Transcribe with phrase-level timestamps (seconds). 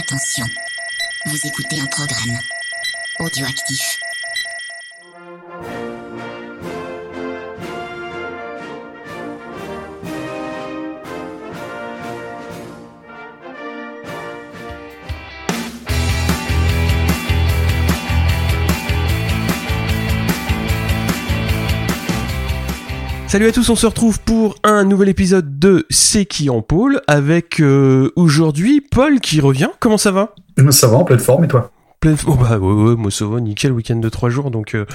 [0.00, 0.46] Attention,
[1.26, 2.38] vous écoutez un programme
[3.18, 4.00] audioactif.
[23.28, 27.02] Salut à tous, on se retrouve pour un nouvel épisode de C'est qui en pôle
[27.06, 29.68] avec euh, aujourd'hui Paul qui revient.
[29.78, 30.34] Comment ça va?
[30.70, 31.70] Ça va en pleine forme et toi?
[32.00, 34.74] Pleine oh bah ouais, ouais, moi ça va, nickel, week-end de trois jours donc.
[34.74, 34.86] euh.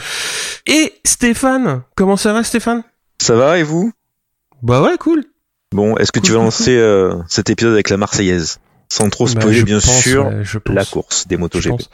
[0.66, 2.84] Et Stéphane, comment ça va Stéphane?
[3.22, 3.92] Ça va et vous?
[4.64, 5.24] Bah ouais, cool.
[5.72, 8.58] Bon, est-ce que tu Cool, cool, lancer euh, cet épisode avec la Marseillaise?
[8.90, 11.70] Sans trop Bah, spoiler, je bien pense, sûr, ouais, je la course des MotoGP.
[11.70, 11.90] pense.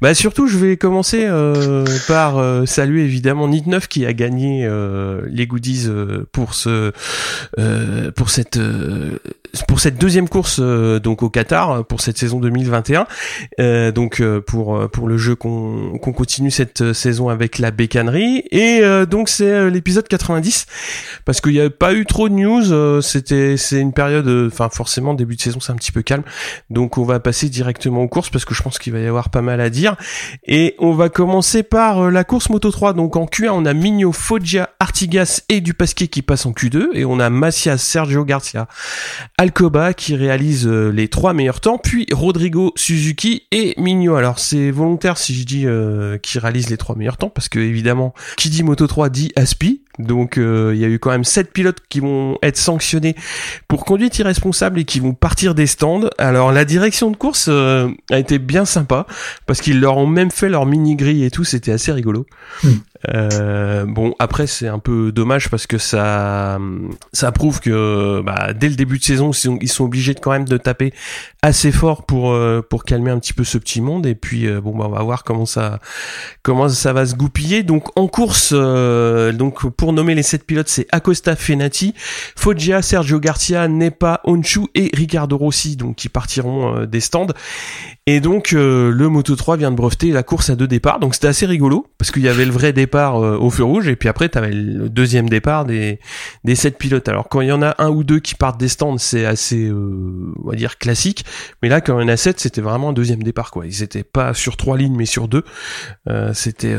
[0.00, 5.22] Bah surtout, je vais commencer euh, par euh, saluer évidemment Nit9 qui a gagné euh,
[5.30, 6.92] les goodies euh, pour ce
[7.58, 9.18] euh, pour cette euh,
[9.68, 13.06] pour cette deuxième course euh, donc au Qatar pour cette saison 2021.
[13.60, 17.58] Euh, donc euh, pour euh, pour le jeu qu'on qu'on continue cette euh, saison avec
[17.58, 20.66] la bécannerie et donc c'est l'épisode 90
[21.24, 23.02] parce qu'il n'y a pas eu trop de news.
[23.02, 26.22] C'était c'est une période, enfin forcément début de saison c'est un petit peu calme.
[26.70, 29.30] Donc on va passer directement aux courses parce que je pense qu'il va y avoir
[29.30, 29.96] pas mal à dire.
[30.46, 32.92] Et on va commencer par la course Moto 3.
[32.92, 37.04] Donc en Q1 on a Migno, Foggia, Artigas et Dupasquier qui passent en Q2 et
[37.04, 38.66] on a Macias, Sergio Garcia,
[39.44, 44.14] Alcoba qui réalise euh, les trois meilleurs temps, puis Rodrigo, Suzuki et Migno.
[44.14, 47.58] Alors c'est volontaire si je dis euh, qui réalise les trois meilleurs temps parce que
[47.58, 49.82] évidemment qui dit Moto 3 dit Aspi.
[49.98, 53.14] Donc euh, il y a eu quand même sept pilotes qui vont être sanctionnés
[53.68, 56.08] pour conduite irresponsable et qui vont partir des stands.
[56.18, 59.06] Alors la direction de course euh, a été bien sympa
[59.46, 62.26] parce qu'ils leur ont même fait leur mini grille et tout, c'était assez rigolo.
[62.62, 62.72] Hmm.
[63.12, 66.58] Euh, bon après c'est un peu dommage parce que ça
[67.12, 70.56] ça prouve que bah, dès le début de saison ils sont, obligés quand même de
[70.56, 70.94] taper
[71.42, 74.06] assez fort pour euh, pour calmer un petit peu ce petit monde.
[74.06, 75.80] Et puis euh, bon bah on va voir comment ça
[76.42, 77.62] comment ça va se goupiller.
[77.62, 81.94] Donc en course donc pour nommer les sept pilotes c'est Acosta Fenati
[82.36, 87.26] Foggia, Sergio Garcia, Nepa, Honshu et Ricardo Rossi, donc qui partiront des stands.
[88.06, 91.28] Et donc le Moto 3 vient de breveter la course à deux départs, donc c'était
[91.28, 94.08] assez rigolo parce qu'il y avait le vrai départ euh, au feu rouge et puis
[94.08, 96.00] après tu avais le deuxième départ des
[96.44, 97.08] des sept pilotes.
[97.08, 99.68] Alors quand il y en a un ou deux qui partent des stands, c'est assez
[99.68, 101.24] euh, on va dire classique,
[101.62, 103.66] mais là quand il y en a sept, c'était vraiment un deuxième départ quoi.
[103.66, 105.44] Ils étaient pas sur trois lignes mais sur deux.
[106.08, 106.76] Euh, c'était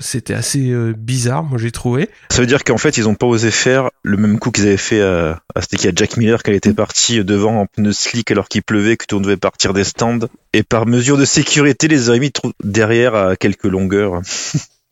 [0.00, 2.08] c'était assez bizarre, moi j'ai trouvé.
[2.30, 4.76] Ça veut dire qu'en fait, ils ont pas osé faire le même coup qu'ils avaient
[4.76, 8.30] fait à, à c'était qui à Jack Miller il était parti devant en pneu slick
[8.30, 10.26] alors qu'il pleuvait, que monde devait partir des stands.
[10.52, 12.32] Et par mesure de sécurité, les auraient mis
[12.62, 14.22] derrière à quelques longueurs.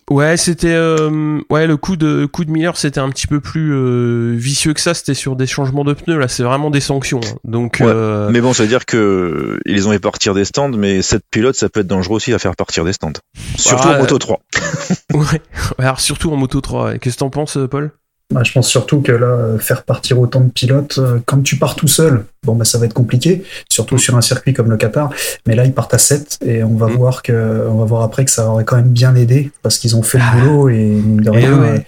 [0.08, 3.72] Ouais, c'était euh, ouais le coup de coup de Miller, c'était un petit peu plus
[3.74, 4.94] euh, vicieux que ça.
[4.94, 6.16] C'était sur des changements de pneus.
[6.18, 7.20] Là, c'est vraiment des sanctions.
[7.24, 7.36] hein.
[7.44, 10.44] Donc Ouais, euh, Mais bon, ça veut dire que ils les ont fait partir des
[10.44, 13.12] stands, mais cette pilote, ça peut être dangereux aussi à faire partir des stands.
[13.56, 14.40] Surtout Ah, en Moto 3.
[15.14, 15.40] ouais.
[15.78, 16.84] Alors surtout en moto 3.
[16.84, 16.98] ouais.
[17.00, 17.90] Qu'est-ce que t'en penses, euh, Paul?
[18.32, 21.56] Bah, Je pense surtout que là, euh, faire partir autant de pilotes, euh, quand tu
[21.56, 24.76] pars tout seul, bon bah ça va être compliqué, surtout sur un circuit comme le
[24.78, 25.10] Qatar.
[25.46, 26.92] Mais là, ils partent à 7 et on va Mm.
[26.96, 29.96] voir que, on va voir après que ça aurait quand même bien aidé parce qu'ils
[29.96, 30.32] ont fait Ah.
[30.36, 31.86] le boulot et de rien, ouais.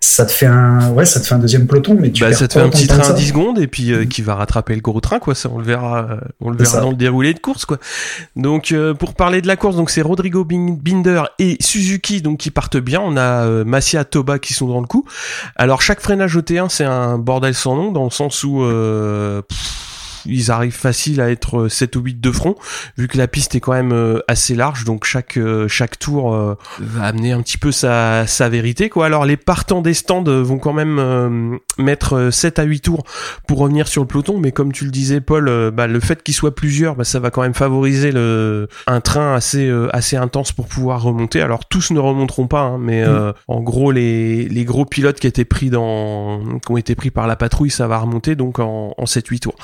[0.00, 2.48] ça te fait un, ouais, ça te fait un deuxième peloton, mais tu Bah, ça
[2.48, 3.12] te fait un petit train que à ça.
[3.12, 5.34] 10 secondes et puis euh, qui va rattraper le gros train, quoi.
[5.34, 6.80] Ça, on le verra, euh, on le verra ça.
[6.80, 7.78] dans le déroulé de course, quoi.
[8.36, 12.38] Donc euh, pour parler de la course, donc c'est Rodrigo Bin- Binder et Suzuki donc
[12.38, 13.00] qui partent bien.
[13.02, 15.04] On a euh, Massia, Toba qui sont dans le coup.
[15.56, 18.58] Alors chaque freinage au T1 c'est un bordel sans nom dans le sens où
[19.48, 19.58] pff,
[20.26, 22.54] ils arrivent facile à être 7 ou 8 de front
[22.96, 26.34] vu que la piste est quand même euh, assez large donc chaque euh, chaque tour
[26.34, 29.06] euh, va amener un petit peu sa, sa vérité quoi.
[29.06, 32.80] Alors les partants des stands euh, vont quand même euh, mettre euh, 7 à 8
[32.80, 33.04] tours
[33.46, 36.22] pour revenir sur le peloton mais comme tu le disais Paul euh, bah, le fait
[36.22, 40.16] qu'ils soient plusieurs bah, ça va quand même favoriser le un train assez euh, assez
[40.16, 41.40] intense pour pouvoir remonter.
[41.40, 45.26] Alors tous ne remonteront pas hein, mais euh, en gros les les gros pilotes qui
[45.26, 48.94] étaient pris dans qui ont été pris par la patrouille ça va remonter donc en,
[48.96, 49.56] en 7 8 tours.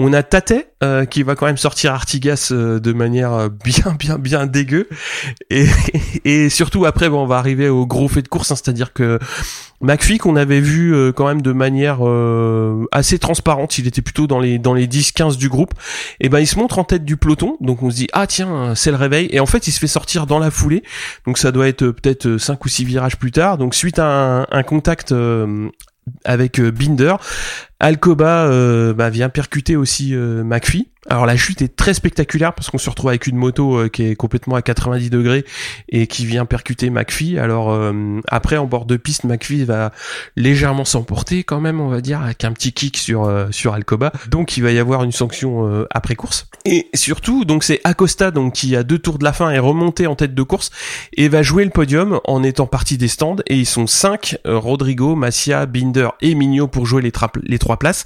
[0.00, 0.54] On a Tate
[0.84, 4.88] euh, qui va quand même sortir Artigas euh, de manière euh, bien bien bien dégueu
[5.50, 5.66] et,
[6.24, 9.18] et surtout après bon, on va arriver au gros fait de course hein, c'est-à-dire que
[9.80, 12.00] McPhee qu'on avait vu quand même de manière
[12.90, 15.72] assez transparente, il était plutôt dans les dans les 10 15 du groupe.
[16.18, 18.74] Et ben il se montre en tête du peloton, donc on se dit ah tiens,
[18.74, 20.82] c'est le réveil et en fait il se fait sortir dans la foulée.
[21.26, 23.56] Donc ça doit être peut-être 5 ou 6 virages plus tard.
[23.56, 25.14] Donc suite à un, contact
[26.24, 27.16] avec euh, Binder,
[27.80, 30.88] Alcoba euh, bah, vient percuter aussi euh, McPhee.
[31.10, 34.02] Alors la chute est très spectaculaire parce qu'on se retrouve avec une moto euh, qui
[34.02, 35.44] est complètement à 90 degrés
[35.88, 37.38] et qui vient percuter McPhee.
[37.38, 39.92] Alors euh, après en bord de piste, McPhee va
[40.36, 44.12] légèrement s'emporter quand même, on va dire, avec un petit kick sur euh, sur Alcoba.
[44.28, 46.46] Donc il va y avoir une sanction après course.
[46.64, 50.06] Et surtout, donc c'est Acosta donc qui à deux tours de la fin est remonté
[50.06, 50.70] en tête de course
[51.16, 53.36] et va jouer le podium en étant parti des stands.
[53.46, 57.12] Et ils sont cinq Rodrigo, Massia, Binder et Mignot pour jouer les,
[57.44, 58.04] les trois places.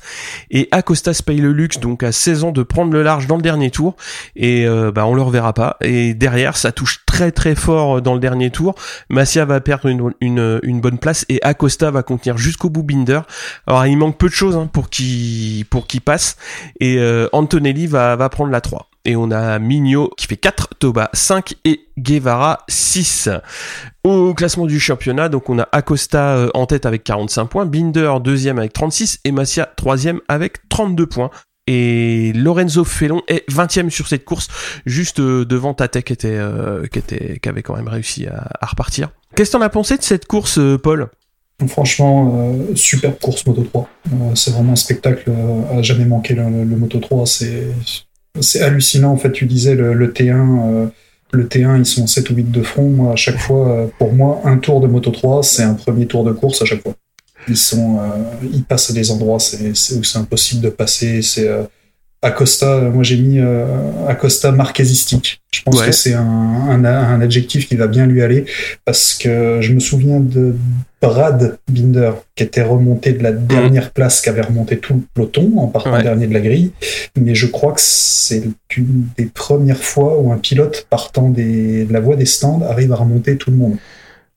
[0.51, 3.37] Et Acosta se paye le luxe donc à 16 ans de prendre le large dans
[3.37, 3.97] le dernier tour
[4.37, 5.77] et euh, bah on le reverra pas.
[5.81, 8.75] Et derrière, ça touche très très fort dans le dernier tour.
[9.09, 13.21] Massia va perdre une, bonne place et Acosta va contenir jusqu'au bout Binder.
[13.67, 16.37] Alors il manque peu de choses hein, pour qu'il pour qu'il passe
[16.81, 21.11] et euh, Antonelli va prendre la 3 et on a Mignot qui fait 4, Toba
[21.13, 23.29] 5 et Guevara 6.
[24.05, 28.15] Au classement du championnat, donc on a Acosta euh, en tête avec 45 points, Binder
[28.23, 31.31] deuxième avec 36 et Massia troisième avec 32 points.
[31.67, 34.49] Et Lorenzo Felon est 20 e sur cette course,
[34.85, 39.11] juste euh, devant Tate euh, qui avait quand même réussi à, repartir.
[39.37, 41.09] Qu'est-ce que t'en as pensé de cette course, Paul?
[41.69, 43.89] Franchement, superbe course Moto 3.
[44.35, 45.31] c'est vraiment un spectacle
[45.71, 47.25] à jamais manquer le, Moto 3.
[47.27, 47.67] C'est
[48.41, 49.13] c'est hallucinant.
[49.13, 50.91] En fait, tu disais le, T1,
[51.31, 52.89] le T1, ils sont 7 ou 8 de front.
[52.89, 56.25] Moi, à chaque fois, pour moi, un tour de Moto 3, c'est un premier tour
[56.25, 56.95] de course à chaque fois.
[57.49, 61.23] Ils sont, euh, ils passent à des endroits c'est, où c'est impossible de passer.
[61.23, 61.65] C'est euh,
[62.23, 62.81] Acosta.
[62.81, 63.67] Moi, j'ai mis euh,
[64.07, 65.43] Acosta marquésistique.
[65.53, 68.47] Je pense que c'est un, un, un, adjectif qui va bien lui aller
[68.85, 70.55] parce que je me souviens de
[71.01, 75.67] Brad Binder qui était remonté de la dernière place qu'avait remonté tout le peloton en
[75.67, 76.71] partant dernier de la grille.
[77.21, 78.45] Mais je crois que c'est
[78.77, 82.93] une des premières fois où un pilote partant des, de la voie des stands arrive
[82.93, 83.77] à remonter tout le monde.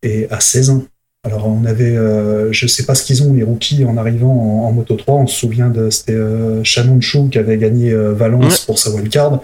[0.02, 0.84] Et à 16 ans.
[1.26, 4.72] Alors on avait, euh, je sais pas ce qu'ils ont les rookies en arrivant en,
[4.72, 5.16] Moto 3.
[5.16, 8.92] On se souvient de c'était euh, Shannon Chou qui avait gagné euh, Valence pour sa
[8.92, 9.42] wildcard.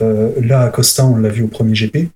[0.00, 2.08] Euh, là à Costa on l'a vu au premier GP.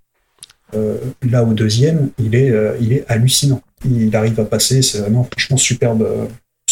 [1.30, 3.60] là au deuxième il est il est hallucinant.
[3.84, 4.80] Il arrive à passer.
[4.80, 6.08] C'est vraiment franchement superbe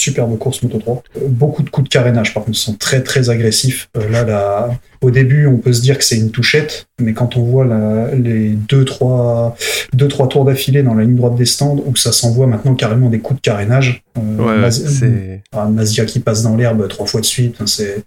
[0.00, 1.02] superbe course Moto 3.
[1.16, 3.88] Euh, beaucoup de coups de carénage, par contre, sont très très agressifs.
[3.96, 4.70] Euh, là, là,
[5.00, 7.66] au début, on peut se dire que c'est une touchette, mais quand on voit
[8.14, 9.56] les deux trois,
[9.92, 13.08] deux, trois tours d'affilée dans la ligne droite des stands, où ça s'envoie maintenant carrément
[13.08, 17.26] des coups de carénage, euh, ouais, ah, Mazia qui passe dans l'herbe trois fois de
[17.26, 18.04] suite, c'est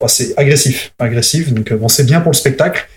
[0.00, 1.52] oh, c'est agressif, agressif.
[1.52, 2.88] Donc bon, c'est bien pour le spectacle.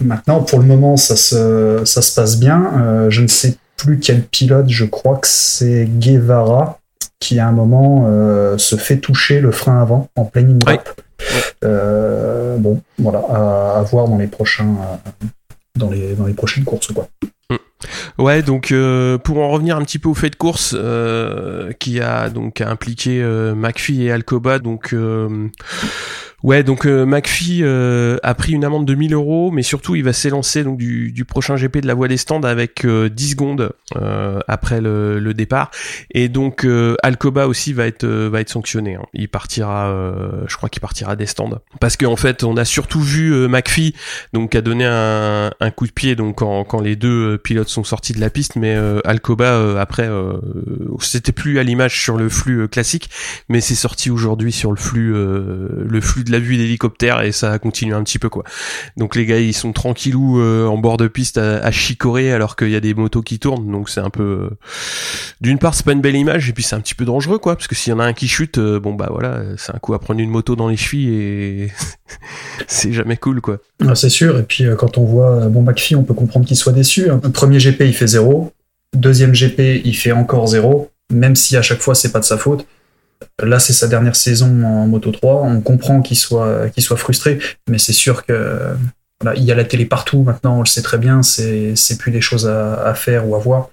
[0.00, 3.08] Maintenant, pour le moment, ça se, ça se passe bien.
[3.08, 6.80] je ne sais plus quel pilote, je crois que c'est Guevara
[7.20, 10.58] qui à un moment euh, se fait toucher le frein avant en pleine ligne
[11.64, 15.26] euh, bon, voilà, à, voir dans les prochains, euh,
[15.76, 17.08] dans les dans les prochaines courses quoi.
[17.50, 17.56] Mm.
[18.18, 18.72] Ouais, donc
[19.24, 20.76] pour en revenir un petit peu au fait de course
[21.78, 23.22] qui a donc impliqué
[23.54, 24.94] McPhee et Alcoba, donc
[26.44, 30.04] Ouais, donc euh, McPhee euh, a pris une amende de 1000 euros, mais surtout il
[30.04, 33.08] va s'élancer donc du, du, prochain GP de la voie des stands avec 10 euh,
[33.16, 35.70] secondes euh, après le, le, départ,
[36.10, 36.66] et donc
[37.02, 38.96] Alcoba aussi va être va être sanctionné.
[38.96, 39.06] Hein.
[39.14, 39.90] Il partira,
[40.46, 43.94] je crois qu'il partira des stands, parce qu'en en fait on a surtout vu McPhee
[44.34, 47.84] donc a donné un, un, coup de pied donc quand, quand les deux pilotes sont
[47.84, 48.76] sortis de la piste, mais
[49.06, 50.10] Alcoba après
[51.00, 53.08] c'était plus à l'image sur le flux classique,
[53.48, 57.58] mais c'est sorti aujourd'hui sur le flux le flux de la vue d'hélicoptère et ça
[57.58, 58.44] continue un petit peu quoi.
[58.96, 62.70] Donc les gars ils sont tranquillou euh, en bord de piste à, chicorer alors qu'il
[62.70, 64.50] y a des motos qui tournent donc c'est un peu euh,
[65.40, 67.56] d'une part c'est pas une belle image et puis c'est un petit peu dangereux quoi
[67.56, 69.78] parce que s'il y en a un qui chute euh, bon bah voilà c'est un
[69.78, 71.72] coup à prendre une moto dans les chevilles et
[72.66, 73.58] c'est jamais cool quoi.
[73.86, 76.72] Ah, c'est sûr et puis quand on voit bon McPhee on peut comprendre qu'il soit
[76.72, 77.10] déçu.
[77.10, 77.20] Hein.
[77.32, 78.52] Premier GP il fait zéro,
[78.94, 82.38] deuxième GP il fait encore zéro même si à chaque fois c'est pas de sa
[82.38, 82.66] faute.
[83.42, 85.42] Là, c'est sa dernière saison en Moto 3.
[85.42, 88.74] On comprend qu'il soit, qu'il soit frustré, mais c'est sûr que
[89.36, 92.20] il y a la télé partout maintenant, on le sait très bien, c'est, plus des
[92.20, 93.70] choses à, faire ou à voir.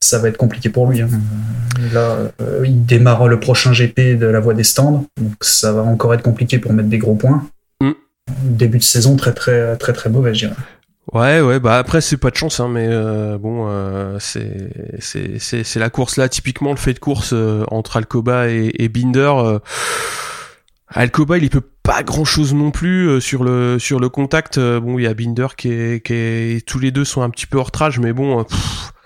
[0.00, 1.00] Ça va être compliqué pour lui.
[1.00, 1.08] Hein.
[1.92, 5.82] Là, euh, il démarre le prochain GP de la voie des stands, donc ça va
[5.82, 7.46] encore être compliqué pour mettre des gros points.
[7.80, 7.92] Mm.
[8.42, 10.56] Début de saison très très très très mauvais, je dirais.
[11.10, 15.64] Ouais, ouais, bah après c'est pas de chance, hein, mais euh, bon, euh, c'est c'est
[15.64, 19.32] c'est la course là, typiquement le fait de course euh, entre Alcoba et, et Binder.
[19.36, 19.58] Euh,
[20.86, 24.60] Alcoba, il y peut pas grand chose non plus sur le sur le contact.
[24.60, 27.46] bon, il y a Binder qui est qui est tous les deux sont un petit
[27.46, 28.46] peu hors trage, mais bon.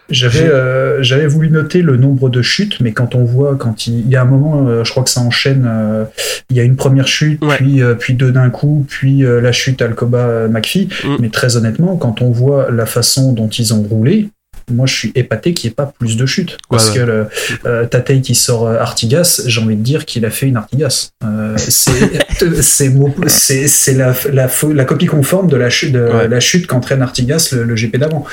[0.09, 4.09] J'avais euh, j'avais voulu noter le nombre de chutes, mais quand on voit quand il,
[4.09, 5.67] y a un moment, euh, je crois que ça enchaîne.
[5.69, 6.05] Euh,
[6.49, 10.49] il y a une première chute, puis puis deux d'un coup, puis la chute Alcoba
[10.49, 10.89] McPhee.
[11.05, 11.17] Mm.
[11.21, 14.29] Mais très honnêtement, quand on voit la façon dont ils ont roulé,
[14.71, 16.59] moi je suis épaté qu'il n'y ait pas plus de chutes.
[16.69, 17.27] Parce que le,
[17.65, 21.11] euh, Tatei qui sort euh, Artigas, j'ai envie de dire qu'il a fait une Artigas.
[21.25, 21.93] Euh, c'est
[23.95, 27.99] la, la, la, copie conforme de la chute, de la chute qu'entraîne Artigas le, GP
[27.99, 28.25] d'avant.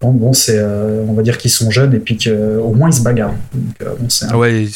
[0.00, 3.02] Bon, bon c'est, on va dire qu'ils sont jeunes et puis qu'au moins ils se
[3.02, 3.34] bagarrent.
[3.54, 4.66] Donc, ah ouais,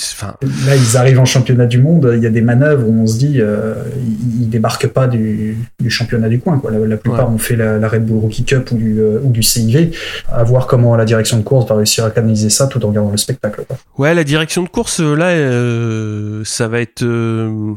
[0.66, 3.18] Là, ils arrivent en championnat du monde, il y a des manœuvres où on se
[3.18, 6.59] dit, ils, débarquent pas du, du, championnat du coin.
[6.59, 6.71] Quoi.
[6.71, 9.90] La, plupart ont fait la, Red Bull Rookie Cup ou du, ou du CIV.
[10.30, 13.11] À voir comment la direction de course va réussir à canaliser ça tout en regardant
[13.11, 13.64] le spectacle.
[13.99, 17.02] Ouais, la direction de course, euh, là, euh, ça va être...
[17.02, 17.75] Euh,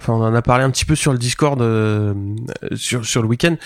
[0.00, 1.58] enfin, on en a parlé un petit peu sur le Discord
[2.74, 3.56] sur, sur le week-end,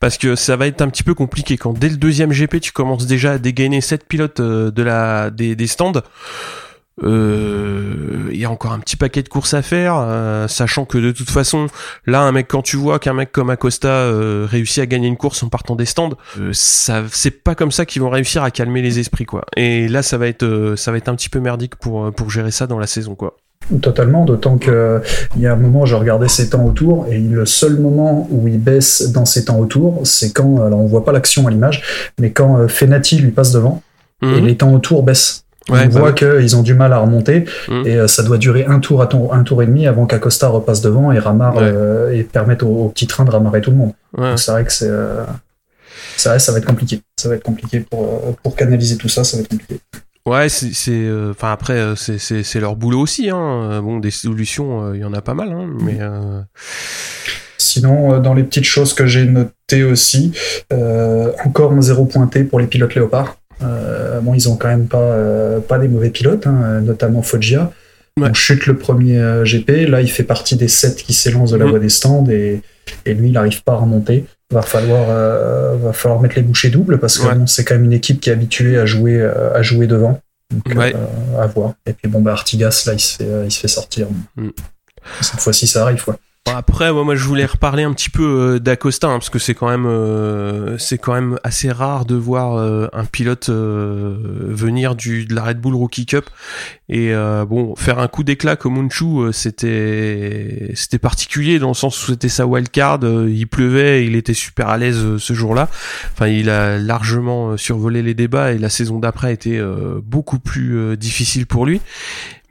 [0.00, 2.72] parce que ça va être un petit peu compliqué quand dès le deuxième GP, tu
[2.72, 6.02] commences déjà à dégainer 7 pilotes de la, des, des stands.
[7.02, 10.98] Euh, il y a encore un petit paquet de courses à faire, euh, sachant que
[10.98, 11.68] de toute façon,
[12.06, 15.16] là, un mec quand tu vois qu'un mec comme Acosta euh, réussit à gagner une
[15.16, 16.16] course en partant des stands,
[16.52, 19.44] ça, c'est pas comme ça qu'ils vont réussir à calmer les esprits, quoi.
[19.56, 22.50] Et là, ça va être, ça va être un petit peu merdique pour pour gérer
[22.50, 23.36] ça dans la saison, quoi.
[23.80, 25.00] Totalement, d'autant que
[25.36, 28.48] il y a un moment, je regardais ses temps autour, et le seul moment où
[28.48, 31.82] il baisse dans ses temps autour, c'est quand, alors on voit pas l'action à l'image,
[32.20, 33.82] mais quand Fenati lui passe devant,
[34.20, 34.46] et mhm.
[34.46, 37.86] les temps autour baissent on bah voit qu'ils ont du mal à remonter mmh.
[37.86, 40.80] et euh, ça doit durer un tour à un tour et demi avant qu'Acosta repasse
[40.80, 43.92] devant et ramare euh, et permette au, petit train de ramarrer tout le monde.
[44.36, 45.24] C'est vrai que c'est euh,
[46.16, 47.00] ça, ça va être compliqué.
[47.16, 49.78] Ça va être compliqué pour pour canaliser tout ça, ça va être compliqué.
[50.24, 53.30] Ouais, c'est, enfin après c'est leur boulot aussi.
[53.30, 53.80] Hein.
[53.82, 55.98] Bon, des solutions, il y en a pas mal, hein, mais.
[57.58, 60.32] Sinon, dans les petites choses que j'ai notées aussi,
[61.44, 63.36] encore un zéro pointé pour les pilotes léopards.
[63.62, 67.70] Euh, bon, ils ont quand même pas, euh, pas des mauvais pilotes, hein, notamment Foggia.
[68.20, 69.88] On chute le premier euh, GP.
[69.88, 72.60] Là, il fait partie des sept qui s'élancent de la voie des stands et,
[73.06, 74.26] et lui, il n'arrive pas à remonter.
[74.50, 75.06] Va falloir,
[75.78, 78.34] va falloir mettre les bouchées doubles parce que c'est quand même une équipe qui est
[78.34, 80.20] habituée à jouer, à jouer devant.
[80.50, 81.72] Donc, à voir.
[81.86, 84.08] Et puis bon, bah, Artigas, là, il se fait, il se fait sortir.
[84.36, 84.50] Mm.
[85.22, 86.18] Cette fois-ci, ça arrive, quoi.
[86.50, 89.68] Après, moi, je voulais reparler un petit peu euh, d'Acosta, hein, parce que c'est quand
[89.68, 95.36] même, euh, c'est quand même assez rare de voir euh, un pilote venir du de
[95.36, 96.28] la Red Bull Rookie Cup
[96.88, 97.14] et
[97.48, 102.28] bon, faire un coup d'éclat comme Unchu, c'était, c'était particulier dans le sens où c'était
[102.28, 105.70] sa wildcard, il pleuvait, il était super à l'aise ce jour-là.
[106.12, 109.62] Enfin, il a largement survolé les débats et la saison d'après a été
[110.04, 111.80] beaucoup plus difficile pour lui.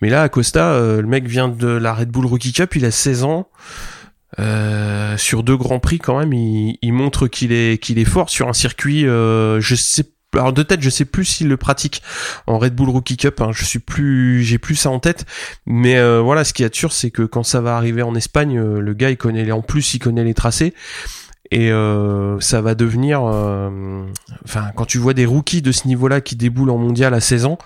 [0.01, 2.91] Mais là, Acosta, euh, le mec vient de la Red Bull Rookie Cup, il a
[2.91, 3.47] 16 ans.
[4.39, 8.47] Euh, sur deux grands prix quand même, il, montre qu'il est qu'il est fort sur
[8.47, 9.05] un circuit.
[9.05, 12.01] Euh, je sais alors de tête, je sais plus s'il le pratique
[12.47, 13.41] en Red Bull Rookie Cup.
[13.41, 15.25] Hein, je suis plus, j'ai plus ça en tête.
[15.65, 18.93] Mais voilà, ce qui est sûr, c'est que quand ça va arriver en Espagne, le
[18.93, 20.73] gars il connaît les, en plus il connaît les tracés
[21.51, 21.69] et
[22.39, 23.23] ça va devenir.
[23.23, 27.43] Enfin, quand tu vois des rookies de ce niveau-là qui déboulent en mondial à 16
[27.43, 27.57] ans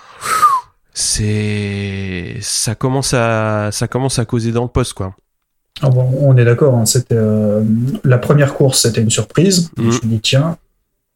[0.97, 5.13] c'est ça commence à ça commence à causer dans le poste quoi.
[5.81, 6.75] Ah bon, on est d'accord.
[6.75, 7.61] Hein, c'était euh,
[8.05, 9.71] la première course, c'était une surprise.
[9.77, 10.57] Je me suis dit tiens,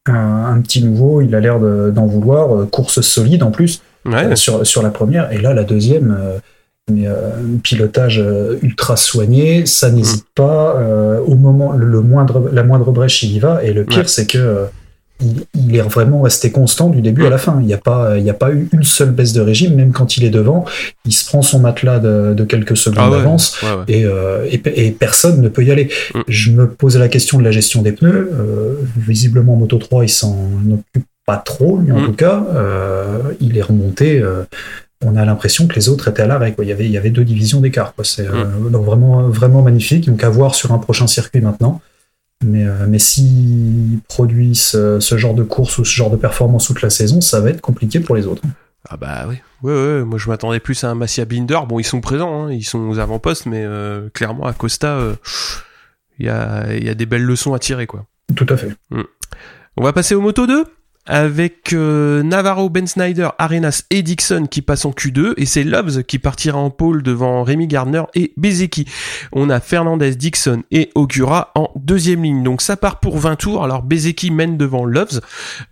[0.05, 2.53] un, petit nouveau, il a l'air d'en vouloir.
[2.53, 5.31] Euh, course solide en plus euh, sur sur la première.
[5.31, 6.17] Et là, la deuxième.
[6.91, 7.07] mais
[7.63, 8.21] pilotage
[8.61, 10.35] ultra soigné, ça n'hésite mm.
[10.35, 10.75] pas.
[11.25, 13.63] au moment, le, moindre, la moindre brèche, il y va.
[13.63, 14.67] Et le pire, c'est que
[15.21, 17.57] il, est vraiment resté constant du début à la fin.
[17.59, 20.17] Il n'y a pas, il a pas eu une seule baisse de régime, même quand
[20.17, 20.65] il est devant.
[21.05, 23.57] Il se prend son matelas de, quelques secondes ah d'avance
[23.89, 25.89] euh, Et, et, personne ne peut y aller.
[26.15, 26.19] Mm.
[26.27, 28.31] Je me posais la question de la gestion des pneus.
[28.33, 30.35] Euh, visiblement, Moto 3, il s'en
[30.71, 32.05] occupe pas trop, mais en mm.
[32.05, 34.23] tout cas, euh, il est remonté.
[35.05, 36.55] on a l'impression que les autres étaient à l'arrêt.
[36.61, 37.93] Il y avait, il y avait deux divisions d'écart.
[38.03, 38.71] C'est mm.
[38.71, 40.09] donc vraiment, vraiment magnifique.
[40.09, 41.81] Donc à voir sur un prochain circuit maintenant.
[42.43, 46.81] Mais, euh, mais s'ils produisent ce, genre de course ou ce genre de performance toute
[46.81, 48.41] la saison, ça va être compliqué pour les autres.
[48.87, 51.59] Ah bah oui, ouais, ouais, moi je m'attendais plus à un Massia Binder.
[51.67, 55.15] Bon, ils sont présents, hein, ils sont aux avant-postes, mais euh, clairement à Costa, euh,
[56.17, 58.05] il y, a, y, a, des belles leçons à tirer, quoi.
[58.35, 58.69] Tout à fait.
[58.89, 59.01] Mm.
[59.75, 60.65] On va passer au Moto 2
[61.09, 66.03] avec euh, Navarro, Ben Snyder, Arenas et Dixon qui passent en Q2 et c'est Loves
[66.03, 68.85] qui partira en pôle devant Rémi Gardner et Bezeki.
[69.31, 72.43] On a Fernandez, Dixon et Ogura en deuxième ligne.
[72.43, 73.63] Donc ça part pour 20 tours.
[73.63, 75.19] Alors Bezeki mène devant Loves.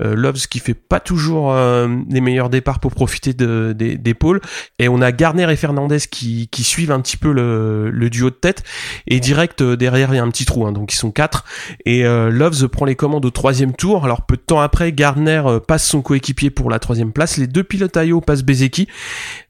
[0.02, 4.42] Euh, Loves qui fait pas toujours euh, les meilleurs départs pour profiter de, des, pôles.
[4.80, 8.36] Et on a Gardner et Fernandez qui, suivent un petit peu le, le duo de
[8.36, 8.64] tête.
[9.06, 11.46] Et direct derrière il y a un petit trou, hein, donc ils sont quatre.
[11.86, 14.04] Et Loves prend les commandes au troisième tour.
[14.04, 17.38] Alors peu de temps après, Gardner euh, passe son coéquipier pour la troisième place.
[17.38, 18.88] Les deux pilotes Ayo passent Bezeki.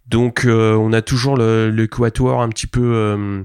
[0.07, 3.43] Donc euh, on a toujours le, le quatuor un petit peu euh,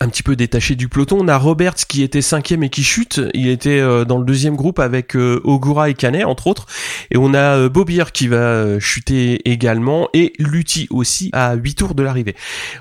[0.00, 1.18] un petit peu détaché du peloton.
[1.20, 3.20] On a Roberts qui était cinquième et qui chute.
[3.32, 6.66] Il était euh, dans le deuxième groupe avec euh, Ogura et Canet entre autres.
[7.10, 11.94] Et on a euh, Bobier qui va chuter également et Lutti aussi à 8 tours
[11.94, 12.34] de l'arrivée.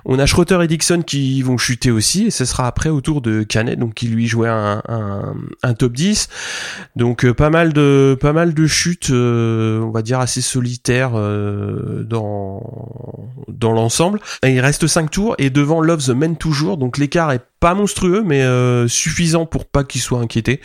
[0.05, 3.21] On a Schroeter et Dixon qui vont chuter aussi et ce sera après au tour
[3.21, 4.81] de Canet donc qui lui jouait un,
[5.61, 6.29] un, top 10.
[6.95, 12.61] Donc pas mal de pas mal de chutes on va dire assez solitaires dans
[13.47, 14.19] dans l'ensemble.
[14.43, 18.41] Il reste 5 tours et devant Loves mène toujours donc l'écart est pas monstrueux, mais
[18.41, 20.59] euh, suffisant pour pas qu'il soit inquiété.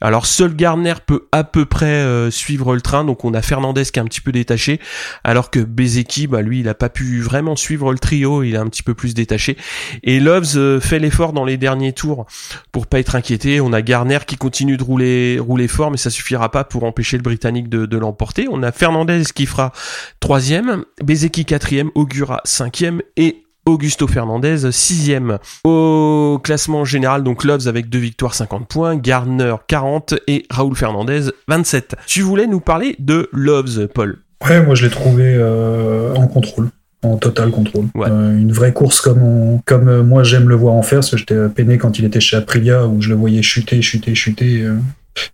[0.00, 3.84] Alors seul Garner peut à peu près euh, suivre le train, donc on a Fernandez
[3.84, 4.80] qui est un petit peu détaché,
[5.22, 8.58] alors que Bezeki, bah lui, il a pas pu vraiment suivre le trio, il est
[8.58, 9.56] un petit peu plus détaché.
[10.02, 12.26] Et Loves euh, fait l'effort dans les derniers tours
[12.72, 13.60] pour pas être inquiété.
[13.60, 17.22] On a Garner qui continue de rouler, fort, mais ça suffira pas pour empêcher le
[17.22, 18.48] Britannique de, de l'emporter.
[18.50, 19.70] On a Fernandez qui fera
[20.18, 27.88] troisième, Bezeki quatrième, Augura cinquième et Augusto Fernandez, sixième au classement général, donc Loves avec
[27.88, 31.96] deux victoires, 50 points, Gardner 40 et Raoul Fernandez 27.
[32.06, 34.18] Tu voulais nous parler de Loves, Paul?
[34.48, 36.70] Ouais, moi je l'ai trouvé euh, en contrôle,
[37.02, 37.86] en total contrôle.
[37.96, 41.18] Euh, une vraie course comme, comme euh, moi j'aime le voir en faire, parce que
[41.18, 44.66] j'étais peiné quand il était chez Aprilia, où je le voyais chuter, chuter, chuter.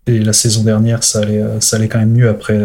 [0.09, 2.59] et la saison dernière, ça allait, ça allait quand même mieux après,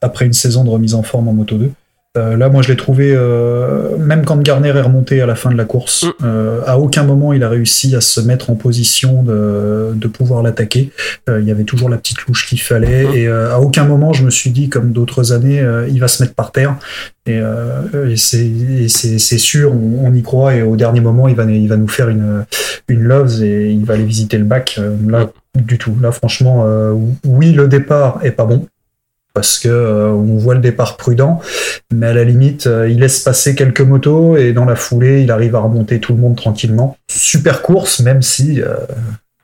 [0.00, 1.70] après une saison de remise en forme en Moto 2.
[2.18, 5.50] Euh, là, moi, je l'ai trouvé, euh, même quand Garner est remonté à la fin
[5.50, 6.10] de la course, mm.
[6.24, 10.42] euh, à aucun moment il a réussi à se mettre en position de, de pouvoir
[10.42, 10.90] l'attaquer.
[11.28, 13.14] il y avait toujours la petite louche qu'il fallait, mm.
[13.14, 16.34] et à aucun moment je me suis dit, comme d'autres années, il va se mettre
[16.34, 16.76] par terre.
[17.24, 21.76] Et, et c'est sûr, on, y croit, et au dernier moment, il va, il va
[21.76, 22.44] nous faire une,
[22.88, 24.78] une loves et il va aller visiter le bac.
[25.08, 25.96] là, du tout.
[26.02, 26.66] Là, franchement,
[27.24, 28.66] oui, le départ est pas bon
[29.34, 31.40] parce que euh, on voit le départ prudent,
[31.92, 35.30] mais à la limite, euh, il laisse passer quelques motos et dans la foulée, il
[35.30, 36.96] arrive à remonter tout le monde tranquillement.
[37.08, 38.74] Super course, même si euh,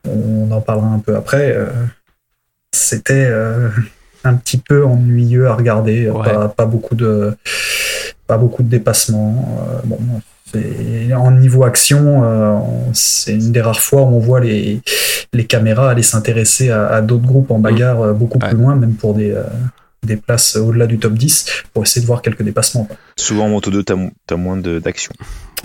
[0.06, 1.56] on en parlera un peu après.
[2.72, 3.30] C'était
[4.24, 6.10] un petit peu ennuyeux à regarder,
[6.56, 7.34] pas, beaucoup de
[8.26, 9.58] pas beaucoup de dépassements.
[9.84, 9.98] bon,
[11.16, 12.62] en niveau action,
[12.92, 14.80] c'est une des rares fois où on voit les,
[15.32, 19.34] les caméras aller s'intéresser à, d'autres groupes en bagarre beaucoup plus loin, même pour des,
[20.04, 22.88] des places au-delà du top 10 pour essayer de voir quelques dépassements.
[23.16, 23.96] Souvent en Moto 2, t'as
[24.30, 25.12] as moins d'action.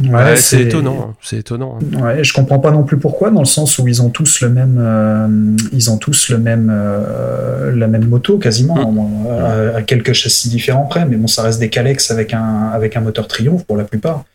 [0.01, 1.15] Ouais, c'est étonnant, hein.
[1.21, 1.77] c'est étonnant.
[1.77, 2.01] Hein.
[2.01, 4.49] Ouais, je comprends pas non plus pourquoi, dans le sens où ils ont tous le
[4.49, 9.75] même, euh, ils ont tous le même, euh, la même moto quasiment, mm.
[9.75, 13.01] à, quelques châssis différents près, mais bon, ça reste des Calex avec un, avec un
[13.01, 14.25] moteur Triumph pour la plupart,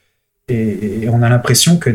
[0.49, 1.91] et, et on a l'impression que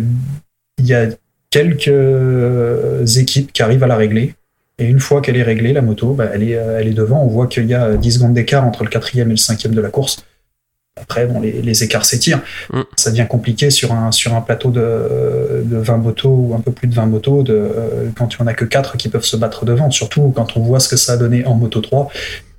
[0.80, 1.08] il y a
[1.50, 4.36] quelques équipes qui arrivent à la régler,
[4.80, 7.22] et une fois qu'elle est réglée, la moto, bah, elle, est, elle est devant.
[7.22, 9.82] On voit qu'il y a 10 secondes d'écart entre le quatrième et le cinquième de
[9.82, 10.26] la course.
[11.00, 12.42] Après, bon, les, écarts s'étirent.
[12.72, 12.82] Mm.
[12.96, 16.72] Ça devient compliqué sur un, sur un plateau de, de 20 motos ou un peu
[16.72, 17.70] plus de 20 motos de,
[18.16, 19.92] quand tu en as que 4 qui peuvent se battre devant.
[19.92, 22.10] Surtout quand on voit ce que ça a donné en Moto 3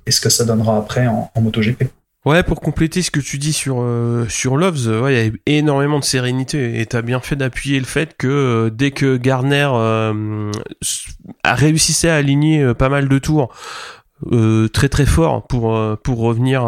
[0.05, 1.85] et ce que ça donnera après en, en Moto GP.
[2.25, 5.29] Ouais, pour compléter ce que tu dis sur euh, sur Loves, euh, ouais, il y
[5.29, 9.15] a énormément de sérénité et t'as bien fait d'appuyer le fait que euh, dès que
[9.15, 9.69] Garner
[11.43, 13.53] a réussissait à aligner pas mal de tours
[14.73, 16.65] très très fort pour pour revenir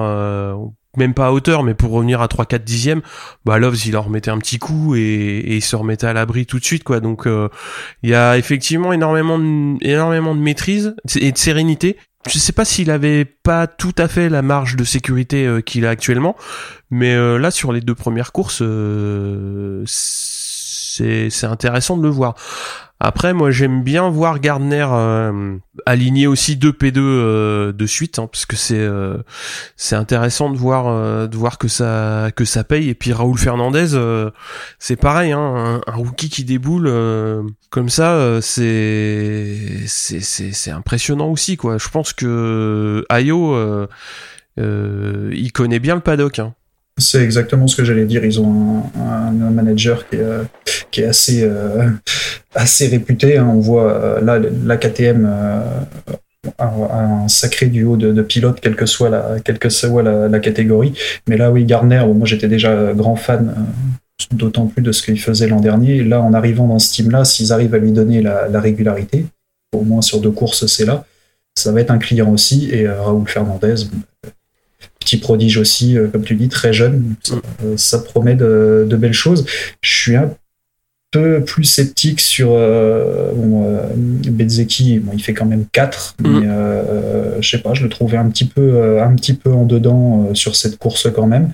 [0.96, 3.02] même pas à hauteur, mais pour revenir à 3-4 dixièmes,
[3.44, 6.46] bah Loves il en remettait un petit coup et, et il se remettait à l'abri
[6.46, 7.00] tout de suite quoi.
[7.00, 7.28] Donc
[8.04, 12.66] il y a effectivement énormément de, énormément de maîtrise et de sérénité je sais pas
[12.66, 16.36] s'il avait pas tout à fait la marge de sécurité euh, qu'il a actuellement,
[16.90, 22.36] mais euh, là sur les deux premières courses, euh, c'est intéressant de le voir.
[23.00, 28.28] Après, moi, j'aime bien voir Gardner euh, aligner aussi deux P2 euh, de suite, hein,
[28.32, 29.18] parce que c'est euh,
[29.76, 32.90] c'est intéressant de voir de voir que ça que ça paye.
[32.90, 33.96] Et puis Raoul Fernandez,
[34.80, 36.92] c'est pareil, hein, un, rookie qui déboule
[37.70, 41.78] comme ça, c'est c'est c'est impressionnant aussi, quoi.
[41.78, 43.88] Je pense que Ayo,
[44.58, 46.40] il connaît bien le paddock.
[46.40, 46.56] Hein.
[47.00, 48.26] C'est exactement ce que j'allais dire.
[48.26, 50.44] Ils ont un, manager qui est, euh,
[50.90, 51.90] qui est assez, euh,
[52.56, 53.38] assez réputé.
[53.38, 53.50] Hein.
[53.52, 55.26] On voit euh, là la KTM
[56.60, 60.94] un, sacré duo de, pilotes, quelle que soit la, quelle que soit la, catégorie.
[61.28, 63.54] Mais là, oui, Garner, moi j'étais déjà grand fan,
[64.32, 66.04] d'autant plus de ce qu'il faisait l'an dernier.
[66.04, 69.26] Là, en arrivant dans ce team-là, s'ils arrivent à lui donner la, la, régularité,
[69.76, 71.04] au moins sur deux courses, c'est là,
[71.56, 72.70] ça va être un client aussi.
[72.72, 73.76] Et Raoul Fernandez,
[75.08, 77.16] petit prodige aussi, euh, comme tu dis, très jeune.
[77.78, 78.04] Ça, mm.
[78.04, 79.46] promet de, belles choses.
[79.82, 80.32] Je suis un
[81.18, 83.82] peu plus sceptique sur euh, bon, euh,
[84.26, 86.40] il fait quand même 4, mm.
[86.40, 86.48] mais
[87.42, 90.56] je sais pas, je le trouvais un petit peu, un petit peu en dedans sur
[90.56, 91.50] cette course quand même.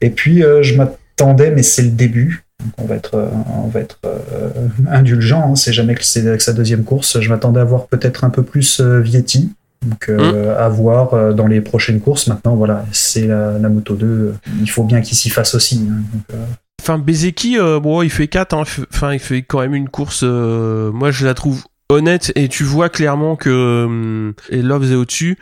[0.00, 2.44] Et puis, je m'attendais, mais c'est le début.
[2.60, 3.28] Donc on va être, euh,
[3.62, 4.50] on va être euh,
[4.90, 5.52] indulgent.
[5.52, 5.56] Hein.
[5.56, 7.20] C'est jamais que c'est avec sa deuxième course.
[7.20, 9.52] Je m'attendais à voir peut-être un peu plus euh, Vietti.
[9.86, 12.26] Donc euh, à voir euh, dans les prochaines courses.
[12.26, 14.34] Maintenant, voilà, c'est la, la Moto 2.
[14.60, 15.86] Il faut bien qu'il s'y fasse aussi.
[15.88, 16.02] hein.
[16.12, 16.44] Donc, euh,
[16.80, 18.62] Enfin, Bezeki, euh, bon, il fait 4, hein.
[18.92, 22.64] enfin, il fait quand même une course, euh, moi je la trouve honnête et tu
[22.64, 25.38] vois clairement que hum, et Loves est au-dessus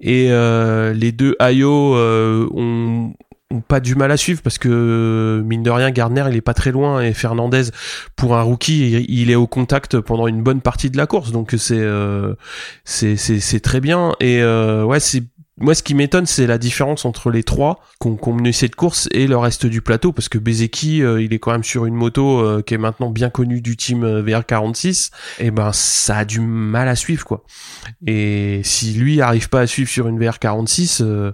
[0.00, 3.12] et euh, les deux Ayo euh, ont,
[3.50, 6.54] ont pas du mal à suivre parce que mine de rien Gardner il est pas
[6.54, 7.64] très loin et Fernandez
[8.16, 11.54] pour un rookie il, est au contact pendant une bonne partie de la course donc
[11.70, 12.34] euh,
[12.84, 15.24] c'est très bien et euh, ouais c'est
[15.60, 19.08] moi, ce qui m'étonne, c'est la différence entre les trois qu'on qu'on mené cette course
[19.12, 21.94] et le reste du plateau, parce que Bezeki, euh, il est quand même sur une
[21.94, 26.24] moto euh, qui est maintenant bien connue du team euh, VR46, et ben ça a
[26.24, 27.44] du mal à suivre, quoi.
[28.06, 31.32] Et si lui arrive pas à suivre sur une VR46, euh,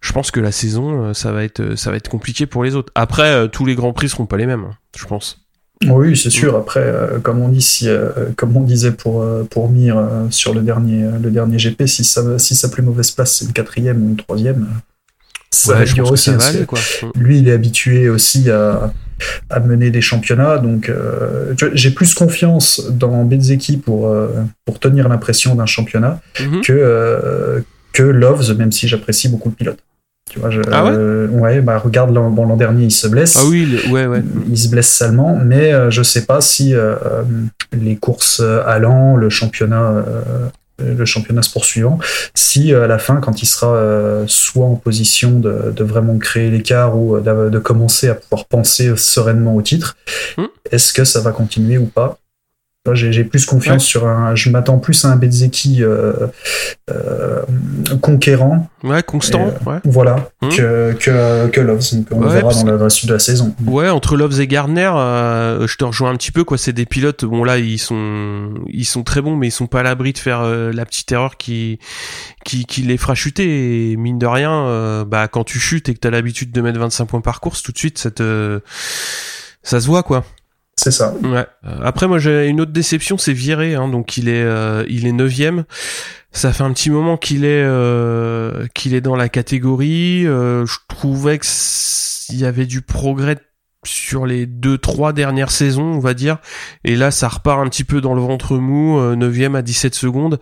[0.00, 2.92] je pense que la saison, ça va être, ça va être compliqué pour les autres.
[2.94, 5.43] Après, tous les grands prix seront pas les mêmes, hein, je pense.
[5.86, 6.56] Oui, c'est sûr.
[6.56, 10.26] Après, euh, comme on dit, si, euh, comme on disait pour euh, pour Mir euh,
[10.30, 13.44] sur le dernier euh, le dernier GP, si ça si sa plus mauvaise place c'est
[13.46, 14.66] une quatrième ou une troisième,
[15.50, 16.24] ça Ouais, va je pense que aussi.
[16.24, 16.78] ça va parce que aller, quoi.
[17.16, 18.92] lui, il est habitué aussi à
[19.50, 24.28] à mener des championnats, donc euh, j'ai plus confiance dans Bezeki pour euh,
[24.64, 26.60] pour tenir l'impression d'un championnat Mhm.
[26.62, 27.60] que euh,
[27.92, 29.78] que Loves, même si j'apprécie beaucoup le pilote.
[30.34, 33.06] Tu vois, je, Ah ouais euh, ouais, bah regarde l'an bon, l'an dernier, il se
[33.06, 34.20] blesse Ah oui, le- ouais, ouais.
[34.50, 37.22] il se blesse salement, mais euh, je sais pas si euh, euh,
[37.72, 40.48] les courses à l'an, le championnat, euh,
[40.84, 42.00] le championnat se poursuivant,
[42.34, 46.18] si euh, à la fin, quand il sera euh, soit en position de, de vraiment
[46.18, 49.96] créer l'écart ou euh, de, commencer à pouvoir penser sereinement au titre,
[50.36, 50.46] Hmm.
[50.72, 52.18] est-ce que ça va continuer ou pas
[52.92, 53.88] J'ai plus confiance Ouais.
[53.88, 54.34] sur un.
[54.34, 56.26] Je m'attends plus à un Bezeki euh,
[56.90, 57.40] euh,
[58.02, 59.78] conquérant, Ouais, constant, ouais.
[59.84, 60.48] voilà, Hmm.
[60.50, 61.80] que, que, que Loves.
[62.10, 63.54] On Ouais, verra dans le reste de la saison.
[63.66, 66.58] Ouais, entre Loves et Gardner, euh, je te rejoins un petit peu quoi.
[66.58, 67.24] C'est des pilotes.
[67.24, 70.18] Bon là, ils sont, ils sont très bons, mais ils sont pas à l'abri de
[70.18, 71.78] faire euh, la petite erreur qui,
[72.44, 73.92] qui, qui les fera chuter.
[73.92, 76.78] Et mine de rien, euh, bah quand tu chutes et que t'as l'habitude de mettre
[76.78, 78.60] 25 points par course, tout de suite, ça te,
[79.62, 80.22] ça se voit quoi.
[80.76, 81.14] C'est ça.
[81.22, 81.46] Ouais.
[81.64, 83.74] Euh, Après, moi, j'ai une autre déception, c'est Viré.
[83.74, 85.64] Hein, donc, il est, euh, il est neuvième.
[86.32, 90.26] Ça fait un petit moment qu'il est, euh, qu'il est dans la catégorie.
[90.26, 93.38] Euh, je trouvais que s- il y avait du progrès
[93.86, 96.38] sur les deux, trois dernières saisons, on va dire.
[96.84, 98.98] Et là, ça repart un petit peu dans le ventre mou.
[98.98, 100.40] euh, Neuvième à 17 secondes.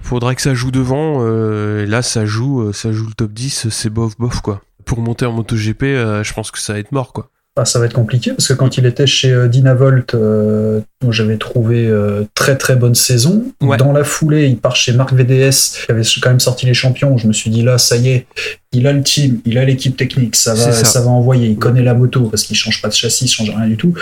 [0.00, 1.24] Faudrait que ça joue devant.
[1.26, 3.68] et là, ça joue, ça joue le top 10.
[3.70, 4.60] C'est bof, bof, quoi.
[4.84, 5.82] Pour monter en MotoGP,
[6.22, 7.30] je pense que ça va être mort, quoi.
[7.58, 11.10] Ah, ça va être compliqué parce que quand il était chez euh, Dynavolt, euh, où
[11.10, 13.78] j'avais trouvé euh, très très bonne saison, Ouais.
[13.78, 17.16] dans la foulée, il part chez Marc VDS, qui avait quand même sorti les champions.
[17.16, 18.26] Je me suis dit là, ça y est,
[18.72, 20.84] il a le team, il a l'équipe technique, ça va, ça.
[20.84, 21.00] ça.
[21.00, 21.48] va envoyer.
[21.48, 23.94] Il connaît la moto parce qu'il change pas de châssis, il change rien du tout.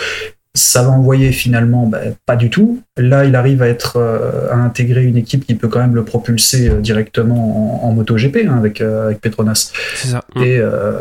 [0.57, 2.81] Ça va envoyer finalement, ben, pas du tout.
[2.97, 6.03] Là, il arrive à être euh, à intégrer une équipe qui peut quand même le
[6.05, 10.21] propulser euh, directement en, en MotoGP hein, avec euh, avec Petronas C'est ça.
[10.37, 10.99] et, euh,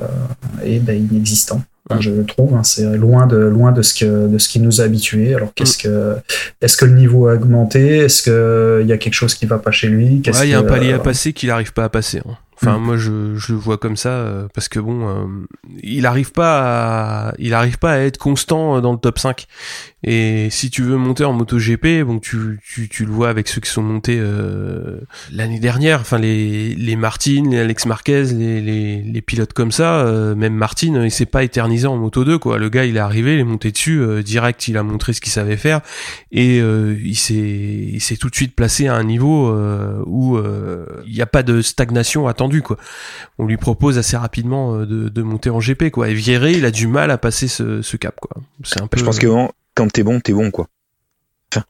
[0.65, 1.63] et ben, inexistant.
[1.91, 2.03] Enfin, Mm.
[2.03, 4.81] je le trouve, hein, c'est loin de loin de ce que de ce qui nous
[4.81, 5.35] a habitués.
[5.35, 6.17] Alors qu'est-ce que
[6.63, 7.99] est-ce que le niveau a augmenté?
[7.99, 10.23] Est-ce que il y a quelque chose qui va pas chez lui?
[10.23, 12.21] Qu'est-ce Ouais, il y a un palier à passer qu'il arrive pas à passer.
[12.27, 12.37] hein.
[12.63, 12.83] Enfin, Mm.
[12.83, 15.25] moi, je, je le vois comme ça euh, parce que bon, euh,
[15.83, 19.47] il arrive pas, à, il arrive pas à être constant euh, dans le top 5.
[20.07, 23.61] Et si tu veux monter en MotoGP, bon, tu, tu, tu le vois avec ceux
[23.63, 25.01] qui sont montés euh,
[25.33, 26.01] l'année dernière.
[26.01, 30.01] Enfin, les les Martin, les Alex Marquez, les, les, les pilotes comme ça.
[30.07, 32.59] euh, même Martin, il s'est pas éternisé en Moto 2 quoi.
[32.59, 35.21] Le gars, il est arrivé, il est monté dessus euh, direct, il a montré ce
[35.23, 35.81] qu'il savait faire
[36.33, 40.37] et euh, il s'est il s'est tout de suite placé à un niveau euh, où
[40.37, 42.77] euh, il n'y a pas de stagnation attendue quoi.
[43.39, 46.09] On lui propose assez rapidement de, de monter en GP quoi.
[46.11, 48.37] Et Vieré, il a du mal à passer ce, ce cap quoi.
[48.65, 48.99] C'est un peu.
[48.99, 50.69] Je pense que vraiment, quand t'es bon, t'es bon, quoi.
[51.55, 51.65] Enfin,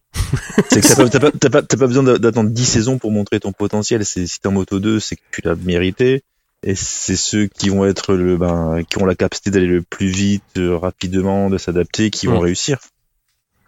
[0.71, 2.99] c'est que t'as pas, t'as pas, t'as pas, t'as pas besoin d'a- d'attendre 10 saisons
[2.99, 4.05] pour montrer ton potentiel.
[4.05, 6.23] Si t'es en moto 2, c'est que tu l'as mérité.
[6.63, 10.07] Et c'est ceux qui vont être le, ben, qui ont la capacité d'aller le plus
[10.07, 12.45] vite, euh, rapidement, de s'adapter, qui vont Mm.
[12.45, 12.79] réussir.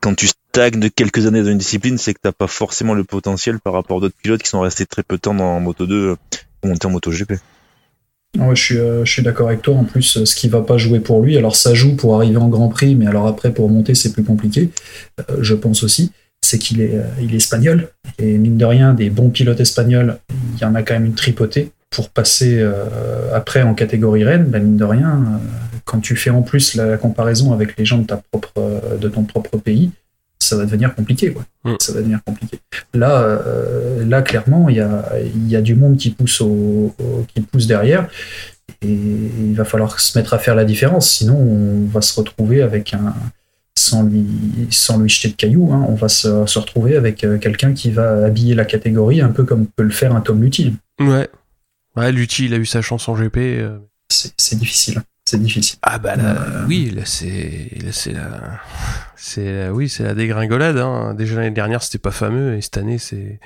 [0.01, 3.05] Quand tu stagnes de quelques années dans une discipline, c'est que t'as pas forcément le
[3.05, 5.87] potentiel par rapport à d'autres pilotes qui sont restés très peu de temps dans moto
[5.87, 6.17] 2 euh,
[6.63, 7.35] pour monter en moto GP.
[8.39, 9.75] Ouais, je suis, euh, je suis d'accord avec toi.
[9.75, 12.37] En plus, euh, ce qui va pas jouer pour lui, alors ça joue pour arriver
[12.37, 14.71] en Grand Prix, mais alors après pour monter c'est plus compliqué.
[15.21, 17.01] Euh, je pense aussi, c'est qu'il est,
[17.35, 20.19] espagnol et mine de rien, des bons pilotes espagnols,
[20.55, 22.65] il y en a quand même une tripotée pour passer
[23.33, 24.45] après en catégorie reine.
[24.45, 25.41] Ben, mine de rien,
[25.85, 29.91] quand tu fais en plus la, comparaison avec les gens de ton propre pays,
[30.47, 31.33] ça va devenir compliqué.
[31.33, 31.45] Quoi.
[31.65, 31.77] Mm.
[31.81, 32.59] Ça va devenir compliqué.
[32.95, 35.05] Là, euh, là clairement, il y a,
[35.47, 38.09] y a du monde qui pousse, au, au- qui pousse derrière.
[38.83, 42.61] Et il va falloir se mettre à faire la différence, sinon on va se retrouver
[42.63, 43.15] avec un,
[43.79, 44.27] sans lui,
[44.71, 47.91] sans lui jeter de cailloux, hein, on va se, se retrouver avec euh, quelqu'un qui
[47.91, 50.75] va habiller la catégorie un peu comme peut le faire un Tom Lutti.
[51.01, 51.29] Ouais.
[51.97, 53.37] Ouais, Lutti, il a eu sa chance en GP.
[53.39, 53.79] euh.
[54.11, 55.01] C'est difficile.
[55.29, 55.79] C'est difficile.
[55.83, 56.65] Ah bah là, Euh.
[56.69, 58.61] oui, là c'est, là c'est la,
[59.17, 60.79] c'est, la- oui, c'est la dégringolade.
[60.79, 61.15] Hein.
[61.15, 63.41] Déjà l'année dernière c'était pas fameux et cette année c'est,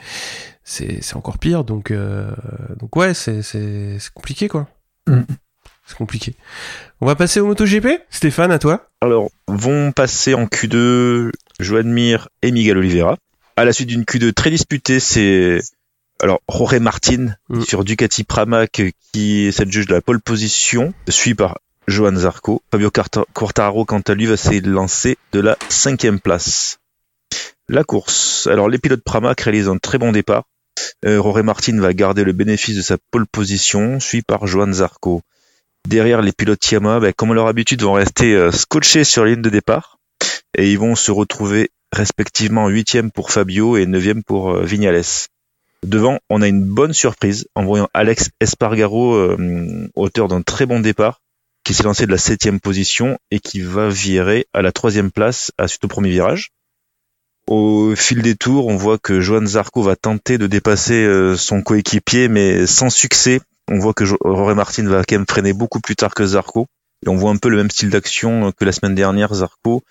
[0.62, 1.64] c'est, c'est encore pire.
[1.64, 2.30] Donc, euh,
[2.78, 4.68] donc ouais, c'est, c'est, c'est compliqué quoi.
[5.06, 5.22] Mm.
[5.86, 6.34] C'est compliqué.
[7.00, 7.86] On va passer au MotoGP?
[8.10, 8.86] Stéphane, à toi.
[9.00, 13.16] Alors, vont passer en Q2 Joan Mir et Miguel Oliveira.
[13.56, 15.58] À la suite d'une Q2 très disputée, c'est
[16.22, 17.62] alors Jorge Martin Mm.
[17.62, 21.58] sur Ducati Pramac qui est cette juge de la pole position, suivi par
[21.90, 22.62] Johan Zarco.
[22.70, 26.78] Fabio Quarta- Quartararo, quant à lui, va s'élancer de la cinquième place.
[27.68, 28.48] La course.
[28.50, 30.44] Alors, les pilotes Pramac réalisent un très bon départ.
[31.04, 35.22] Euh, Jorge Martin va garder le bénéfice de sa pole position, suivi par Johan Zarco.
[35.88, 39.32] Derrière, les pilotes Yamaha, ben, comme à leur habitude, vont rester euh, scotchés sur la
[39.32, 39.98] ligne de départ
[40.56, 45.02] et ils vont se retrouver respectivement huitième pour Fabio et neuvième pour euh, Vignales.
[45.86, 50.80] Devant, on a une bonne surprise en voyant Alex Espargaro, euh, auteur d'un très bon
[50.80, 51.22] départ,
[51.70, 55.52] qui s'est lancé de la septième position et qui va virer à la troisième place
[55.56, 56.48] à suite au premier virage.
[57.46, 61.62] Au fil des tours, on voit que Johan Zarco va tenter de dépasser euh, son
[61.62, 63.40] coéquipier, mais sans succès.
[63.70, 66.66] On voit que Jorge Martin va quand même freiner beaucoup plus tard que Zarco.
[67.06, 69.32] Et on voit un peu le même style d'action euh, que la semaine dernière.
[69.32, 69.84] Zarco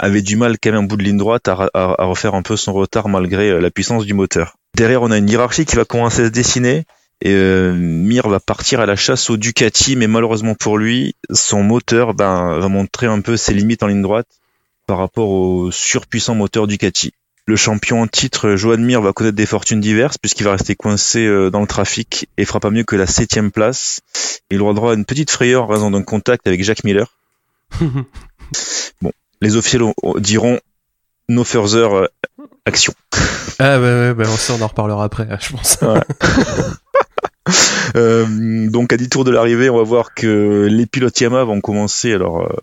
[0.00, 2.42] avait du mal quand même en bout de ligne droite à, à- à refaire un
[2.42, 4.56] peu son retard malgré euh, la puissance du moteur.
[4.76, 6.84] Derrière, on a une hiérarchie qui va commencer à se dessiner.
[7.24, 11.62] Et euh, Mir va partir à la chasse au Ducati, mais malheureusement pour lui, son
[11.62, 14.28] moteur ben, va montrer un peu ses limites en ligne droite
[14.86, 17.14] par rapport au surpuissant moteur Ducati.
[17.46, 21.24] Le champion en titre, Joan Mir, va connaître des fortunes diverses puisqu'il va rester coincé
[21.26, 24.00] euh, dans le trafic et fera pas mieux que la septième place.
[24.50, 27.16] Il aura droit à une petite frayeur en raison d'un contact avec Jacques Miller.
[29.40, 29.82] Les officiels
[30.18, 30.60] diront
[31.30, 32.06] no further euh,
[32.66, 32.92] action.
[33.58, 35.78] Ah bah ouais, bah ça on en reparlera après, je pense.
[37.96, 41.60] Euh, donc à 10 tours de l'arrivée, on va voir que les pilotes Yamaha vont
[41.60, 42.56] commencer leur euh,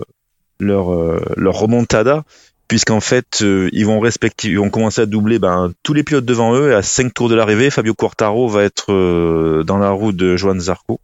[0.59, 2.25] leur euh, leur remontada
[2.67, 6.25] puisqu'en fait euh, ils vont respecter ils vont commencer à doubler ben, tous les pilotes
[6.25, 6.71] devant eux.
[6.71, 10.59] Et à 5 tours de l'arrivée, Fabio Quartaro va être dans la roue de Joan
[10.59, 10.99] Zarco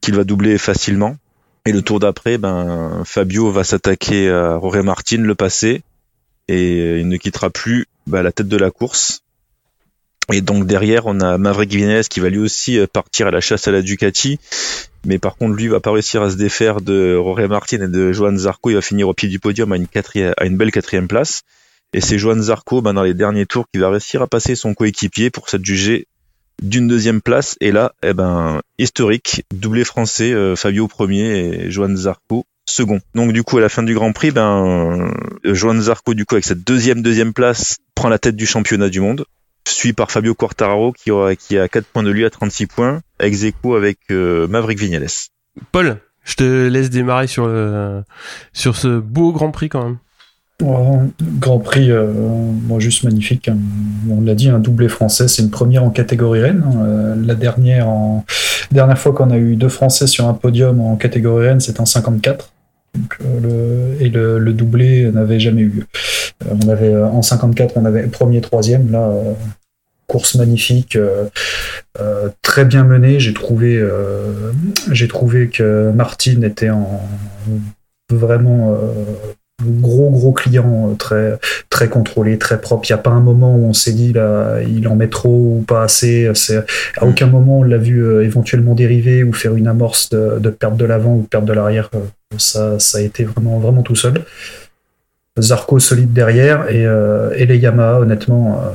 [0.00, 1.16] qu'il va doubler facilement.
[1.66, 5.82] Et le tour d'après ben Fabio va s'attaquer à Jorge Martin le passer
[6.48, 9.22] et il ne quittera plus ben, la tête de la course
[10.32, 13.40] et donc derrière, on a Maverick Vinales qui va lui aussi euh, partir à la
[13.40, 14.38] chasse à la Ducati.
[15.04, 18.12] Mais par contre, lui va pas réussir à se défaire de Jorge Martin et de
[18.12, 18.70] Johan Zarco.
[18.70, 21.42] Il va finir au pied du podium à une, quatrième, à une belle quatrième place.
[21.92, 24.74] Et c'est Johan Zarco, ben, dans les derniers tours, qui va réussir à passer son
[24.74, 26.06] coéquipier pour s'adjuger
[26.62, 27.56] d'une deuxième place.
[27.60, 33.00] Et là, eh ben, historique, doublé français, euh, Fabio premier et Johan Zarco second.
[33.14, 35.12] Donc du coup, à la fin du Grand Prix, ben,
[35.44, 39.00] Johan Zarco, du coup, avec cette deuxième deuxième place, prend la tête du championnat du
[39.00, 39.26] monde
[39.68, 43.00] suivi par Fabio Quartararo qui, aura, qui a 4 points de lui à 36 points,
[43.20, 45.06] ex aequo avec euh, Maverick Vignales.
[45.70, 48.02] Paul, je te laisse démarrer sur le,
[48.52, 49.98] sur ce beau Grand Prix quand même.
[50.60, 50.98] Ouais,
[51.40, 53.48] Grand Prix, euh, moi juste magnifique.
[53.48, 53.56] hein.
[54.08, 56.62] On l'a dit, un doublé français, c'est une première en catégorie Rennes.
[56.64, 56.84] hein.
[56.84, 58.24] Euh, la dernière, en...
[58.70, 61.86] dernière fois qu'on a eu deux Français sur un podium en catégorie Rennes, c'était en
[61.86, 62.51] 54.
[62.94, 64.02] Donc, euh, le...
[64.02, 65.86] Et le, le doublé n'avait jamais eu lieu.
[66.44, 68.90] Euh, on avait, euh, en 54, on avait premier, troisième.
[68.90, 69.12] Là,
[70.12, 71.24] course magnifique, euh,
[71.98, 73.18] euh, très bien menée.
[73.18, 74.52] J'ai trouvé, euh,
[74.90, 77.00] j'ai trouvé que Martin était en
[78.10, 78.76] vraiment
[79.70, 81.38] gros gros client, euh, très
[81.70, 82.86] très contrôlé, très propre.
[82.88, 85.58] Il n'y a pas un moment où on s'est dit là, il en met trop
[85.58, 86.30] ou pas assez.
[86.34, 86.58] C'est
[86.96, 90.50] à aucun moment on l'a vu euh, éventuellement dériver ou faire une amorce de, de
[90.50, 91.90] perte de l'avant ou de perte de l'arrière.
[91.94, 91.98] Euh,
[92.38, 94.14] Ça ça a été vraiment vraiment tout seul.
[95.40, 98.60] Zarco solide derrière et, euh, et les Yamaha honnêtement.
[98.62, 98.70] euh,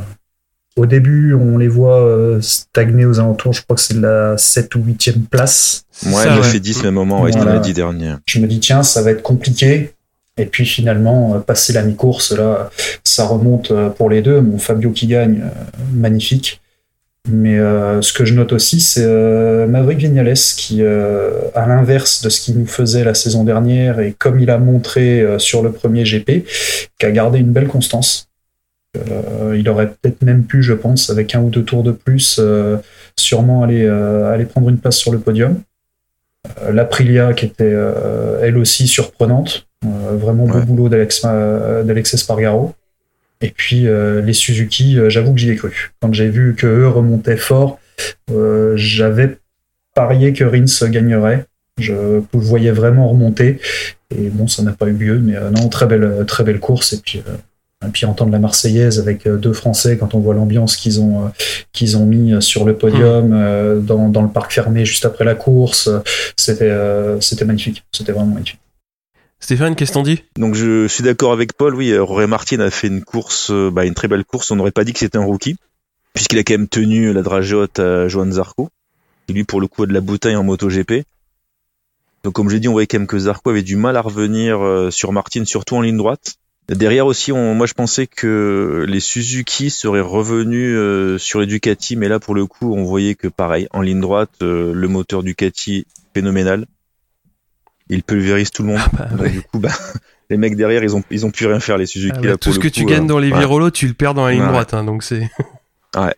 [0.76, 4.76] au début, on les voit stagner aux alentours, je crois que c'est de la 7
[4.76, 5.86] ou 8e place.
[6.06, 6.43] Ouais, Ça, ouais.
[6.43, 7.58] fait 10 même moment, ouais, c'était Voilà.
[7.58, 8.13] dans les 10 derniers.
[8.28, 9.95] Je me dis, tiens, ça va être compliqué.
[10.38, 12.69] Et puis finalement, euh, passer la mi-course, là,
[13.04, 14.41] ça remonte euh, pour les deux.
[14.41, 16.62] Mon Fabio qui gagne, euh, magnifique.
[17.30, 22.21] Mais euh, ce que je note aussi, c'est euh, Maverick Vignales qui, euh, à l'inverse
[22.21, 25.71] de ce qu'il nous faisait la saison dernière et comme il a montré sur le
[25.71, 26.45] premier GP,
[27.00, 28.30] qui a gardé une belle constance.
[29.54, 32.41] Il aurait peut-être même pu, je pense, avec un ou deux tours de plus,
[33.15, 35.62] sûrement aller, aller prendre une place sur le podium.
[36.71, 37.76] L'Aprilia qui était
[38.41, 40.66] elle aussi surprenante, Euh, vraiment beau Ouais.
[40.66, 42.74] boulot d'Alex Espargaro.
[43.42, 45.92] Et puis euh, les Suzuki, euh, j'avoue que j'y ai cru.
[46.02, 47.80] Quand j'ai vu que eux remontaient fort,
[48.32, 49.38] euh, j'avais
[49.94, 51.46] parié que Rins gagnerait.
[51.80, 53.60] Je le voyais vraiment remonter.
[54.10, 56.94] Et bon, ça n'a pas eu lieu, mais euh, non, très belle, très belle course.
[56.94, 57.34] Et puis, euh,
[57.88, 61.26] et puis entendre la Marseillaise avec euh, deux Français quand on voit l'ambiance qu'ils ont,
[61.26, 61.30] euh,
[61.74, 65.36] qu'ils ont mis sur le podium euh, dans, dans le parc fermé juste après la
[65.36, 65.88] course,
[66.36, 67.84] c'était, euh, c'était magnifique.
[67.92, 68.60] C'était vraiment magnifique.
[69.39, 72.71] Stéphane, qu'est-ce qu'on dit Donc je suis d'accord avec Paul, oui, euh, Rory Martin a
[72.71, 75.17] fait une course, euh, bah, une très belle course, on n'aurait pas dit que c'était
[75.17, 75.58] un rookie,
[76.13, 78.69] puisqu'il a quand même tenu la dragée haute à Johan Zarco,
[79.28, 81.04] qui lui pour le coup a de la bouteille en MotoGP.
[82.23, 84.60] Donc comme j'ai dit, on voyait quand même que Zarco avait du mal à revenir
[84.60, 86.36] euh, sur Martin, surtout en ligne droite.
[86.67, 92.19] Derrière aussi, moi je pensais que les Suzuki seraient revenus sur les Ducati, mais là
[92.19, 96.65] pour le coup, on voyait que pareil, en ligne droite, le moteur Ducati phénoménal.
[97.89, 98.80] Il pulvérise tout le monde.
[98.93, 99.30] bah, Donc, ouais.
[99.30, 99.69] du coup, bah,
[100.30, 102.38] les mecs derrière, ils ont ils ont pu rien faire les Suzuki Ah bah, là
[102.38, 103.39] Tout ce que coup, tu gagnes euh, dans les ouais.
[103.39, 104.47] virolos, tu le perds dans la ligne Ouais.
[104.50, 105.30] droite, hein, donc c'est.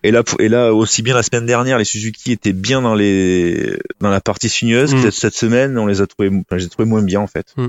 [0.03, 3.77] Et là, et là aussi bien la semaine dernière, les Suzuki étaient bien dans les
[4.01, 4.93] dans la partie sinueuse.
[4.93, 5.12] Mm.
[5.12, 7.53] Cette semaine, on les a trouvés, enfin, je les ai trouvés moins bien en fait.
[7.55, 7.67] Mm.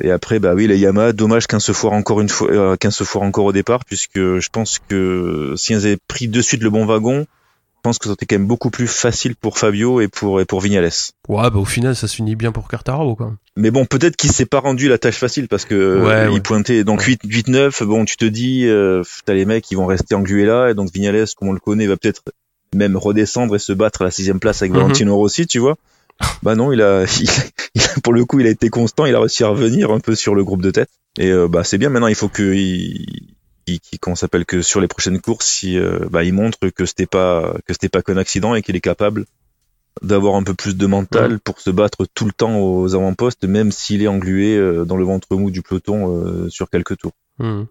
[0.00, 2.92] Et après, bah oui, les Yamaha, dommage qu'un se foire encore une fois, euh, qu'un
[2.92, 6.62] se foire encore au départ, puisque je pense que si ils avaient pris de suite
[6.62, 7.26] le bon wagon,
[7.82, 10.90] pense que été quand même beaucoup plus facile pour Fabio et pour et pour Vignales.
[11.28, 13.32] Ouais, bah au final, ça se finit bien pour Quartararo, quoi.
[13.56, 16.34] Mais bon, peut-être qu'il s'est pas rendu la tâche facile parce que Ouais, euh, ouais.
[16.34, 19.74] il pointait donc 8 8 9, bon, tu te dis euh, t'as les mecs qui
[19.74, 22.22] vont rester englués là et donc Vignales comme on le connaît va peut-être
[22.74, 24.78] même redescendre et se battre à la sixième place avec Mhm.
[24.80, 25.76] Valentino Rossi, tu vois.
[26.42, 27.28] Bah non, il a, il,
[27.74, 30.14] il- pour le coup, il a été constant, il a réussi à revenir un peu
[30.14, 30.90] sur le groupe de tête.
[31.18, 31.88] Et euh, bah c'est bien.
[31.90, 33.06] Maintenant, il faut que il,
[34.00, 37.54] qu'on s'appelle que sur les prochaines courses, il, euh, bah, il montre que c'était pas
[37.66, 39.26] que c'était pas qu'un accident et qu'il est capable
[40.02, 43.70] d'avoir un peu plus de mental pour se battre tout le temps aux avant-postes, même
[43.72, 47.12] s'il est englué euh, dans le ventre mou du peloton euh, sur quelques tours.
[47.38, 47.64] Hmm.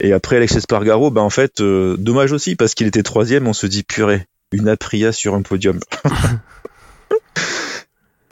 [0.00, 3.52] Et après Alex Espargaro, bah en fait, euh, dommage aussi parce qu'il était troisième, on
[3.52, 5.78] se dit purée, une Aprilia sur un podium.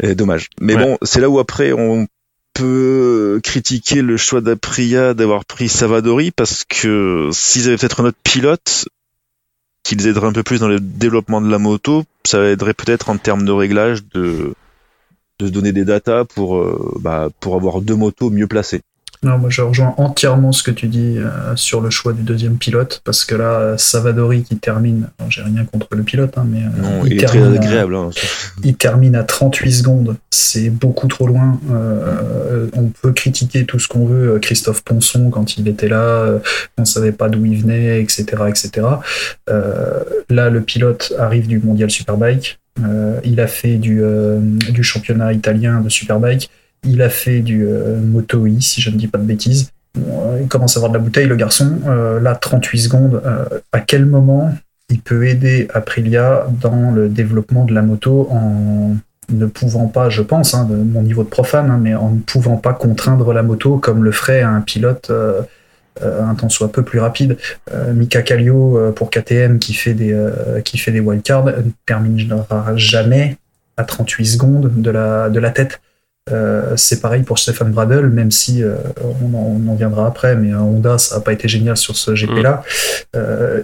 [0.02, 0.50] Et dommage.
[0.60, 0.82] Mais Ouais.
[0.84, 2.06] bon, c'est là où après on
[2.54, 8.18] peut critiquer le choix d'Aprilia d'avoir pris Savadori parce que s'ils avaient peut-être un autre
[8.22, 8.88] pilote
[9.82, 13.10] qui les aiderait un peu plus dans le développement de la moto, ça aiderait peut-être
[13.10, 14.54] en termes de réglage de
[15.40, 18.82] de se donner des datas pour euh, bah, pour avoir deux motos mieux placées.
[19.22, 22.57] Non, moi je rejoins entièrement ce que tu dis euh, sur le choix du deuxième
[22.57, 26.61] pilote, parce que là, euh, Savadori qui termine, j'ai rien contre le pilote, hein, mais
[26.61, 27.96] euh, Non, il, il, est très termine à.
[27.96, 28.11] Hein.
[28.62, 31.59] il termine à 38 secondes, c'est beaucoup trop loin.
[31.72, 36.38] Euh, on peut critiquer tout ce qu'on veut, Christophe Ponson quand il était là, euh,
[36.79, 38.24] on savait pas d'où il venait, etc.
[38.48, 38.87] etc.
[39.50, 44.83] Euh, là, le pilote arrive du Mondial Superbike, euh, il a fait du, euh, du
[44.83, 46.50] championnat italien de Superbike,
[46.85, 49.70] il a fait du euh, Moto E, si je ne dis pas de bêtises.
[49.99, 51.79] Euh, il commence à avoir de la bouteille, le garçon.
[51.87, 53.23] Euh, là, 38 secondes.
[53.73, 54.53] à quel moment
[54.90, 58.97] il peut aider Aprilia dans le développement de la moto en
[59.31, 62.59] ne pouvant pas, je pense, hein, mon niveau de profane, hein, mais en ne pouvant
[62.59, 65.11] pas contraindre la moto comme le ferait un pilote
[66.03, 67.38] un tant soit peu plus rapide.
[67.94, 73.38] Mika Kallio pour KTM qui fait des, wildcards ne terminera jamais
[73.77, 75.81] à 38 secondes de la tête.
[76.32, 78.76] Euh, c'est pareil pour Stefan Bradl, même si euh,
[79.22, 79.34] on,
[79.68, 82.62] en, viendra après, mais euh, Honda, ça n'a pas été génial sur ce GP-là.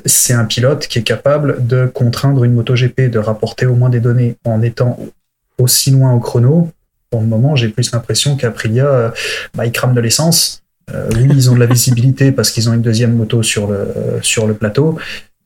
[0.05, 4.01] C'est un pilote qui est capable de contraindre une MotoGP, de rapporter au moins des
[4.01, 4.99] données en étant
[5.59, 6.70] aussi loin au chrono.
[7.11, 9.12] Pour le moment, j'ai plus l'impression qu'Aprilia,
[9.55, 10.62] bah, ils crament de l'essence.
[11.14, 14.99] Oui, ils ont de la visibilité parce qu'ils ont une deuxième moto sur le plateau.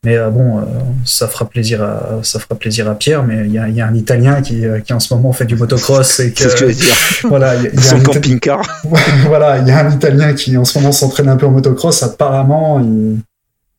[0.04, 0.62] Mais euh, bon, euh,
[1.04, 3.22] ça fera plaisir à ça fera plaisir à Pierre.
[3.24, 5.32] Mais il y a, il y a un Italien qui, euh, qui en ce moment
[5.32, 6.94] fait du motocross et que ce que je dire.
[7.24, 8.62] voilà, il y a- y a Son camping-car.
[9.26, 12.02] voilà, il y a un Italien qui en ce moment s'entraîne un peu en motocross.
[12.02, 13.18] Apparemment, il-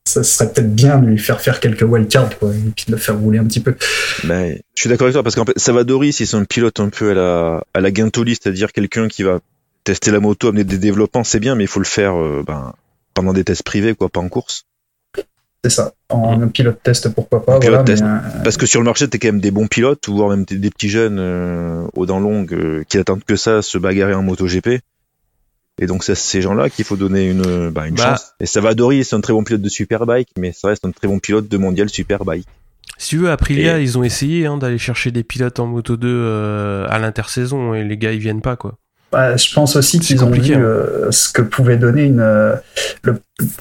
[0.08, 2.98] ça serait peut-être bien de lui faire faire quelques wildcards quoi, et puis de le
[2.98, 3.76] faire rouler un petit peu.
[4.24, 6.90] Mais je suis d'accord avec toi parce qu'en fait, Savadori, si c'est un pilote un
[6.90, 9.40] peu à la, à la Guintoli, c'est-à-dire quelqu'un qui va
[9.84, 12.74] tester la moto, amener des développements, c'est bien, mais il faut le faire euh, ben,
[13.16, 14.66] pendant des tests privés, quoi, pas en course.
[15.68, 15.94] C'est ça.
[16.10, 17.56] En un pilote test, pourquoi pas.
[17.56, 18.04] Un pilote voilà, test.
[18.04, 20.30] mais, euh, Parce que sur le marché, t'es quand même des bons pilotes, ou voire
[20.30, 23.80] même des, des petits jeunes euh, aux dents longues euh, qui attendent que ça, se
[23.80, 24.80] bagarrer en moto GP.
[25.82, 28.12] Et donc c'est à ces gens-là qu'il faut donner une, bah, une Bah.
[28.12, 28.34] chance.
[28.40, 31.18] Et Savadori, c'est un très bon pilote de Superbike, mais ça reste un très bon
[31.18, 32.46] pilote de mondial Superbike.
[33.00, 35.98] Si tu veux, Aprilia, Et- ils ont essayé hein, d'aller chercher des pilotes en Moto
[35.98, 38.78] 2 euh, à l'intersaison et les gars ils viennent pas quoi.
[39.12, 40.60] Bah, je pense aussi qu'ils ont vu hein.
[40.62, 42.20] euh, ce que pouvait donner une.
[42.20, 42.56] euh,
[43.04, 43.20] le-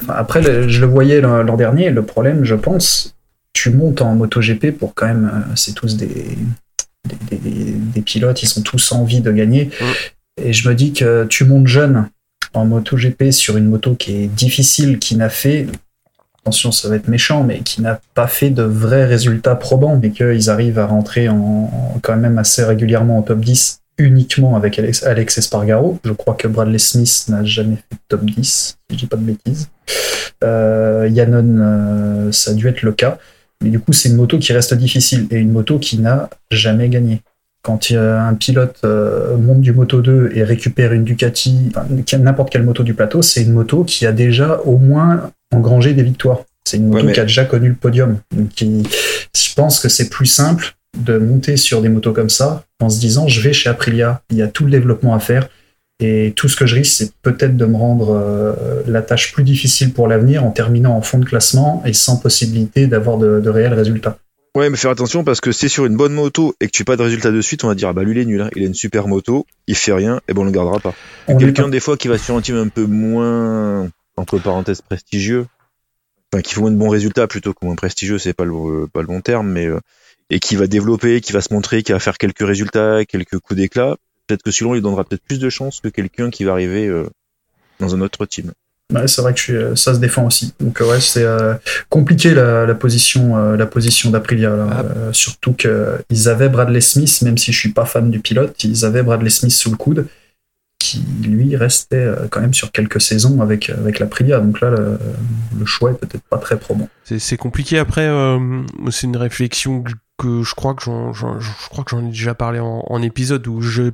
[0.09, 1.91] après, le- je le voyais l'an dernier.
[1.91, 3.15] Le problème, je pense,
[3.53, 5.31] tu montes en MotoGP pour quand même.
[5.33, 6.37] euh, c'est tous des,
[7.31, 9.71] des, des- des pilotes, ils sont tous envie de gagner.
[10.43, 12.09] Et je me dis que tu montes jeune
[12.55, 15.67] en MotoGP sur une moto qui est difficile, qui n'a fait
[16.43, 20.11] attention, ça va être méchant, mais qui n'a pas fait de vrais résultats probants, mais
[20.11, 25.05] qu'ils arrivent à rentrer en, quand même assez régulièrement en top 10 uniquement avec Alex,
[25.05, 25.99] Alex Espargaro.
[26.05, 29.23] Je crois que Bradley Smith n'a jamais fait top 10, si je dis pas de
[29.23, 29.69] bêtises.
[30.43, 33.19] Euh, Yannon, euh, ça a dû être le cas.
[33.63, 36.89] Mais du coup, c'est une moto qui reste difficile et une moto qui n'a jamais
[36.89, 37.23] gagné.
[37.63, 41.73] Quand un pilote euh, monte du Moto 2 et récupère une Ducati,
[42.19, 46.03] n'importe quelle moto du plateau, c'est une moto qui a déjà au moins engrangé des
[46.03, 46.43] victoires.
[46.67, 48.19] C'est une moto qui a déjà connu le podium.
[48.37, 52.89] Donc, je pense que c'est plus simple de monter sur des motos comme ça en
[52.89, 55.49] se disant je vais chez Aprilia, il y a tout le développement à faire
[56.01, 59.45] et tout ce que je risque c'est peut-être de me rendre euh, la tâche plus
[59.45, 63.75] difficile pour l'avenir en terminant en fond de classement et sans possibilité d'avoir de, réels
[63.75, 64.19] résultats.
[64.57, 66.87] Ouais, mais faire attention parce que c'est sur une bonne moto et que tu n'as
[66.87, 68.51] pas de résultat de suite, on va dire ah bah lui il est nul, hein.
[68.55, 70.95] il a une super moto, il fait rien et bon on le gardera pas.
[71.27, 75.47] Quelqu'un des fois qui va sur un team un peu moins entre parenthèses prestigieux,
[76.33, 79.01] enfin qui fait moins de bons résultats plutôt que moins prestigieux, c'est pas le pas
[79.01, 79.81] le bon terme, mais euh,
[80.31, 83.59] et qui va développer, qui va se montrer, qui va faire quelques résultats, quelques coups
[83.59, 83.97] d'éclat,
[84.27, 87.09] peut-être que celui-là, il donnera peut-être plus de chance que quelqu'un qui va arriver euh,
[87.81, 88.53] dans un autre team.
[88.93, 90.53] Ouais, c'est vrai que je suis, euh, ça se défend aussi.
[90.61, 91.55] Donc ouais, c'est euh,
[91.89, 94.55] compliqué la, position, la position d'Aprilia.
[94.71, 94.85] Ah.
[95.13, 99.03] surtout qu'ils avaient Bradley Smith, même si je suis pas fan du pilote, ils avaient
[99.03, 100.07] Bradley Smith sous le coude,
[100.79, 104.41] qui lui restait quand même sur quelques saisons avec avec l'Aprilia.
[104.41, 106.89] Donc là, le, choix est peut-être pas très probant.
[107.05, 107.79] C'est compliqué.
[107.79, 108.11] Après,
[108.91, 112.61] c'est une réflexion que je crois que j'en, je crois que j'en ai déjà parlé
[112.61, 113.91] en, épisode où j'ai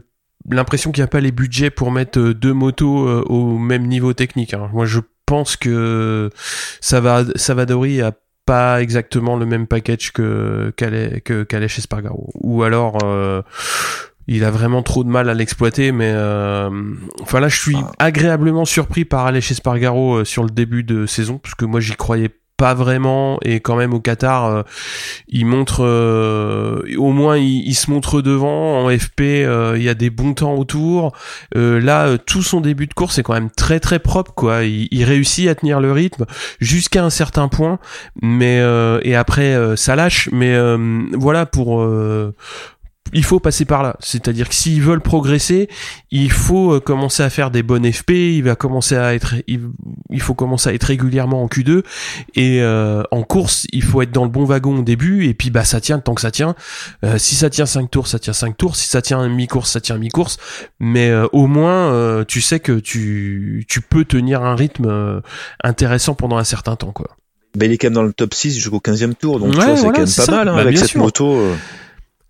[0.48, 3.86] l'impression qu'il n'y a pas les budgets pour mettre euh, deux motos euh, au même
[3.86, 4.54] niveau technique.
[4.54, 4.70] Hein.
[4.72, 6.30] Moi, je pense que
[6.80, 8.12] ça va, Savadori a
[8.46, 12.30] pas exactement le même package que qu'allait que chez Spargaro.
[12.34, 12.98] Ou alors.
[13.04, 13.42] Euh,
[14.32, 16.14] il a vraiment trop de mal à l'exploiter, mais
[17.20, 17.90] enfin là, je suis ah.
[17.98, 21.96] agréablement surpris par aller chez Spargaro sur le début de saison, parce que moi j'y
[21.96, 22.30] croyais
[22.60, 24.62] pas vraiment et quand même au Qatar euh,
[25.28, 29.94] il montre euh, au moins il, se montre devant en FP euh, il y a
[29.94, 31.12] des bons temps autour.
[31.54, 34.64] Là tout son début de course est quand même très très propre quoi.
[34.64, 36.26] Il, il réussit à tenir le rythme
[36.60, 37.78] jusqu'à un certain point
[38.20, 38.58] mais
[39.04, 40.28] et après ça lâche.
[40.30, 40.54] Mais
[41.14, 41.82] voilà pour
[43.12, 43.96] il faut passer par là.
[44.00, 45.68] C'est-à-dire que s'ils veulent progresser,
[46.10, 50.20] il faut euh, commencer à faire des bonnes FP, il va commencer à être, il,
[50.20, 51.82] faut commencer à être régulièrement en Q2
[52.34, 55.50] et euh, en course, il faut être dans le bon wagon au début et puis
[55.50, 56.54] bah ça tient tant que ça tient.
[57.04, 58.76] Euh, si ça tient 5 tours, ça tient 5 tours.
[58.76, 60.38] Si ça tient mi-course, ça tient mi-course.
[60.78, 65.22] Mais au moins, tu sais que tu, tu peux tenir un rythme
[65.62, 67.16] intéressant pendant un certain temps, quoi.
[67.56, 69.98] Bah, il est quand même dans le top 6 jusqu'au 15e tour, donc c'est quand
[69.98, 71.36] même pas mal hein, bah, avec cette moto.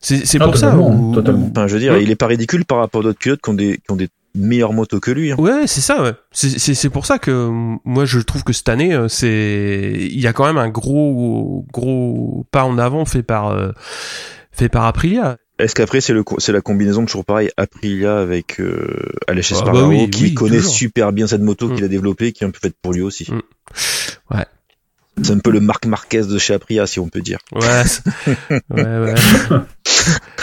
[0.01, 0.77] C'est ah, pour ça.
[0.77, 3.55] Enfin, je veux dire, il est pas ridicule par rapport à d'autres pilotes qui ont
[3.55, 5.33] des, qui ont des meilleures motos que lui.
[5.33, 5.37] Hein.
[5.39, 6.03] Ouais, c'est ça.
[6.03, 6.13] Ouais.
[6.33, 7.49] C'est pour ça que
[7.85, 11.67] moi je trouve que cette année, euh, c'est il y a quand même un gros
[11.73, 13.73] gros pas en avant fait par euh,
[14.53, 15.37] fait par Aprilia.
[15.59, 19.89] Est-ce qu'après c'est le c'est la combinaison toujours pareil Aprilia avec euh, Aleix ah, bah
[20.11, 21.91] qui connaît super bien cette moto qu'il a mm.
[21.91, 23.31] développée qui est un peu faite pour lui aussi.
[23.31, 23.41] Mm.
[24.35, 24.47] Ouais.
[25.23, 27.39] C'est un peu le Marc Marquez de chez Aprilia, si on peut dire.
[27.53, 27.61] Ouais,
[28.71, 29.15] ouais, ouais.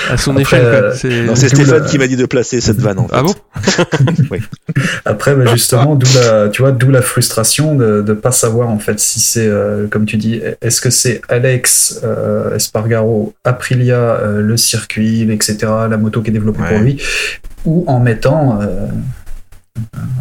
[0.10, 3.16] À son échelle, euh, C'est Stéphane qui m'a dit de placer cette vanne, en fait.
[3.16, 3.34] Ah bon
[4.32, 4.40] Oui.
[5.06, 8.80] Après, bah, justement, d'où la, tu vois, d'où la frustration de ne pas savoir, en
[8.80, 14.58] fait, si c'est, euh, comme tu dis, est-ce que c'est Alex euh, Espargaro, Aprilia, le
[14.58, 15.58] circuit, etc.,
[15.90, 17.02] la moto qui est développée pour lui,
[17.66, 18.60] ou en mettant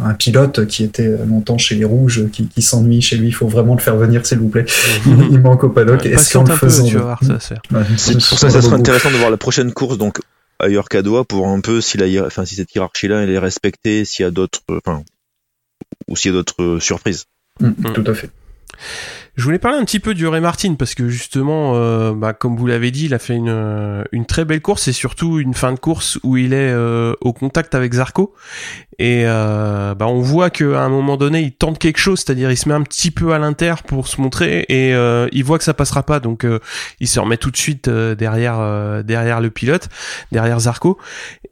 [0.04, 3.74] un pilote qui était longtemps chez les Rouges, qui, s'ennuie chez lui, il faut vraiment
[3.74, 4.66] le faire venir, s'il vous plaît.
[5.06, 6.04] il, manque au paddock.
[6.06, 6.86] Est-ce qu'en le faisant.
[7.96, 10.20] C'est pour ça que ça serait intéressant de voir la prochaine course, donc
[10.58, 14.04] ailleurs qu'à Doha, pour un peu si, la, enfin, si cette hiérarchie-là elle est respectée,
[14.04, 15.02] s'il y a d'autres, enfin,
[16.08, 17.24] ou s'il y a d'autres surprises.
[17.60, 17.92] Mm, mm.
[17.92, 18.30] tout à fait.
[19.36, 22.56] Je voulais parler un petit peu du Ray Martin parce que justement, euh, bah, comme
[22.56, 25.74] vous l'avez dit, il a fait une, une très belle course et surtout une fin
[25.74, 28.32] de course où il est euh, au contact avec Zarco
[28.98, 32.56] et euh, bah, on voit qu'à un moment donné, il tente quelque chose, c'est-à-dire il
[32.56, 34.92] se met un petit peu à l'inter pour se montrer et
[35.32, 36.46] il voit que ça passera pas, donc
[37.00, 39.90] il se remet tout de suite derrière derrière le pilote,
[40.32, 40.96] derrière Zarco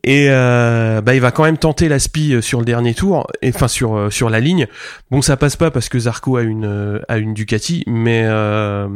[0.05, 4.11] et bah, il va quand même tenter la spi sur le dernier tour, enfin sur
[4.11, 4.67] sur la ligne.
[5.11, 8.89] Bon, ça passe pas parce que Zarco a une a une Ducati mais euh,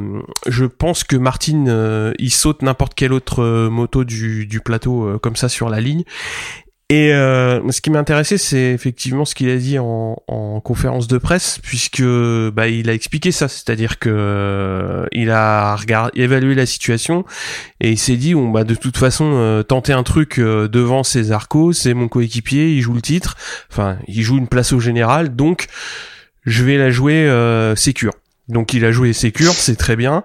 [0.47, 5.37] je pense que Martin euh, il saute n'importe quelle autre euh, moto du, plateau comme
[5.37, 6.05] ça sur la ligne.
[6.91, 11.61] Et ce qui m'intéressait, c'est effectivement ce qu'il a dit en, en, conférence de presse,
[11.63, 15.77] puisque bah, il a expliqué ça, c'est-à-dire que il a
[16.15, 17.27] évalué la situation
[17.81, 21.75] et il s'est dit, bon, bah, de toute façon, tenter un truc devant ses arcos,
[21.75, 23.37] c'est mon coéquipier, il joue le titre,
[23.71, 25.67] enfin, il joue une place au général, donc
[26.47, 27.31] je vais la jouer
[27.77, 28.15] sécure.
[28.49, 30.25] Donc il a joué ses cures, c'est très bien,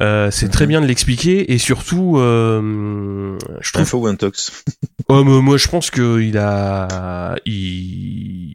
[0.00, 0.68] euh, c'est très Mhm.
[0.68, 4.64] bien de l'expliquer et surtout, euh, je trouve Info ou Intox
[5.08, 8.54] Oh, mais moi, je pense que il a, il,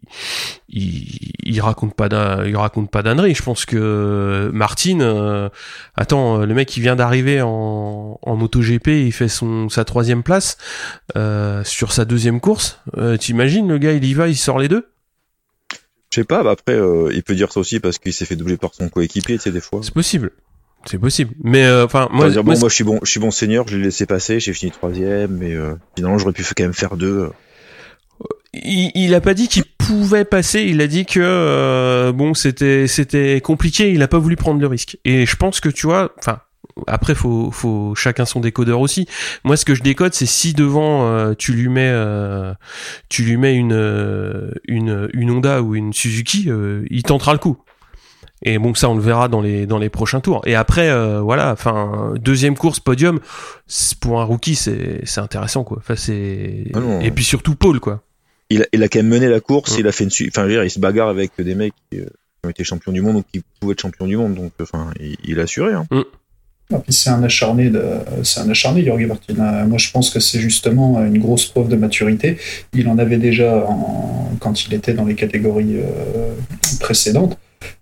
[0.69, 3.35] il, il raconte pas d'un, il raconte pas d'ânerie.
[3.35, 5.49] Je pense que Martin, euh,
[5.95, 10.57] attends, le mec il vient d'arriver en, en MotoGP, il fait son sa troisième place
[11.15, 12.79] euh, sur sa deuxième course.
[12.97, 14.87] Euh, T'imagines le gars, il y va, il sort les deux?
[16.11, 18.35] Je sais pas, bah après, euh, il peut dire ça aussi parce qu'il s'est fait
[18.35, 19.81] doubler par son coéquipier, tu sais, des fois.
[19.83, 20.31] C'est possible,
[20.85, 21.33] c'est possible.
[21.43, 23.31] Mais euh, enfin, Moi, moi, dire, moi, bon, moi, je suis bon, je suis bon
[23.31, 26.73] senior, je l'ai laissé passer, j'ai fini troisième, mais euh, finalement, j'aurais pu quand même
[26.73, 27.29] faire deux.
[28.53, 32.87] il, il a pas dit qu'il pouvait passer, il a dit que euh, bon c'était
[32.87, 34.97] c'était compliqué, il a pas voulu prendre le risque.
[35.05, 36.39] Et je pense que tu vois, enfin
[36.85, 39.07] après faut faut chacun son décodeur aussi.
[39.43, 42.53] Moi ce que je décode c'est si devant euh, tu lui mets euh,
[43.09, 46.49] tu lui mets une euh, une une Honda ou une Suzuki,
[46.89, 47.57] il tentera le coup.
[48.43, 50.41] Et bon ça on le verra dans les dans les prochains tours.
[50.45, 53.19] Et après euh, voilà, enfin deuxième course podium
[53.99, 55.77] pour un rookie c'est c'est intéressant quoi.
[55.79, 58.03] Enfin c'est Ah et puis surtout Paul quoi.
[58.49, 59.79] Il a, il a quand même mené la course, Mm.
[59.81, 61.99] il a fait une, enfin, je veux dire, il se bagarre avec des mecs qui,
[61.99, 64.53] euh, qui ont été champions du monde ou qui pouvaient être champions du monde, donc,
[64.61, 65.85] enfin, il, il a assuré, hein.
[66.73, 67.81] Ah, c'est un acharné, de,
[68.23, 69.35] c'est un acharné, Jorge Martin.
[69.39, 72.37] Euh, Moi, je pense que c'est justement une grosse preuve de maturité.
[72.73, 73.65] Il en avait déjà
[74.41, 76.33] quand il était dans les catégories euh,
[76.81, 77.37] précédentes.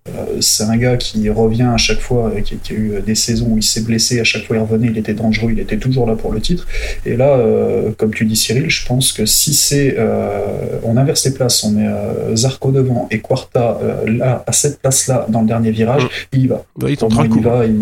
[0.07, 3.47] Euh, c'est un gars qui revient à chaque fois, qui, qui a eu des saisons
[3.53, 6.05] où il s'est blessé, à chaque fois il revenait, il était dangereux, il était toujours
[6.05, 6.67] là pour le titre.
[7.07, 11.25] Et là, euh, comme tu dis Cyril, je pense que si c'est, euh, on inverse
[11.25, 15.47] les places, on met euh, Zarco devant et Quarta là à cette place-là dans le
[15.47, 16.07] dernier virage, Mm.
[16.33, 16.63] il y va.
[16.81, 17.79] Ouais, il le il y va, il-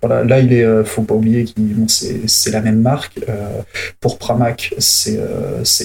[0.00, 3.18] voilà, là, il est, faut pas oublier qu'il, bon, c'est, la même marque.
[4.00, 5.18] pour Pramac, c'est,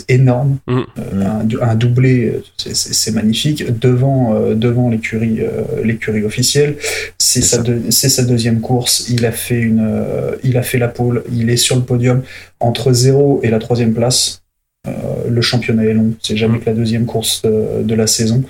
[0.07, 0.57] énorme.
[0.67, 0.79] Mm.
[1.21, 3.79] Un, un doublé, c'est, magnifique.
[3.79, 5.39] Devant, devant l'écurie,
[5.83, 6.77] l'écurie officielle,
[7.17, 9.05] c'est sa, deuxième course.
[9.09, 11.23] Il a fait une, euh, il a fait la pole.
[11.31, 12.21] Il est sur le podium
[12.59, 14.41] entre 0 et la troisième place.
[14.87, 14.91] Euh,
[15.29, 16.13] le championnat est long.
[16.21, 16.61] C'est jamais Mm.
[16.61, 18.43] que la deuxième course de, de la saison.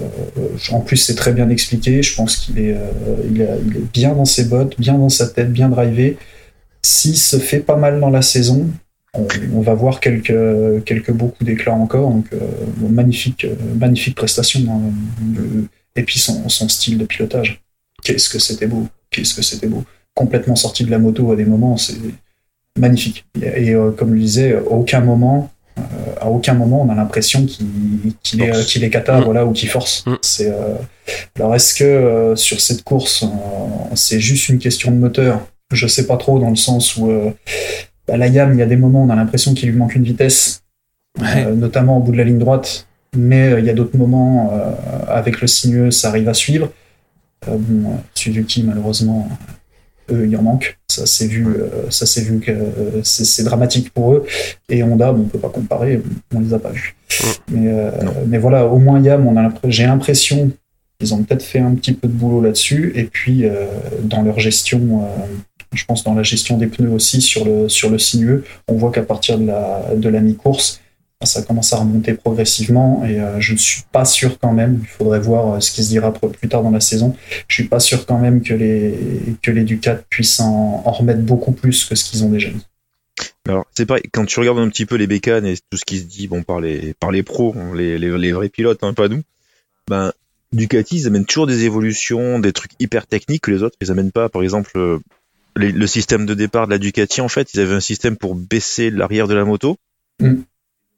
[0.00, 0.04] Euh,
[0.70, 2.02] en plus, c'est très bien expliqué.
[2.02, 5.08] Je pense qu'il est, euh, il a- il est bien dans ses bottes, bien dans
[5.10, 6.16] sa tête, bien drivé.
[6.82, 8.68] S'il se fait pas mal dans la saison,
[9.14, 12.10] on, on va voir quelques, quelques beaux coups d'éclat encore.
[12.10, 12.38] Donc, euh,
[12.90, 14.60] magnifique, euh, magnifique prestation.
[14.68, 15.64] hein.
[15.96, 17.62] Et puis son, son style de pilotage.
[18.02, 19.84] Qu'est-ce que c'était beau Qu'est-ce que c'était beau
[20.14, 21.94] Complètement sorti de la moto à des moments, c'est
[22.78, 23.24] magnifique.
[23.40, 25.82] Et, et, euh, comme je disais, à aucun moment, euh,
[26.20, 29.24] à aucun moment, on a l'impression qu'il est, qu'il est cata, Mm.
[29.24, 30.04] voilà, ou qu'il force.
[30.06, 30.14] Mm.
[30.22, 30.74] C'est euh,
[31.36, 33.24] alors est-ce que sur cette course,
[33.94, 35.46] c'est juste une question de moteur?
[35.72, 37.10] Je sais pas trop dans le sens où
[38.06, 40.04] bah, la Yam, il y a des moments on a l'impression qu'il lui manque une
[40.04, 40.62] vitesse,
[41.20, 41.44] Ouais.
[41.54, 42.86] notamment au bout de la ligne droite.
[43.16, 44.72] Mais euh, il y a d'autres moments euh,
[45.08, 46.70] avec le sinueux, ça arrive à suivre.
[47.48, 49.28] Euh, bon, Suzuki, malheureusement,
[50.10, 50.78] eux, il en manque.
[50.88, 52.52] Ça s'est vu, euh, ça s'est vu que
[53.02, 54.26] c'est dramatique pour eux.
[54.68, 56.00] Et Honda, bon, on peut pas comparer,
[56.34, 56.96] on les a pas vus.
[57.50, 57.90] Mais, euh,
[58.26, 60.50] mais voilà, au moins Yam, j'ai l'impression
[60.98, 62.92] qu'ils ont peut-être fait un petit peu de boulot là-dessus.
[62.94, 63.66] Et puis euh,
[64.02, 65.24] dans leur gestion, euh,
[65.72, 68.92] je pense dans la gestion des pneus aussi sur le sur le sinueux, on voit
[68.92, 70.81] qu'à partir de la de la mi-course,
[71.24, 74.86] ça commence à remonter progressivement et euh, je ne suis pas sûr quand même, il
[74.86, 77.16] faudrait voir euh, ce qui se dira plus tard dans la saison,
[77.48, 78.94] je suis pas sûr quand même que les,
[79.42, 82.64] que les Ducats puissent en, en remettre beaucoup plus que ce qu'ils ont déjà mis.
[83.48, 85.98] Alors, c'est pareil, quand tu regardes un petit peu les bécanes et tout ce qui
[85.98, 88.94] se dit, bon, par les, par les pros, hein, les, les, les vrais pilotes, hein,
[88.94, 89.22] pas nous,
[89.88, 90.12] ben,
[90.52, 94.12] Ducati, ils amènent toujours des évolutions, des trucs hyper techniques que les autres, ils amènent
[94.12, 94.28] pas.
[94.28, 94.98] Par exemple, euh,
[95.56, 98.34] les- le système de départ de la Ducati, en fait, ils avaient un système pour
[98.34, 99.76] baisser l'arrière de la moto.
[100.20, 100.42] Mm.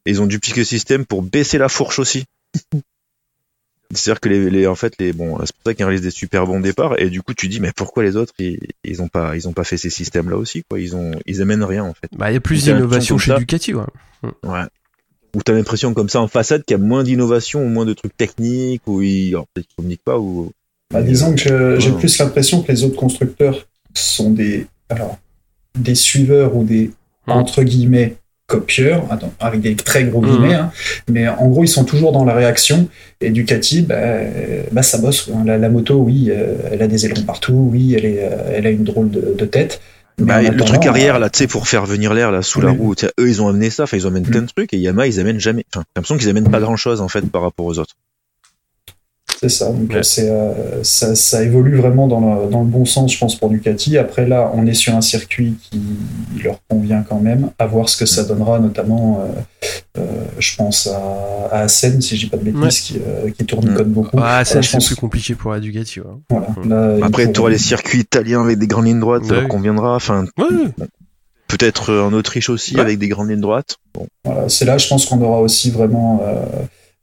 [0.06, 2.24] Et ils ont dupliqué le système pour baisser la fourche aussi.
[3.90, 6.46] C'est-à-dire que les, les, en fait, les, bon, c'est pour ça qu'ils réalisent des super
[6.46, 6.98] bons départs.
[6.98, 9.52] Et du coup, tu dis, mais pourquoi les autres, ils, ils ont pas, ils ont
[9.52, 10.80] pas fait ces systèmes-là aussi, quoi?
[10.80, 12.08] Ils ont, ils amènent rien, en fait.
[12.16, 13.34] Bah, il y a plus d'innovation chez.
[13.36, 13.84] Ducati, ouais.
[14.42, 14.64] Ouais.
[15.36, 17.92] Ou t'as l'impression comme ça en façade qu'il y a moins d'innovation ou moins de
[17.92, 20.52] trucs techniques ou ils, alors peut-être qu'ils communiquent pas ou.
[20.90, 21.98] Bah, disons que j'ai ouais.
[21.98, 25.18] plus l'impression que les autres constructeurs sont des, alors,
[25.78, 26.90] des suiveurs ou des,
[27.26, 27.32] Mm.
[27.32, 28.16] entre guillemets,
[28.46, 29.04] copieurs,
[29.40, 30.26] avec des très gros Mm.
[30.30, 30.70] guillemets, hein,
[31.10, 32.88] mais en gros, ils sont toujours dans la réaction.
[33.20, 33.96] Et Ducati, bah,
[34.72, 35.22] bah, ça bosse.
[35.22, 35.36] quoi.
[35.44, 38.66] La, la moto, oui, euh, elle a des ailerons partout, oui, elle, est, euh, elle
[38.66, 39.80] a une drôle de, de tête.
[40.18, 42.70] Bah, le truc arrière euh, là, tu sais, pour faire venir l'air là sous la
[42.70, 42.76] Oui.
[42.78, 44.46] roue, eux ils ont amené ça, enfin ils ont amené plein Mm.
[44.46, 45.64] de trucs et Yamaha ils amènent jamais.
[45.74, 47.94] Enfin, j'ai l'impression qu'ils amènent pas grand chose en fait par rapport aux autres.
[49.40, 50.02] C'est ça, donc Ouais.
[50.02, 53.50] c'est, euh, ça, ça évolue vraiment dans le, dans le bon sens, je pense, pour
[53.50, 53.98] Ducati.
[53.98, 55.80] Après, là, on est sur un circuit qui
[56.42, 59.68] leur convient quand même, à voir ce que ça donnera, notamment, euh,
[59.98, 60.98] euh, je pense à,
[61.50, 62.68] à Assen, si je dis pas de bêtises, Ouais.
[62.70, 63.74] qui, euh, qui tourne Mm.
[63.74, 64.16] code beaucoup.
[64.18, 66.00] Ah, Voilà, je c'est pense- plus compliqué pour la Ducati.
[66.00, 66.06] Ouais.
[66.30, 66.68] Voilà, Mm.
[67.00, 69.96] là, Après, tu auras les circuits italiens avec des grandes lignes droites, ça leur conviendra.
[69.96, 70.86] Enfin, Ouais,
[71.48, 72.80] peut-être en Autriche aussi Ouais.
[72.80, 73.76] avec des grandes lignes droites.
[73.92, 74.06] Bon.
[74.24, 76.22] Voilà, c'est là, je pense qu'on aura aussi vraiment.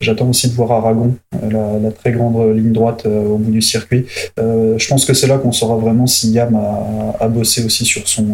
[0.01, 3.51] J'attends aussi de voir Aragon, euh, la, la très grande ligne droite euh, au bout
[3.51, 4.07] du circuit.
[4.39, 7.85] Euh, je pense que c'est là qu'on saura vraiment si Yam a, a bossé aussi
[7.85, 8.25] sur son,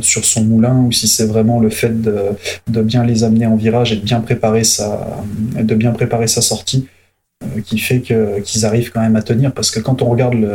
[0.00, 2.16] sur son moulin ou si c'est vraiment le fait de,
[2.68, 5.16] de bien les amener en virage et de bien préparer sa,
[5.60, 6.88] de bien préparer sa sortie
[7.66, 9.52] qui fait qu'ils arrivent quand même à tenir.
[9.52, 10.50] Parce que quand on regarde le,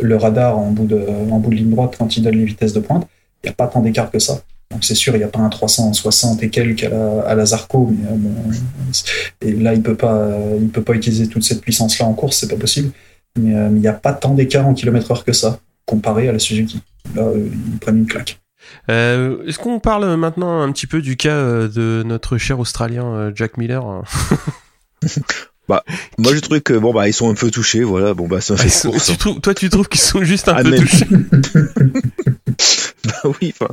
[0.00, 1.00] le radar en bout, de,
[1.30, 3.06] en bout de ligne droite, quand il donne les vitesses de pointe,
[3.42, 4.42] il n'y a pas tant d'écart que ça.
[4.70, 7.44] Donc c'est sûr, il n'y a pas un 360 et quelques à la, à la
[7.44, 8.32] Zarco, mais euh, bon,
[9.40, 12.36] et là il peut pas, euh, il peut pas utiliser toute cette puissance-là en course,
[12.38, 12.92] c'est pas possible.
[13.38, 16.32] Mais euh, il n'y a pas tant d'écart en kilomètre heure que ça, comparé à
[16.32, 16.80] la Suzuki.
[17.16, 18.40] Là, euh, ils prennent une claque.
[18.88, 23.06] Euh, Est-ce qu'on parle maintenant un petit peu du cas euh, de notre cher Australien
[23.06, 23.84] euh, Jack Miller
[26.18, 28.12] Moi, j'ai trouvé que bon bah ils sont un peu touchés, voilà.
[28.12, 30.54] Bon bah ça Ah, fait sont- tu trouves- Toi, tu trouves qu'ils sont juste un
[30.56, 31.06] Ah, peu touchés
[33.04, 33.72] Bah oui, enfin.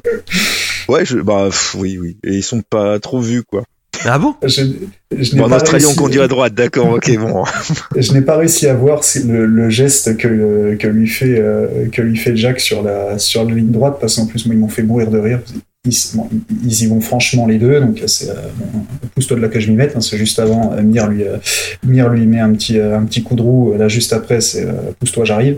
[0.87, 2.17] Ouais, je, bah pff, oui, oui.
[2.23, 3.63] Et ils sont pas trop vus quoi.
[4.05, 4.35] Ah bon?
[4.43, 4.63] Je,
[5.11, 7.43] je n'ai Bon, en pas Australie, on conduit à droite, d'accord, ok, bon.
[7.97, 12.01] Je n'ai pas réussi à voir le, le geste que, que, lui fait, euh, que
[12.03, 14.67] lui fait Jack sur la, sur la ligne droite, parce qu'en plus, moi, ils m'ont
[14.69, 15.39] fait mourir de rire.
[15.85, 16.29] Ils, bon,
[16.63, 18.81] ils y vont franchement les deux, donc c'est euh, bon,
[19.15, 19.95] pousse-toi de là que je m'y mette.
[19.95, 21.37] hein, c'est juste avant, euh, Mir lui, euh,
[21.83, 23.73] Mir lui met un petit, euh, un petit coup de roue.
[23.77, 25.57] Là, juste après, c'est euh, pousse-toi, j'arrive.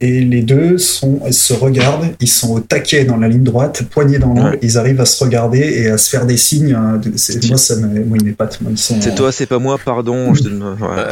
[0.00, 4.20] Et les deux sont, se regardent, ils sont au taquet dans la ligne droite, poignés
[4.20, 4.58] dans l'angle, Ouais.
[4.62, 6.72] ils arrivent à se regarder et à se faire des signes.
[6.72, 8.58] hein, de- moi, ça me, moi, ils m'épatent.
[8.76, 10.34] sont, C'est toi, c'est pas moi, pardon.
[10.34, 10.48] Je te...
[10.48, 11.04] ouais.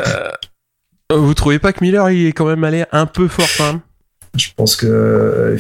[1.13, 3.67] Euh, Vous trouvez pas que Miller il est quand même allé un peu fort quand
[3.73, 3.81] même?
[4.37, 5.57] Je pense que euh,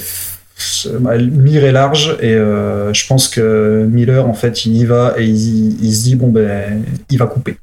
[1.00, 5.14] bah, Mir est large et euh, je pense que Miller en fait il y va
[5.18, 7.58] et il, il se dit bon ben il va couper.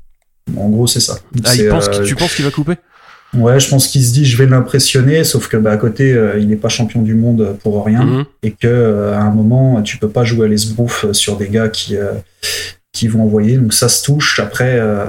[0.57, 1.17] En gros c'est ça.
[1.45, 2.75] Ah, il pense euh, tu penses qu'il va couper?
[3.35, 6.37] Ouais, je pense qu'il se dit je vais l'impressionner, sauf que bah, à côté euh,
[6.39, 8.25] il n'est pas champion du monde pour rien Mhm.
[8.43, 11.67] et que euh, à un moment tu peux pas jouer à l'esbrouf sur des gars
[11.69, 12.11] qui euh,
[12.91, 15.05] qui vont envoyer donc ça se touche après euh,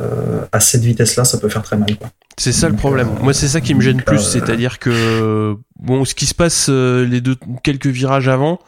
[0.53, 2.09] à cette vitesse là ça peut faire très mal quoi.
[2.39, 3.07] C'est ça le problème.
[3.23, 7.21] Moi, c'est ça qui me gêne plus, c'est-à-dire que bon, ce qui se passe les
[7.21, 8.59] deux quelques virages avant,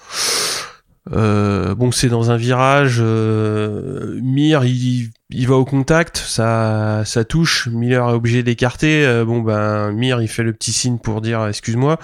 [1.12, 2.98] euh, bon, c'est dans un virage.
[3.00, 5.12] Euh, Mir, il,
[5.46, 7.68] va au contact, ça, ça touche.
[7.68, 9.04] Miller est obligé d'écarter.
[9.06, 11.98] Euh, bon, ben, Mir, il fait le petit signe pour dire excuse-moi.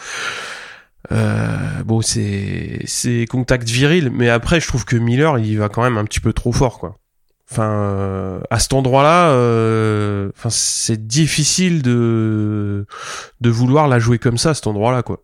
[1.10, 5.82] Euh, bon, c'est c'est contact viril, mais après, je trouve que Miller, il va quand
[5.82, 6.98] même un petit peu trop fort, quoi.
[7.50, 12.86] Enfin, euh, à cet endroit-là, euh, enfin, c'est difficile de
[13.40, 15.22] de vouloir la jouer comme ça, à cet endroit-là, quoi.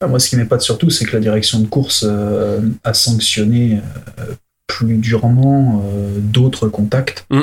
[0.00, 3.80] Ah, Moi, ce qui m'épate surtout, c'est que la direction de course euh, a sanctionné
[4.20, 4.24] euh,
[4.66, 7.24] plus durement euh, d'autres contacts.
[7.30, 7.40] Mm.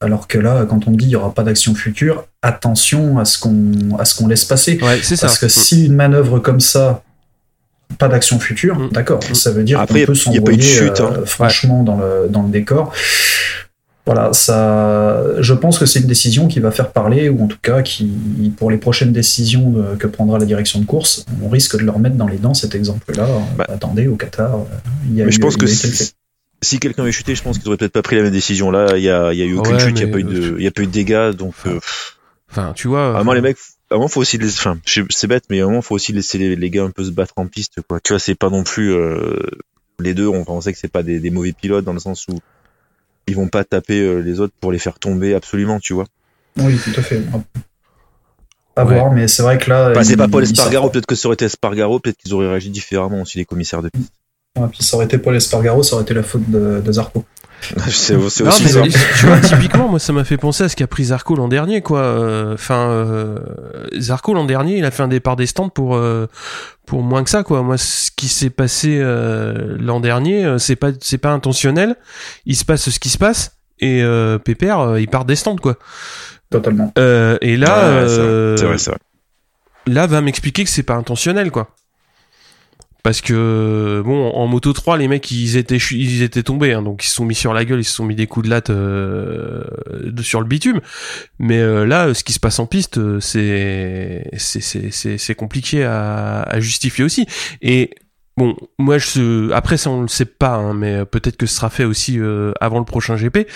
[0.00, 3.38] Alors que là, quand on dit il n'y aura pas d'action future, attention à ce
[3.38, 4.78] qu'on à ce qu'on laisse passer.
[4.82, 5.28] Ouais, c'est ça.
[5.28, 7.04] Parce que si une manœuvre comme ça,
[7.98, 8.88] pas d'action future, Mm.
[8.90, 9.34] d'accord, Mm.
[9.34, 10.18] ça veut dire qu'on peut y a pas eu de
[10.62, 10.94] s'envoyer hein.
[11.00, 12.92] euh, franchement dans, le, dans le décor.
[14.04, 17.58] Voilà, ça, je pense que c'est une décision qui va faire parler, ou en tout
[17.62, 21.78] cas qui, pour les prochaines décisions de- que prendra la direction de course, on risque
[21.78, 23.28] de leur mettre dans les dents cet exemple-là.
[23.56, 23.66] Bah.
[23.68, 24.64] Attendez, au Qatar, euh,
[25.06, 25.66] il y a Mais eu- je pense il que
[26.64, 28.70] si, quelqu'un avait chuté, je pense qu'ils auraient peut-être pas pris la même décision.
[28.72, 30.18] Là, il y a, il y a eu aucune Ouais, chute, il y a pas
[30.18, 31.54] eu de, il y a pas eu de dégâts, donc.
[31.66, 31.78] euh,
[32.50, 33.06] Enfin, tu vois.
[33.06, 33.56] à un moment, les mecs,
[33.90, 34.76] à un moment, faut aussi les, enfin,
[35.10, 37.10] c'est bête, mais à un moment, faut aussi laisser les, les gars un peu se
[37.10, 37.98] battre en piste, quoi.
[38.00, 39.38] Tu vois, c'est pas non plus, euh,
[40.00, 42.38] les deux, on pensait que c'est pas des, des mauvais pilotes dans le sens où
[43.26, 46.06] ils vont pas taper euh, les autres pour les faire tomber absolument, tu vois.
[46.58, 47.22] Oui, tout à fait.
[48.74, 48.94] À Ouais.
[48.98, 49.90] voir, mais c'est vrai que là.
[49.90, 52.70] Enfin, c'est pas Paul Espargaro, peut-être que ça aurait été Espargaro, peut-être qu'ils auraient réagi
[52.70, 54.12] différemment aussi, les commissaires de piste.
[54.58, 57.24] Ouais, puis ça aurait été Paul Espargaro, ça aurait été la faute de, de Zarco.
[57.88, 58.20] c'est Non,
[58.82, 58.88] mais
[59.18, 61.80] tu vois, typiquement, moi, ça m'a fait penser à ce qu'a pris Zarco l'an dernier,
[61.82, 62.00] quoi.
[62.00, 63.38] Euh, Enfin, euh,
[63.98, 66.26] Zarco l'an dernier, il a fait un départ des stands pour euh,
[66.86, 67.62] pour moins que ça, quoi.
[67.62, 71.96] Moi, ce qui s'est passé euh, l'an dernier, c'est pas c'est pas intentionnel.
[72.46, 75.56] Il se passe ce qui se passe et euh, Pépère, euh, il part des stands,
[75.56, 75.76] quoi.
[76.50, 76.92] Totalement.
[76.98, 78.98] Euh, et là, Ouais, c'est vrai, euh, c'est vrai, c'est vrai.
[79.86, 81.68] là va m'expliquer que c'est pas intentionnel quoi.
[83.02, 87.04] Parce que bon en moto 3 les mecs ils étaient ils étaient tombés hein, donc
[87.04, 88.70] ils se sont mis sur la gueule, ils se sont mis des coups de latte
[88.70, 89.64] euh,
[90.20, 90.80] sur le bitume.
[91.40, 96.42] Mais euh, là ce qui se passe en piste euh, c'est c'est c'est compliqué à,
[96.42, 97.26] à justifier aussi
[97.60, 97.90] et
[98.36, 101.68] Bon, moi, je, après ça, on le sait pas, hein, mais peut-être que ce sera
[101.68, 103.46] fait aussi euh, avant le prochain GP.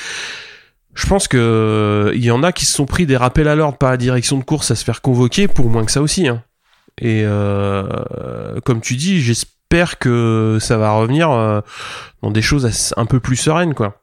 [0.94, 3.78] Je pense que il y en a qui se sont pris des rappels à l'ordre
[3.78, 6.28] par la direction de course à se faire convoquer pour moins que ça aussi.
[6.28, 6.42] Hein.
[7.00, 11.60] Et euh, comme tu dis, j'espère que ça va revenir euh,
[12.22, 14.00] dans des choses un peu plus sereines, quoi.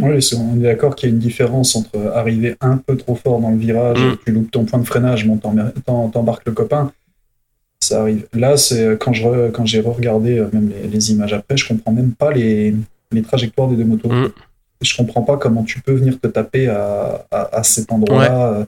[0.00, 3.40] Oui, on est d'accord qu'il y a une différence entre arriver un peu trop fort
[3.40, 4.16] dans le virage, Mm.
[4.26, 5.72] tu loupes ton point de freinage, t'em-
[6.12, 6.92] t'embarques le copain.
[7.82, 8.26] Ça arrive.
[8.34, 12.12] Là, c'est quand je quand j'ai regardé même les, les images après, je comprends même
[12.12, 12.74] pas les,
[13.10, 14.10] les trajectoires des deux motos.
[14.10, 14.28] Mm.
[14.82, 18.66] Je comprends pas comment tu peux venir te taper à, à, à cet endroit-là.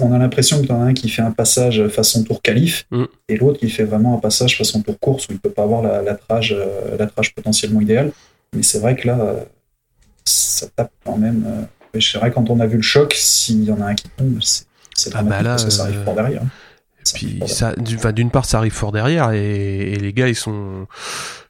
[0.00, 3.04] On a l'impression que t'en as un qui fait un passage façon tour qualif Mm.
[3.28, 5.82] et l'autre qui fait vraiment un passage façon tour course où il peut pas avoir
[5.82, 8.12] la, la trage, euh, la trage potentiellement idéale.
[8.54, 9.44] Mais c'est vrai que là, euh,
[10.24, 11.44] ça tape quand même.
[11.46, 11.62] euh,
[11.92, 14.08] mais c'est vrai quand on a vu le choc, s'il y en a un qui
[14.16, 16.42] tombe, c'est Ah bah là, parce que ça arrive euh, fort derrière.
[17.02, 20.86] Ça Puis ça, d'une part, ça arrive fort derrière et, et les gars, ils sont,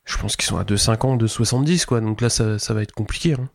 [0.05, 2.01] je pense qu'ils sont à 2,50, 2,70 quoi.
[2.01, 3.35] Donc là, ça, ça va être compliqué.
[3.35, 3.49] Hein.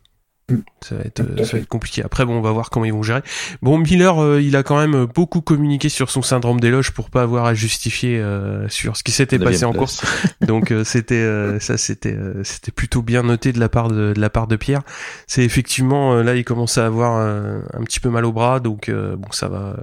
[0.82, 2.04] Ça va être, euh, ça va être compliqué.
[2.04, 3.22] Après, bon, on va voir comment ils vont gérer.
[3.62, 7.22] Bon, Miller, euh, il a quand même beaucoup communiqué sur son syndrome d'éloge pour pas
[7.22, 10.02] avoir à justifier euh, sur ce qui s'était passé en course.
[10.42, 14.14] Donc euh, c'était euh, ça c'était euh, c'était plutôt bien noté de la part de,
[14.14, 14.82] de la part de Pierre.
[15.28, 19.16] C'est effectivement là il commence à avoir un petit peu mal au bras donc euh,
[19.16, 19.76] bon ça va.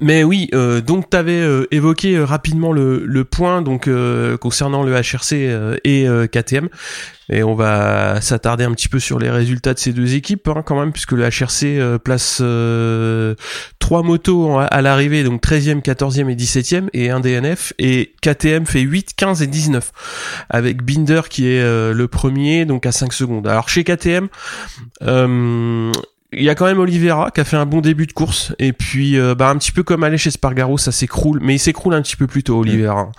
[0.00, 4.82] Mais oui, euh, donc tu avais évoqué euh, rapidement le, le point donc euh, concernant
[4.82, 6.68] le HRC euh, et euh, KTM
[7.30, 10.62] et on va s'attarder un petit peu sur les résultats de ces deux équipes hein,
[10.64, 13.34] quand même puisque le HRC euh, place euh,
[13.78, 18.80] trois motos à l'arrivée donc 13e, 14e et 17e et un DNF et KTM fait
[18.80, 19.92] 8, 15 et 19
[20.50, 23.46] avec Binder qui est euh, le premier donc à 5 secondes.
[23.46, 24.28] Alors chez KTM
[25.02, 25.92] euh,
[26.36, 28.72] il y a quand même Oliveira qui a fait un bon début de course et
[28.72, 31.94] puis euh, bah, un petit peu comme aller chez Spargaro ça s'écroule mais il s'écroule
[31.94, 33.10] un petit peu plus tôt Oliveira.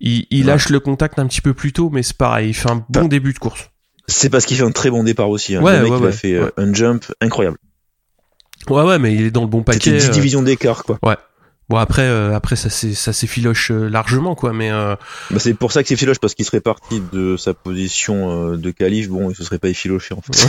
[0.00, 0.46] Il, il Ouais.
[0.52, 3.02] lâche le contact un petit peu plus tôt mais c'est pareil il fait un bon
[3.02, 3.70] Bah, début de course.
[4.06, 5.56] C'est parce qu'il fait un très bon départ aussi.
[5.56, 5.62] Hein.
[5.62, 6.52] Ouais, le mec, ouais, il ouais, a fait euh, ouais.
[6.58, 7.56] un jump incroyable.
[8.68, 9.98] Ouais ouais mais il est dans le bon C'était paquet.
[9.98, 10.98] 10 euh, divisions d'écart, quoi.
[11.70, 14.96] Bon après euh, après ça s'est ça s'effiloche largement quoi mais euh,
[15.30, 18.70] Bah, c'est pour ça que c'est filoche, parce qu'il serait parti de sa position de
[18.70, 19.08] calife.
[19.08, 20.46] Bon, il se serait pas effiloché, en fait.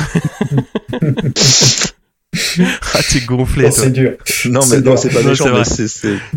[2.93, 4.11] ah t'es gonflé Oh, c'est dur.
[4.45, 5.65] non, mais C'est non, c'est pas méchant, c'est mais vrai.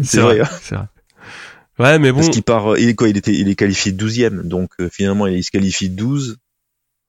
[0.03, 0.39] c'est, vrai.
[0.39, 0.85] vrai, c'est vrai.
[1.79, 3.09] Ouais mais bon Parce qu'il part, euh, il est quoi?
[3.09, 4.43] Il était, il est qualifié 12ème.
[4.43, 6.39] Donc, euh, finalement, il se qualifie 12.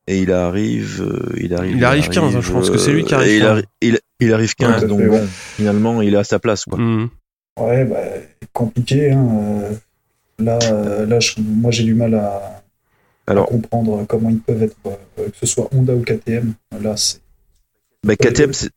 [0.07, 1.75] Et il arrive, euh, il arrive.
[1.77, 3.57] Il arrive 15, hein, je pense que c'est lui qui arrive il, 15.
[3.59, 5.27] arri- il, il arrive 15, Ouais, tout à donc fait, bon, ouais.
[5.55, 6.79] finalement, il est à sa place, quoi.
[6.79, 7.09] hmm.
[7.59, 7.97] Ouais, bah,
[8.53, 9.11] compliqué.
[9.11, 9.27] Hein.
[9.63, 9.73] euh,
[10.41, 10.57] Là,
[11.05, 12.63] là je- moi j'ai du mal à,
[13.27, 14.75] à comprendre comment ils peuvent être,
[15.17, 16.53] que ce soit Honda ou KTM.
[16.81, 17.19] Là, c'est
[18.05, 18.69] bah, KTM, c'est,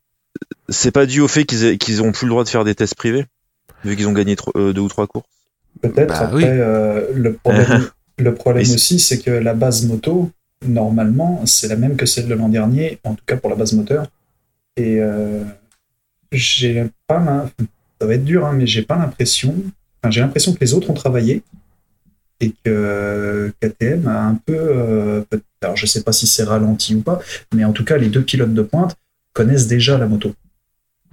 [0.69, 2.75] c'est pas dû au fait qu'ils aient, qu'ils ont plus le droit de faire des
[2.75, 3.25] tests privés,
[3.83, 5.27] vu qu'ils ont gagné tro- euh, deux ou trois courses.
[5.81, 6.07] peut-être.
[6.09, 6.43] Bah, Après, oui.
[6.45, 10.31] euh, le problème, le problème Et c'est- aussi, c'est que la base moto,
[10.65, 13.73] normalement, c'est la même que celle de l'an dernier, en tout cas pour la base
[13.73, 14.07] moteur.
[14.77, 15.43] Et euh,
[16.31, 17.47] j'ai pas
[17.99, 19.53] ça va être dur, hein, mais j'ai pas l'impression.
[20.01, 21.43] Enfin, j'ai l'impression que les autres ont travaillé
[22.39, 24.55] et que KTM a un peu.
[24.57, 25.21] euh,
[25.61, 27.19] alors, je sais pas si c'est ralenti ou pas,
[27.53, 28.95] mais en tout cas, les deux pilotes de pointe
[29.33, 30.33] connaissent déjà la moto.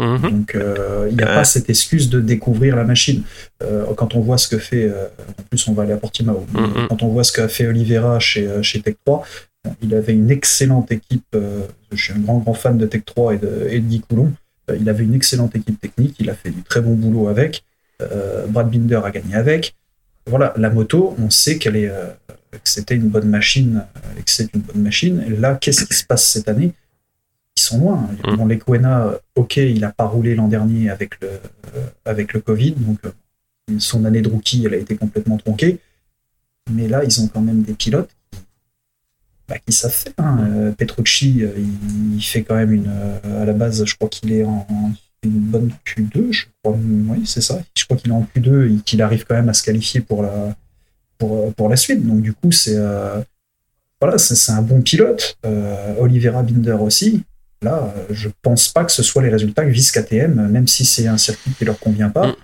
[0.00, 0.30] Mhm.
[0.30, 1.34] Donc, euh, il n'y a Ouais.
[1.34, 3.22] pas cette excuse de découvrir la machine.
[3.62, 5.06] Euh, quand on voit ce que fait, euh,
[5.38, 6.46] en plus, on va aller à Portimao.
[6.52, 6.88] Mhm.
[6.88, 9.24] Quand on voit ce qu'a fait Oliveira chez, chez Tech 3,
[9.64, 11.24] bon, il avait une excellente équipe.
[11.34, 11.60] euh,
[11.92, 14.32] je suis un grand, grand fan de Tech 3 et de, et de Guy Coulomb.
[14.70, 16.16] Euh, il avait une excellente équipe technique.
[16.20, 17.62] Il a fait du très bon boulot avec.
[18.00, 19.74] Euh, Brad Binder a gagné avec.
[20.26, 22.06] Voilà, la moto, on sait qu'elle est, euh,
[22.52, 23.84] que c'était une bonne machine
[24.18, 25.24] et que c'est une bonne machine.
[25.26, 26.72] Et là, qu'est-ce qui se passe cette année?
[27.56, 28.08] Ils sont loin.
[28.26, 28.36] Mm.
[28.36, 31.28] Bon, Lequena, ok, il n'a pas roulé l'an dernier avec le,
[31.76, 33.10] euh, avec le Covid, donc euh,
[33.78, 35.78] son année de rookie, elle a été complètement tronquée.
[36.70, 38.38] Mais là, ils ont quand même des pilotes qui,
[39.48, 40.12] bah, qui savent faire.
[40.18, 40.38] hein.
[40.50, 42.88] Euh, Petrucci, euh, il, il fait quand même une.
[42.88, 44.66] euh, à la base, je crois qu'il est en
[45.22, 46.76] une bonne Q2, je crois.
[47.08, 47.60] Oui, c'est ça.
[47.76, 50.22] Je crois qu'il est en Q2 et qu'il arrive quand même à se qualifier pour
[50.22, 50.56] la,
[51.18, 52.06] pour, euh, pour la suite.
[52.06, 52.76] Donc, du coup, c'est.
[52.76, 53.20] euh,
[54.00, 55.36] voilà, c'est c'est un bon pilote.
[55.44, 57.22] Euh, Oliveira Binder aussi.
[57.62, 60.84] Là, euh, je pense pas que ce soit les résultats que vise KTM, même si
[60.84, 62.28] c'est un circuit qui leur convient pas.
[62.28, 62.36] Mm.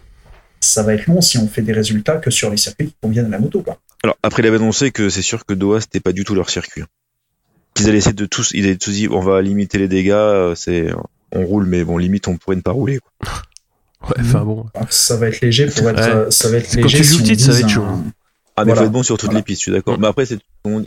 [0.60, 3.26] Ça va être long si on fait des résultats que sur les circuits qui conviennent
[3.26, 3.62] à la moto.
[3.62, 3.78] Quoi.
[4.02, 6.50] Alors, après, il avait annoncé que c'est sûr que Doha, c'était pas du tout leur
[6.50, 6.82] circuit.
[6.82, 6.86] hein.
[7.74, 10.54] Qu'ils allaient essayer de tous, ils avaient tous dit, on va limiter les dégâts, euh,
[10.54, 10.88] c'est,
[11.32, 13.32] on roule, mais bon, limite, on pourrait ne pas rouler, quoi.
[14.08, 14.66] Ouais, enfin bon.
[14.74, 15.96] Alors, Ça va être léger pour être.
[15.98, 16.08] Ouais.
[16.14, 17.84] euh, Ça va être C'est quand léger tu si titre, ça va être chaud.
[18.54, 18.80] Ah, mais Voilà.
[18.82, 19.40] faut être bon sur toutes Voilà.
[19.40, 19.96] les pistes, je suis d'accord.
[19.98, 20.02] Mm.
[20.02, 20.38] Mais après, c'est,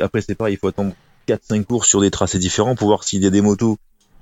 [0.02, 0.94] après, c'est pareil, il faut attendre
[1.28, 3.78] 4-5 courses sur des tracés différents pour voir s'il y a des motos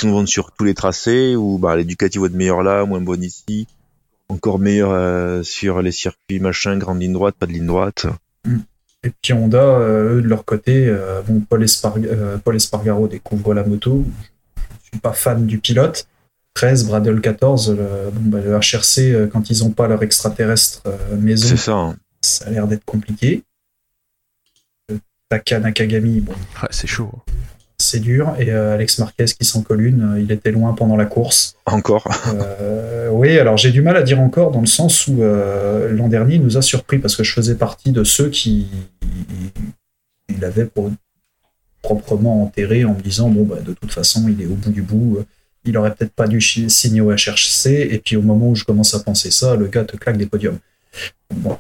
[0.05, 3.23] vendues sur tous les tracés, ou, bah, les Ducati vont être meilleurs là, moins bonnes
[3.23, 3.67] ici,
[4.29, 8.05] encore meilleurs, euh, sur les circuits, machin, grande ligne droite, pas de ligne droite.
[9.03, 13.07] Et puis Honda, euh, eux, de leur côté, euh, bon, Paul, Espar- euh, Paul Espargaro
[13.07, 14.03] découvre la moto.
[14.83, 16.07] Je suis pas fan du pilote.
[16.55, 20.81] 13, Bradle 14, le, bon, bah, le HRC, euh, quand ils ont pas leur extraterrestre
[20.87, 21.73] euh, maison, C'est ça.
[21.73, 21.95] hein.
[22.21, 23.43] ça a l'air d'être compliqué.
[24.89, 27.11] Le Taka Nakagami, bon, Ouais, c'est chaud.
[27.87, 28.35] C'est dur.
[28.39, 31.55] Et euh, Alex Marquez qui s'en colle une, euh, il était loin pendant la course.
[31.65, 32.07] Encore.
[32.27, 36.35] Euh, oui, alors j'ai du mal à dire encore dans le sens où l'an dernier
[36.35, 38.67] il nous a surpris parce que je faisais partie de ceux qui
[40.29, 40.91] il avait pour-
[41.81, 44.81] proprement enterré en me disant bon bah de toute façon il est au bout du
[44.81, 45.25] bout,
[45.63, 48.93] il aurait peut-être pas dû signer au HRC et puis au moment où je commence
[48.93, 50.59] à penser ça, le gars te claque des podiums.
[51.33, 51.57] Bon.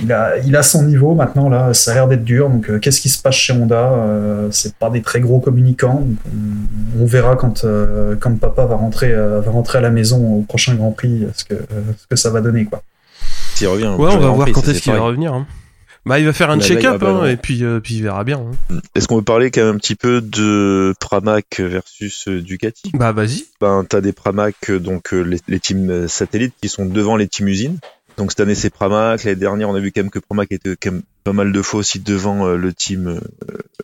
[0.00, 2.48] Il a, il a son niveau maintenant là, ça a l'air d'être dur.
[2.50, 6.04] Donc euh, qu'est-ce qui se passe chez Honda Euh, C'est pas des très gros communicants.
[6.06, 6.16] donc,
[6.98, 10.38] on, on verra quand euh, quand papa va rentrer euh, va rentrer à la maison
[10.38, 11.64] au prochain Grand Prix ce que euh,
[11.98, 12.82] ce que ça va donner quoi.
[13.54, 13.92] S'il revient.
[13.98, 15.32] Ouais, on va voir quand est-ce qu'il va revenir.
[15.32, 15.46] hein.
[16.06, 18.38] Bah, il va faire un Bah, check-up, hein, et puis, euh, puis il verra bien.
[18.70, 18.76] hein.
[18.94, 22.90] Est-ce qu'on veut parler quand même un petit peu de Pramac versus Ducati?
[22.92, 23.44] Bah, vas-y.
[23.58, 27.78] ben, t'as des Pramac, donc les, les teams satellites qui sont devant les teams usines.
[28.16, 30.76] Donc cette année c'est Pramac, l'année dernière on a vu quand même que Pramac était
[30.80, 33.20] quand même pas mal de fois aussi devant euh, le team euh,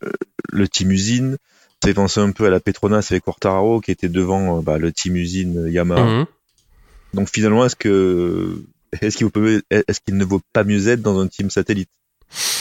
[0.05, 0.13] euh,
[0.51, 1.37] le team usine.
[1.83, 4.93] Ça fait penser un peu à la Petronas avec Quartararo qui était devant bah, le
[4.93, 6.05] team usine Yamaha.
[6.05, 6.27] Mhm.
[7.15, 8.63] Donc finalement est-ce que
[9.01, 11.91] est-ce qu'il peut est-ce qu'il ne vaut pas mieux être dans un team satellite?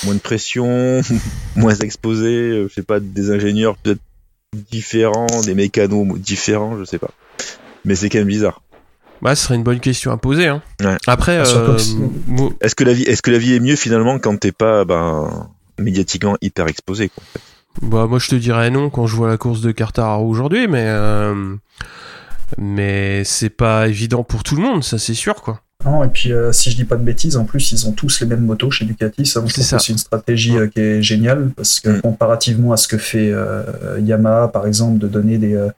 [0.06, 1.02] Moins de pression,
[1.56, 4.02] moins exposé, je sais pas, des ingénieurs peut-être
[4.72, 7.12] différents, des mécanos différents, je sais pas.
[7.86, 8.64] Mais c'est quand même bizarre.
[9.22, 10.48] Bah, ce serait une bonne question à poser.
[10.48, 10.62] Hein.
[10.82, 10.98] Ouais.
[11.08, 11.78] Après, Ah, euh,
[12.62, 15.50] Est-ce que la vie, est-ce que la vie est mieux finalement quand t'es pas, ben,
[15.78, 17.24] médiatiquement hyper exposé, quoi.
[17.24, 17.88] en fait?
[17.88, 20.84] Bah, moi, je te dirais non quand je vois la course de Quartararo aujourd'hui, mais
[20.88, 21.56] euh,
[22.58, 25.62] mais c'est pas évident pour tout le monde, ça c'est sûr, quoi.
[25.86, 28.20] Non, et puis euh, si je dis pas de bêtises, en plus ils ont tous
[28.20, 29.26] les mêmes motos chez Ducati.
[29.26, 32.02] Ça, C'est une stratégie euh, qui est géniale parce que Mm.
[32.02, 33.64] comparativement à ce que fait euh,
[34.04, 35.70] Yamaha par exemple, de donner des euh,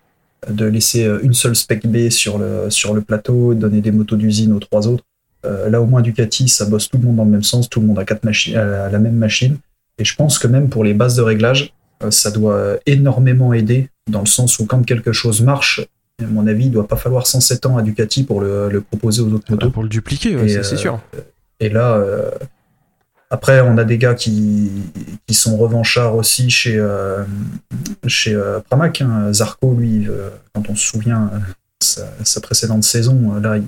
[0.49, 4.15] de laisser euh, une seule spec B sur le sur le plateau, donner des motos
[4.15, 5.03] d'usine aux trois autres.
[5.45, 7.79] euh, là au moins Ducati, ça bosse tout le monde dans le même sens, tout
[7.79, 9.57] le monde a quatre machines, à la même machine.
[9.97, 11.73] Et je pense que même pour les bases de réglage,
[12.03, 15.81] euh, ça doit euh, énormément aider dans le sens où quand quelque chose marche,
[16.19, 19.21] à mon avis, il doit pas falloir 107 ans à Ducati pour le, le proposer
[19.21, 19.69] aux autres motos.
[19.69, 20.99] Pour le dupliquer, ouais, c'est euh, sûr.
[21.59, 22.31] Et là, euh,
[23.31, 24.69] après, on a des gars qui,
[25.25, 27.23] qui sont revanchards aussi chez, euh,
[28.05, 29.01] chez euh, Pramac.
[29.01, 29.31] hein.
[29.33, 30.07] Zarco, lui,
[30.53, 31.39] quand on se souvient, euh,
[31.81, 33.63] sa, sa précédente saison, là, il,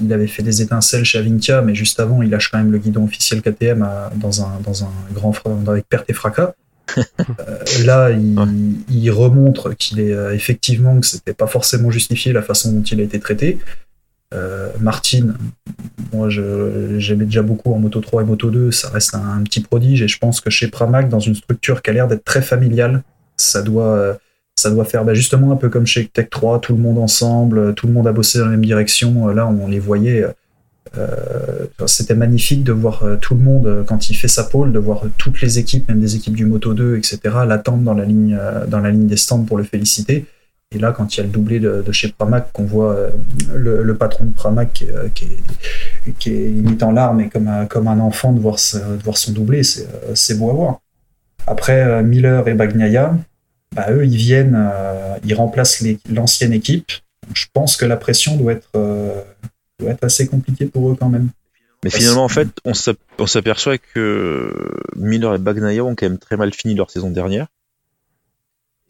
[0.00, 2.78] il avait fait des étincelles chez Avintia, mais juste avant, il lâche quand même le
[2.78, 5.34] guidon officiel KTM à- dans, un, dans un grand
[5.68, 6.54] avec perte et fracas.
[6.96, 8.46] Euh, là, il, Ouais.
[8.88, 13.02] il remontre qu'il est effectivement que c'était pas forcément justifié la façon dont il a
[13.04, 13.58] été traité.
[14.34, 15.34] Euh, Martin,
[16.12, 20.02] moi j'aimais déjà beaucoup en Moto 3 et Moto 2, ça reste un, petit prodige
[20.02, 23.02] et je pense que chez Pramac, dans une structure qui a l'air d'être très familiale,
[23.38, 24.14] ça doit, euh,
[24.56, 27.74] ça doit faire bah, justement un peu comme chez Tech 3, tout le monde ensemble,
[27.74, 29.28] tout le monde a bossé dans la même direction.
[29.28, 30.26] Là, on les voyait.
[30.96, 34.72] euh, C'était magnifique de voir euh, tout le monde, euh, quand il fait sa pole,
[34.72, 38.04] de voir toutes les équipes, même des équipes du Moto 2, etc., l'attendre dans, la
[38.04, 40.26] ligne, euh, dans la ligne des stands pour le féliciter.
[40.74, 43.10] Et là, quand il y a le doublé de, chez Pramac, qu'on voit euh,
[43.54, 47.64] le, patron de Pramac qui, euh, qui est, qui est en larmes et comme un,
[47.64, 50.80] comme un enfant de voir, de voir son doublé, c'est euh, beau à voir.
[51.46, 53.16] Après, Miller et Bagnaia,
[53.74, 54.70] bah, eux, ils viennent,
[55.24, 56.92] ils remplacent l'ancienne équipe.
[57.34, 58.70] Je pense que la pression doit être,
[59.80, 61.30] doit être assez compliquée pour eux quand même.
[61.82, 64.52] Mais finalement, en fait, on s'ap- on s'aperçoit que
[64.96, 67.46] Miller et Bagnaia ont quand même très mal fini leur saison dernière.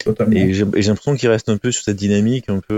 [0.03, 0.33] Totalement.
[0.35, 2.73] Et j'ai l'impression qu'ils restent un peu sur cette dynamique un peu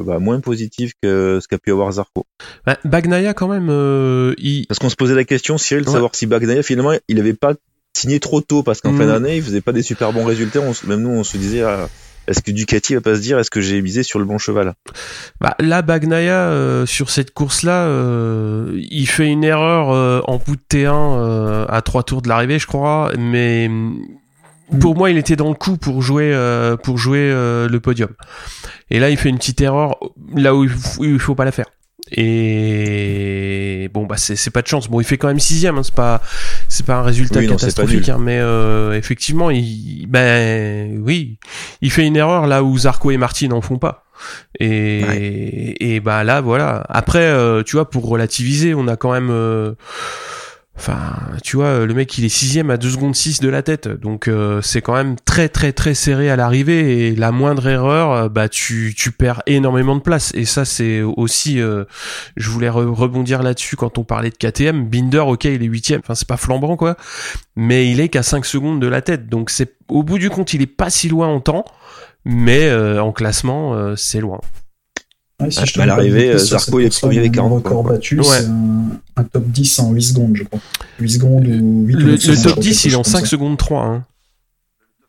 [0.00, 2.24] euh, bah, moins positive que ce qu'a pu avoir Zarco.
[2.64, 4.66] Bah, Bagnaia, quand même, euh, il...
[4.68, 5.94] Parce qu'on se posait la question, Cyril, de Ouais.
[5.94, 7.54] savoir si Bagnaia, finalement, il avait pas
[7.96, 8.98] signé trop tôt parce qu'en Mm.
[8.98, 10.60] fin d'année, il faisait pas des super bons résultats.
[10.60, 11.88] On se- même nous, on se disait, ah,
[12.28, 14.74] est-ce que Ducati va pas se dire, est-ce que j'ai misé sur le bon cheval?
[15.40, 20.54] Bah, là, Bagnaia, euh, sur cette course-là, euh, il fait une erreur euh, en bout
[20.54, 20.86] de T1
[21.18, 24.02] euh, à trois tours de l'arrivée, je crois, mais mm,
[24.78, 28.10] pour moi, il était dans le coup pour jouer euh, pour jouer euh, le podium.
[28.90, 29.98] Et là, il fait une petite erreur
[30.34, 31.66] là où il faut, où il faut pas la faire.
[32.12, 34.88] Et bon, bah c'est pas de chance.
[34.88, 35.78] Bon, il fait quand même sixième.
[35.78, 36.20] Hein, c'est pas
[36.68, 41.38] c'est pas un résultat Oui, non, catastrophique, hein, mais euh, effectivement, il ben oui,
[41.82, 44.04] il fait une erreur là où Zarco et Martin n'en font pas.
[44.58, 46.84] Et, et bah là voilà.
[46.88, 49.30] Après, euh, tu vois, pour relativiser, on a quand même.
[50.80, 51.12] Enfin,
[51.42, 54.28] tu vois, le mec il est sixième à 2 secondes 6 de la tête, donc
[54.28, 57.08] euh, c'est quand même très très très serré à l'arrivée.
[57.08, 60.32] Et la moindre erreur, euh, bah tu, tu perds énormément de place.
[60.34, 61.84] Et ça c'est aussi, euh,
[62.38, 66.00] je voulais re- rebondir là-dessus quand on parlait de KTM, Binder ok il est huitième,
[66.02, 66.96] enfin c'est pas flambant quoi,
[67.56, 70.54] mais il est qu'à 5 secondes de la tête, donc c'est au bout du compte
[70.54, 71.66] il est pas si loin en temps,
[72.24, 74.40] mais en classement, c'est loin.
[75.40, 77.56] Ouais, si Ah, je te à l'arrivée, bêtises, Zarco, est premier avec course-là, 40 Le
[77.70, 78.26] record battu, Ouais.
[78.26, 78.84] c'est un,
[79.16, 80.60] un top 10 en 8 secondes, je crois.
[80.98, 83.02] 8 secondes ou 8 Le, ou le 9 secondes, top quelque 10, il est en
[83.02, 83.30] chose 5 comme ça.
[83.30, 83.82] secondes 3.
[83.84, 84.04] Hein.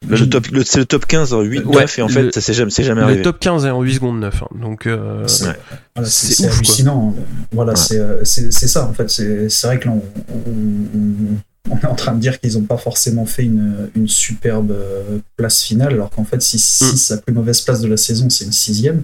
[0.08, 2.42] Le top, le- c'est le top 15, 8, Ouais, 9, et en fait, le- ça
[2.42, 3.22] s'est jamais, c'est jamais Le arrivé.
[3.22, 4.42] top 15 est en 8 secondes 9.
[4.42, 4.48] hein.
[4.60, 5.56] Donc, euh, C'est Ouais.
[5.96, 6.58] voilà, C'est c'est- c'est ouf, quoi.
[6.58, 7.16] hallucinant.
[7.52, 7.78] Voilà, Ouais.
[7.78, 9.10] c'est, euh, c'est c'est ça en fait.
[9.12, 10.02] C'est c'est vrai que là, on,
[10.36, 14.72] on- on- est en train de dire qu'ils n'ont pas forcément fait une, une superbe
[14.72, 18.30] euh, place finale, alors qu'en fait, si, si sa plus mauvaise place de la saison,
[18.32, 19.04] c'est une sixième,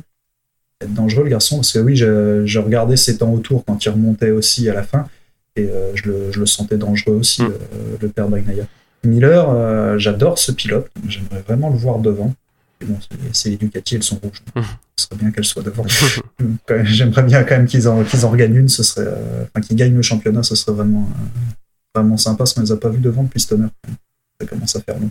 [0.81, 3.89] être dangereux le garçon, parce que oui, je, je regardais ses temps autour quand il
[3.89, 5.07] remontait aussi à la fin,
[5.55, 7.45] et euh, je, le, je le sentais dangereux aussi, Mm.
[7.51, 8.65] euh, le père Bagnaia.
[9.03, 12.33] Miller, euh, j'adore ce pilote, j'aimerais vraiment le voir devant.
[12.85, 12.97] Bon,
[13.33, 14.43] c'est- Ducati, elles sont rouges.
[14.55, 14.61] Mm.
[14.97, 15.85] Ce serait bien qu'elles soient devant.
[16.83, 19.07] J'aimerais bien quand même qu'ils en, qu'ils en regagnent une, ce serait,
[19.43, 21.07] enfin qu'ils gagnent le championnat, ce serait vraiment,
[21.95, 22.39] vraiment sympa.
[22.39, 23.67] Parce qu'on les a pas vus devant depuis Stoner.
[24.39, 25.09] Ça commence à faire long.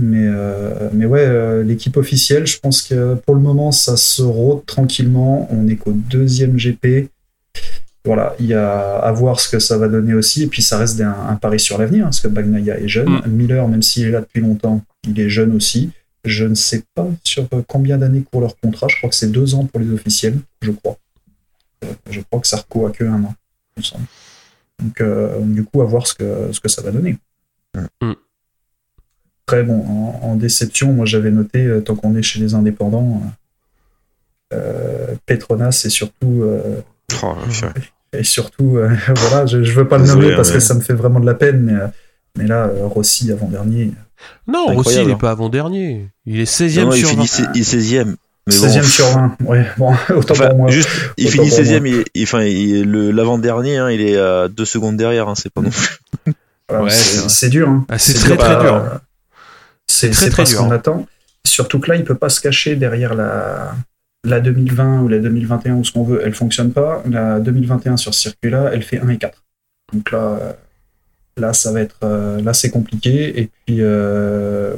[0.00, 4.22] Mais, euh, mais ouais, euh, l'équipe officielle, je pense que pour le moment, ça se
[4.22, 5.48] rôde tranquillement.
[5.50, 7.10] On est qu'au deuxième GP.
[8.04, 10.44] Voilà, il y a à voir ce que ça va donner aussi.
[10.44, 13.10] Et puis ça reste un, un pari sur l'avenir, hein, parce que Bagnaia est jeune.
[13.10, 13.30] Mm.
[13.30, 15.90] Miller, même s'il est là depuis longtemps, il est jeune aussi.
[16.24, 18.88] Je ne sais pas sur combien d'années court leur contrat.
[18.88, 20.96] Je crois que c'est deux ans pour les officiels, je crois.
[21.84, 23.34] Euh, Je crois que Sarko a que un an,
[23.76, 24.04] il me semble.
[24.82, 27.16] Donc, euh, du coup, à voir ce que, ce que ça va donner.
[28.02, 28.12] Mm.
[29.52, 33.20] Après, bon, en, en déception, moi j'avais noté, euh, tant qu'on est chez les indépendants,
[34.52, 36.80] euh, Petronas et surtout, euh,
[37.24, 37.34] Oh,
[38.12, 40.80] et surtout euh, voilà, je, je veux pas le nommer parce mais- que ça me
[40.80, 41.86] fait vraiment de la peine, mais, euh,
[42.38, 43.92] mais là, euh, Rossi avant-dernier,
[44.46, 45.18] non, Rossi, il incroyable, est hein.
[45.18, 46.08] pas avant-dernier.
[46.26, 47.14] Il est Non, 16ème non, il sur 20.
[47.14, 48.14] finit sé- il est 16ème.
[48.46, 49.36] Mais 16e bon, sur 20.
[49.46, 50.70] Ouais, bon, autant enfin, pour moi.
[50.70, 54.46] juste, il finit pour 16ème, il, il- enfin, il- le, l'avant-dernier, hein, il est à
[54.48, 55.98] 2 secondes derrière, hein, c'est pas non plus.
[56.68, 57.68] Voilà, Ouais, c'est dur.
[57.68, 57.84] Hein.
[57.88, 59.00] Ah, c'est très, dur, très bah, dur.
[59.90, 61.06] C'est Très, c'est très pas ce qu'on attend.
[61.46, 63.74] Surtout que là, il peut pas se cacher derrière la,
[64.24, 66.20] la 2020 ou la 2021 ou ce qu'on veut.
[66.24, 67.02] Elle fonctionne pas.
[67.08, 69.42] La 2021 sur ce circuit-là, elle fait 1 et 4.
[69.92, 70.38] Donc là,
[71.36, 73.40] là ça va être, euh, là c'est compliqué.
[73.40, 74.74] Et puis euh,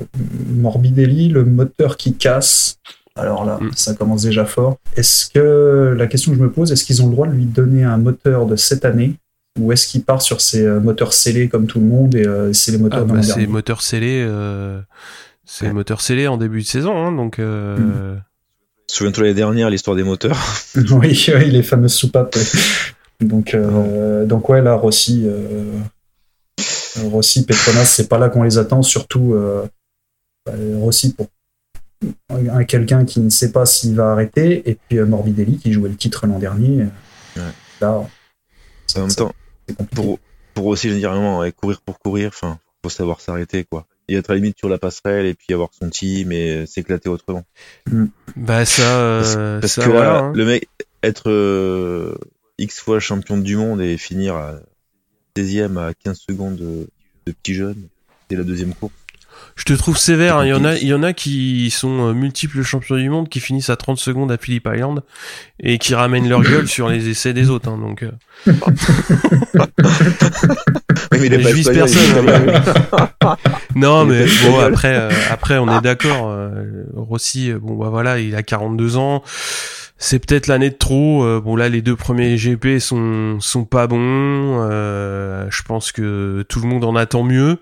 [0.54, 2.78] Morbidelli, le moteur qui casse.
[3.14, 3.70] Alors là, Mm.
[3.76, 4.78] ça commence déjà fort.
[4.96, 7.44] Est-ce que la question que je me pose, est-ce qu'ils ont le droit de lui
[7.44, 9.16] donner un moteur de cette année
[9.60, 12.52] ou est-ce qu'il part sur ses euh, moteurs scellés comme tout le monde et euh,
[12.52, 14.24] c'est les Ah, moteurs bah, d'un c'est moteur scellé.
[14.26, 14.80] euh,
[15.44, 15.72] C'est Ouais.
[15.72, 17.38] moteur scellé en début de saison, hein, donc.
[17.38, 18.16] euh,
[18.90, 20.38] Souviens-toi l'année dernière, l'histoire des moteurs.
[20.76, 22.34] oui, oui, les fameuses soupapes.
[22.36, 23.26] ouais.
[23.26, 25.70] Donc, euh, donc ouais, là, Rossi, euh,
[27.04, 29.64] Rossi, Petronas, c'est pas là qu'on les attend, surtout euh,
[30.46, 31.28] bah, Rossi pour
[32.30, 35.88] un quelqu'un qui ne sait pas s'il va arrêter, et puis euh, Morbidelli qui jouait
[35.88, 36.86] le titre l'an dernier.
[37.36, 37.42] Ouais.
[37.80, 38.02] Là,
[38.96, 39.32] En même temps,
[39.72, 40.02] c'est compliqué.
[40.02, 40.18] pour,
[40.54, 43.86] pour aussi, je veux dire, vraiment, ouais, courir pour courir, enfin, faut savoir s'arrêter, quoi.
[44.08, 47.08] Et être à la limite sur la passerelle, et puis avoir son team, et s'éclater
[47.08, 47.44] autrement.
[48.36, 50.32] Bah ça, Parce, euh, parce ça, que voilà, là, hein.
[50.34, 50.68] le mec,
[51.02, 52.14] être euh,
[52.58, 54.54] X fois champion du monde et finir à
[55.36, 56.88] 16ème à 15 secondes de,
[57.26, 57.88] de petit jeune,
[58.28, 58.92] c'est la deuxième course.
[59.56, 60.38] Je te trouve sévère.
[60.38, 60.44] hein.
[60.46, 63.28] Il y en a, il y en a qui sont euh, multiples champions du monde,
[63.28, 65.02] qui finissent à 30 secondes à Phillip Island
[65.60, 67.68] et qui ramènent leur gueule sur les essais des autres.
[67.68, 68.10] hein, donc, euh,
[71.12, 72.28] Oui, mais je vise personne.
[72.28, 73.40] hein, mais-
[73.80, 76.28] non, mais bon, après, euh, après, on est d'accord.
[76.30, 79.22] euh, Rossi, bon, bah voilà, il a 42 ans.
[79.98, 81.22] C'est peut-être l'année de trop.
[81.22, 83.98] euh, bon là, les deux premiers GP sont sont pas bons.
[84.68, 87.58] euh, je pense que tout le monde en attend mieux.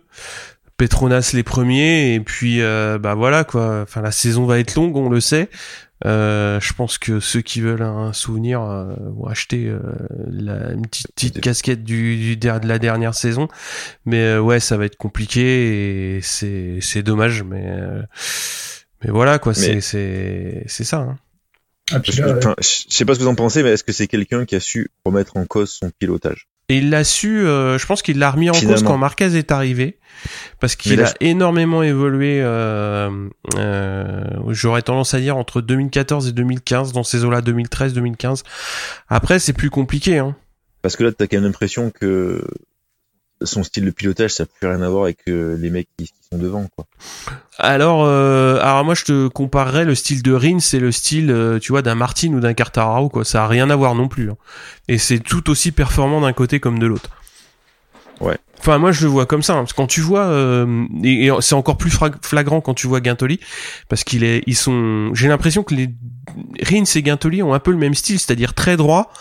[0.81, 3.83] Petronas les premiers et puis euh, bah voilà quoi.
[3.83, 5.51] Enfin la saison va être longue, on le sait.
[6.07, 9.79] Euh, je pense que ceux qui veulent un souvenir euh, vont acheter euh,
[10.31, 13.49] la, une petite, petite casquette du, du de la dernière saison.
[14.07, 17.43] Mais euh, ouais, ça va être compliqué et c'est c'est dommage.
[17.43, 18.01] Mais euh,
[19.05, 21.01] mais voilà quoi, c'est Mais- c'est c'est ça.
[21.01, 21.19] Hein.
[21.93, 22.23] Ah, que, je
[22.89, 24.91] sais pas ce que vous en pensez, mais est-ce que c'est quelqu'un qui a su
[25.05, 26.47] remettre en cause son pilotage?
[26.71, 29.51] Et il l'a su, euh, je pense qu'il l'a remis en cause quand Marquez est
[29.51, 29.99] arrivé,
[30.61, 33.11] parce qu'il a énormément évolué, euh,
[33.57, 38.45] euh, j'aurais tendance à dire, entre 2014 et 2015, dans ces eaux-là, 2013-2015.
[39.09, 40.19] Après, c'est plus compliqué.
[40.19, 40.37] Hein.
[40.81, 42.45] Parce que là, t'as quand même l'impression que
[43.43, 46.13] son style de pilotage, ça n'a plus rien à voir avec euh, les mecs qui,
[46.31, 46.87] sont devant, quoi.
[47.59, 51.59] Alors, euh, alors moi, je te comparerais le style de Rins et le style, euh,
[51.59, 53.25] tu vois, d'un Martin ou d'un Quartararo, quoi.
[53.25, 54.31] Ça a rien à voir non plus.
[54.31, 54.37] hein.
[54.89, 57.11] Et c'est tout aussi performant d'un côté comme de l'autre.
[58.59, 59.55] Enfin, moi, je le vois comme ça.
[59.55, 61.91] hein, parce que quand tu vois, euh, et, et c'est encore plus
[62.23, 63.41] flagrant quand tu vois Guintoli,
[63.89, 65.15] parce qu'il est, ils sont.
[65.15, 65.89] J'ai l'impression que les
[66.63, 69.13] Rins et Guintoli ont un peu le même style, c'est-à-dire très droit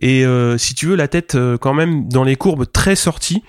[0.00, 3.42] et euh, si tu veux la tête euh, quand même dans les courbes très sortie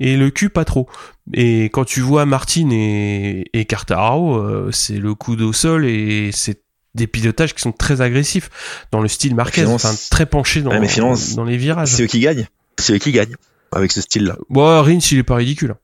[0.00, 0.88] et le cul pas trop.
[1.32, 6.60] Et quand tu vois Martin et, et euh, c'est le coude au sol et c'est
[6.94, 8.50] des pilotages qui sont très agressifs
[8.90, 10.88] dans le style Marquez, enfin très penché dans, Ouais, mais
[11.36, 11.90] dans les virages.
[11.90, 12.48] C'est eux qui gagnent.
[12.78, 13.36] C'est eux qui gagnent
[13.76, 14.36] avec ce style-là.
[14.50, 15.74] Bon, Rins, il est pas ridicule.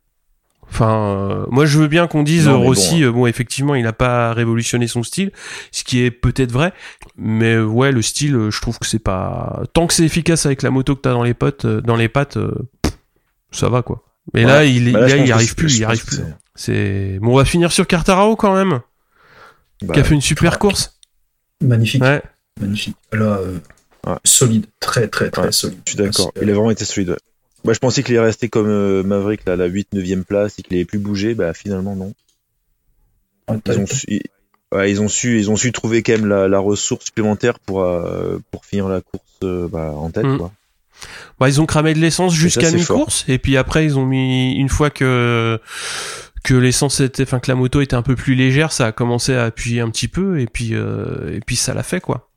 [0.69, 0.91] Enfin,
[1.31, 3.87] euh, moi je veux bien qu'on dise Non, mais Rossi, bon, euh, bon, effectivement, il
[3.87, 5.31] a pas révolutionné son style,
[5.71, 6.73] ce qui est peut-être vrai,
[7.19, 10.47] mais euh, ouais, le style, euh, je trouve que c'est pas tant que c'est efficace
[10.47, 12.55] avec la moto que t'as dans les potes, euh, dans les pattes, euh,
[13.51, 14.03] ça va quoi.
[14.33, 14.73] Mais là, Ouais.
[14.73, 16.21] il, Bah là, là, il arrive plus, il arrive plus.
[16.55, 18.81] c'est- bon, on va finir sur Cartarao quand même,
[19.83, 20.99] Bah, qui a fait une super course.
[21.61, 22.23] Magnifique, Ouais.
[22.59, 22.97] magnifique.
[23.13, 23.59] Là, euh,
[24.07, 24.17] Ouais.
[24.25, 25.81] solide, très très très Ouais, solide.
[25.85, 26.33] Je suis d'accord.
[26.41, 27.15] Il a vraiment été solide.
[27.65, 30.63] Moi, je pensais qu'il est resté comme euh, Maverick, là, à la 8-9e place, et
[30.63, 31.35] qu'il avait plus bougé.
[31.35, 32.13] Bah, finalement, non.
[33.65, 34.23] T'as- Ils ont su, ils-
[34.73, 37.83] ouais, ils ont su, ils ont su trouver quand même la, la ressource supplémentaire pour,
[37.85, 40.39] euh, pour finir la course euh, bah, en tête, Mm.
[40.39, 40.53] quoi.
[41.41, 44.69] Bah, ils ont cramé de l'essence jusqu'à mi-course, et puis après, ils ont mis, une
[44.69, 45.61] fois que,
[46.45, 49.35] que l'essence était, enfin, que la moto était un peu plus légère, ça a commencé
[49.35, 52.29] à appuyer un petit peu, et puis, euh, et puis ça l'a fait, quoi.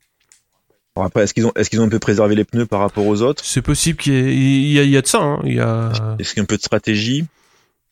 [0.95, 3.05] Alors après, est-ce qu'ils ont, est-ce qu'ils ont un peu préservé les pneus par rapport
[3.05, 5.21] aux autres C'est possible qu'il y ait, il y a, il y a de ça,
[5.21, 5.39] hein.
[5.43, 7.25] Il y a, Est-ce qu'il y a un peu de stratégie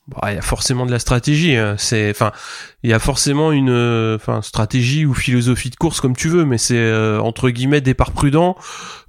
[0.09, 1.55] bah, il y a forcément de la stratégie.
[1.55, 1.75] hein.
[1.77, 2.33] C'est, enfin,
[2.83, 6.43] il y a forcément une, euh, enfin, stratégie ou philosophie de course comme tu veux,
[6.43, 8.57] mais c'est euh, entre guillemets départ prudent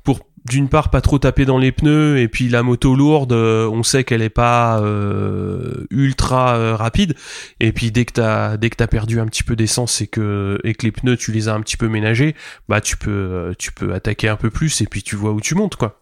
[0.05, 3.66] pour d'une part pas trop taper dans les pneus et puis la moto lourde, euh,
[3.68, 7.14] on sait qu'elle est pas euh, ultra euh, rapide
[7.61, 10.59] et puis dès que t'as dès que t'as perdu un petit peu d'essence et que
[10.64, 12.34] et que les pneus tu les as un petit peu ménagés,
[12.68, 15.40] bah tu peux euh, tu peux attaquer un peu plus et puis tu vois où
[15.40, 16.01] tu montes quoi.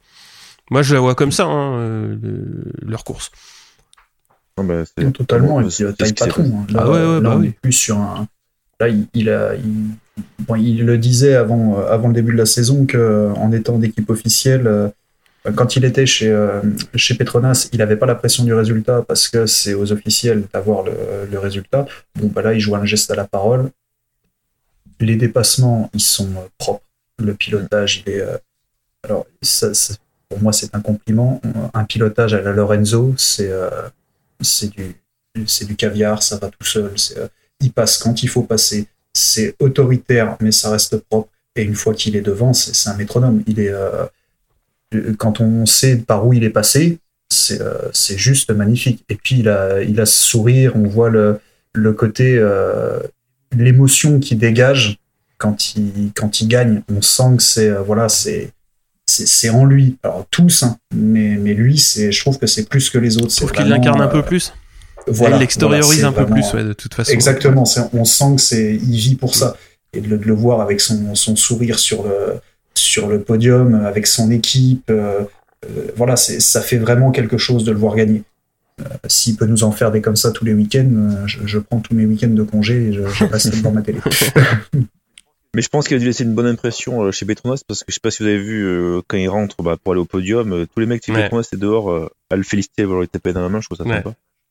[0.70, 3.30] Moi je la vois comme ça hein, euh, le- leur course.
[4.58, 4.84] Non, bah,
[5.14, 6.44] totalement, et puis euh, taille patron.
[6.62, 6.66] hein.
[6.72, 7.46] Là, Ah ouais, ouais, là, bah on oui.
[7.48, 8.26] est plus sur un.
[8.80, 14.10] Là, il, le disait avant, euh, avant le début de la saison qu'en étant d'équipe
[14.10, 14.88] officielle, euh,
[15.56, 16.60] quand il était chez, euh,
[16.94, 20.84] chez Petronas, il n'avait pas la pression du résultat parce que c'est aux officiels d'avoir
[20.84, 21.86] le, résultat.
[22.16, 23.70] Bon, bah là, il joue un geste à la parole.
[25.00, 26.84] Les dépassements, ils sont euh, propres.
[27.18, 28.20] Le pilotage, il est.
[28.20, 28.36] euh,
[29.04, 29.26] alors,
[30.28, 31.40] pour moi, c'est un compliment.
[31.74, 33.68] Un pilotage à la Lorenzo, c'est euh,
[34.62, 34.96] du,
[35.34, 36.92] du caviar, ça va tout seul.
[36.96, 37.26] c'est, euh,
[37.62, 38.86] il passe quand il faut passer.
[39.14, 41.28] C'est autoritaire, mais ça reste propre.
[41.54, 43.42] Et une fois qu'il est devant, c'est un métronome.
[43.46, 44.06] Il est, euh,
[44.94, 46.98] euh, quand on sait par où il est passé,
[47.30, 49.04] c'est euh, c'est juste magnifique.
[49.08, 51.40] Et puis il a, il a ce sourire, on voit le,
[51.74, 53.00] le côté, euh,
[53.54, 54.98] l'émotion qui dégage
[55.36, 56.82] quand il, quand il gagne.
[56.88, 58.52] On sent que c'est voilà, c'est
[59.06, 59.98] c'est en lui.
[60.02, 63.34] Alors tous, hein, mais, mais lui, c'est, je trouve que c'est plus que les autres.
[63.34, 64.52] Trouve qu'il l'incarne un peu plus.
[65.06, 67.12] Voilà, il l'extériorise voilà, un c'est peu vraiment, plus, ouais, de toute façon.
[67.12, 69.56] Exactement, on sent que c'est, il vit pour ça.
[69.94, 72.40] Et de le, de le voir avec son, son sourire sur le,
[72.74, 75.20] sur le podium, avec son équipe, euh,
[75.66, 78.22] euh, voilà, c'est, ça fait vraiment quelque chose de le voir gagner.
[78.80, 81.80] Euh, S'il peut nous en faire des comme ça tous les week-ends, je, je prends
[81.80, 83.98] tous mes week-ends de congé et je, je reste devant ma télé.
[85.54, 87.94] Mais je pense qu'il a dû laisser une bonne impression chez Petronas parce que je
[87.94, 90.50] sais pas si vous avez vu euh, quand il rentre bah, pour aller au podium,
[90.54, 91.24] euh, tous les mecs de Ouais.
[91.24, 93.66] Petronas étaient dehors euh, à le féliciter, à vouloir lui taper dans la main, je
[93.66, 94.02] trouve ça Ouais.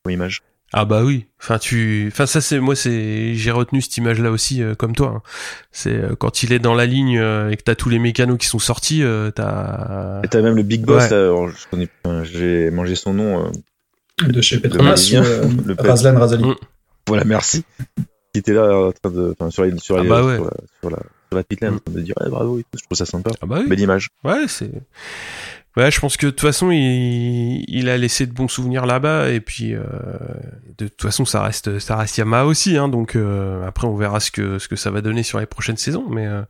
[0.03, 0.41] Comme image.
[0.73, 1.25] Ah bah oui.
[1.41, 4.95] Enfin tu, enfin ça c'est moi c'est j'ai retenu cette image là aussi euh, comme
[4.95, 5.15] toi.
[5.17, 5.21] hein.
[5.73, 8.37] C'est euh, quand il est dans la ligne euh, et que t'as tous les mécanos
[8.37, 10.21] qui sont sortis, euh, t'as.
[10.23, 11.09] Et t'as même le Big Boss, Ouais.
[11.09, 13.47] là, alors, je connais, enfin, j'ai mangé son nom.
[14.23, 16.45] euh, De chez Petronas, le Razlan Razali.
[16.45, 16.55] Mm.
[17.07, 17.65] voilà, merci.
[18.33, 20.35] Qui était là en train de, enfin, sur la, sur Ah bah ouais.
[20.37, 22.57] sur la, sur la, sur la pit lane, en train de dire eh, bravo.
[22.59, 23.31] Je trouve ça sympa.
[23.41, 23.67] Ah bah oui.
[23.67, 24.07] Belle image.
[24.23, 24.71] Ouais c'est.
[25.77, 29.29] Ouais, je pense que de toute façon, il, il a laissé de bons souvenirs là-bas,
[29.29, 29.83] et puis euh,
[30.77, 34.19] de toute façon, ça reste, ça reste Yamaha aussi, hein, donc euh, après, on verra
[34.19, 36.41] ce que ce que ça va donner sur les prochaines saisons, mais euh,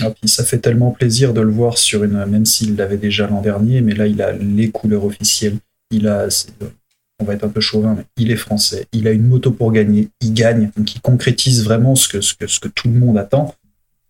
[0.00, 3.26] Ah, puis ça fait tellement plaisir de le voir sur une, même s'il l'avait déjà
[3.26, 5.56] l'an dernier, mais là il a les couleurs officielles.
[5.90, 6.28] Il a,
[7.20, 8.86] on va être un peu chauvin, mais il est français.
[8.92, 10.08] Il a une moto pour gagner.
[10.22, 13.18] Il gagne, donc il concrétise vraiment ce que, ce que, ce que tout le monde
[13.18, 13.54] attend.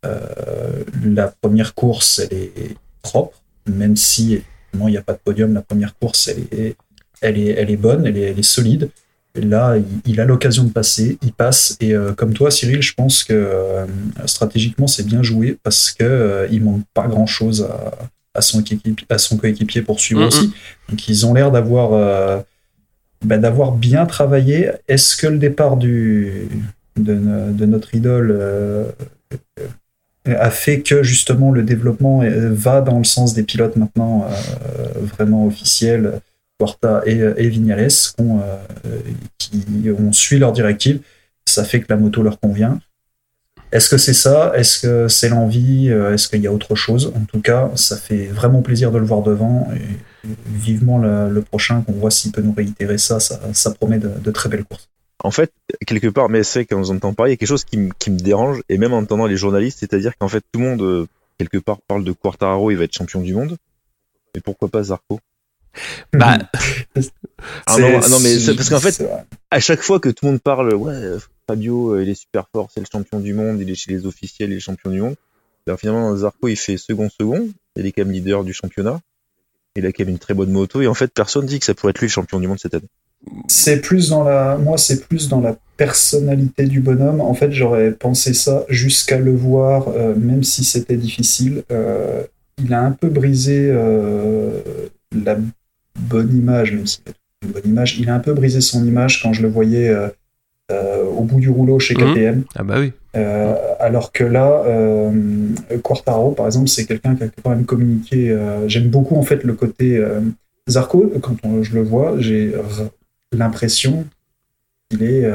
[0.05, 4.43] Euh, la première course, elle est propre, même si
[4.75, 5.53] il n'y a pas de podium.
[5.55, 6.77] La première course, elle est,
[7.21, 8.89] elle est, elle est bonne, elle est, elle est solide.
[9.35, 11.77] Et là, il, il a l'occasion de passer, il passe.
[11.81, 13.87] Et euh, comme toi, Cyril, je pense que euh,
[14.27, 17.93] stratégiquement, c'est bien joué parce que euh, il manque pas grand-chose à,
[18.35, 18.63] à son
[19.09, 20.53] à son coéquipier pour suivre aussi.
[20.89, 22.41] Donc, ils ont l'air d'avoir euh,
[23.25, 24.71] bah, d'avoir bien travaillé.
[24.89, 26.49] Est-ce que le départ du
[26.97, 28.31] de, no- de notre idole
[30.27, 34.87] a fait que justement le développement euh, va dans le sens des pilotes maintenant euh,
[35.17, 36.21] vraiment officiels
[36.59, 37.89] Quarta et, et Vignales,
[39.39, 41.01] qui ont suivi leurs directives.
[41.45, 42.79] Ça fait que la moto leur convient.
[43.73, 44.53] Est-ce que c'est ça?
[44.55, 45.89] Est-ce que c'est l'envie?
[45.89, 47.13] Est-ce qu'il y a autre chose?
[47.17, 49.69] En tout cas, ça fait vraiment plaisir de le voir devant.
[49.75, 53.19] Et vivement le, prochain, qu'on voit s'il peut nous réitérer ça.
[53.21, 54.89] Ça, promet de, très belles courses.
[55.23, 55.53] En fait,
[55.87, 58.19] quelque part, mais c'est quand on entend parler, il y a quelque chose qui, me
[58.19, 61.07] dérange, et même en entendant les journalistes, c'est-à-dire qu'en fait, tout le monde,
[61.39, 63.57] quelque part, parle de Quartararo, il va être champion du monde.
[64.35, 65.21] Mais pourquoi pas Zarco?
[66.13, 66.39] Bah.
[67.67, 69.03] ah non, non, mais parce qu'en fait,
[69.51, 71.17] à chaque fois que tout le monde parle, ouais,
[71.47, 74.07] Fabio, euh, il est super fort, c'est le champion du monde, il est chez les
[74.07, 75.17] officiels, il est champion du monde.
[75.67, 79.01] Alors finalement, Zarco, il fait second-second, il est quand même leader du championnat.
[79.77, 81.75] Il a quand même une très bonne moto, et en fait, personne dit que ça
[81.75, 82.89] pourrait être lui le champion du monde cette année.
[83.47, 87.21] C'est plus dans la, moi, c'est plus dans la personnalité du bonhomme.
[87.21, 91.63] En fait, j'aurais pensé ça jusqu'à le voir, euh, même si c'était difficile.
[91.71, 92.23] Euh,
[92.63, 93.73] il a un peu brisé
[95.25, 95.37] la
[95.99, 97.01] bonne image, même si
[97.45, 97.99] une bonne image.
[97.99, 99.93] Il a un peu brisé son image quand je le voyais
[100.73, 102.15] euh, au bout du rouleau chez mmh.
[102.15, 102.45] KTM.
[102.55, 102.93] Ah bah oui.
[103.17, 105.11] Euh, alors que là, euh,
[105.83, 108.37] Quartaro, par exemple, c'est quelqu'un qui a quand même communiqué.
[108.67, 110.03] J'aime beaucoup en fait le côté
[110.69, 111.13] Zarco.
[111.21, 112.53] Quand je le vois, j'ai
[113.33, 114.07] l'impression
[114.89, 115.31] qu'il est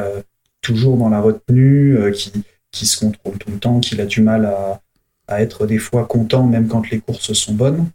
[0.62, 2.32] toujours dans la retenue, qui,
[2.72, 4.82] qui se contrôle tout le temps, qu'il a du mal à,
[5.28, 7.90] à, être des fois content même quand les courses sont bonnes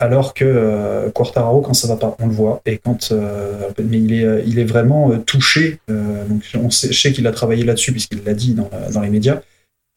[0.00, 2.62] alors que euh, Quartararo, quand ça va pas, on le voit.
[2.64, 5.78] Et quand, euh, mais il est, euh, il est vraiment touché.
[5.88, 9.42] donc on sait, je sais qu'il a travaillé là-dessus puisqu'il l'a dit dans, les médias.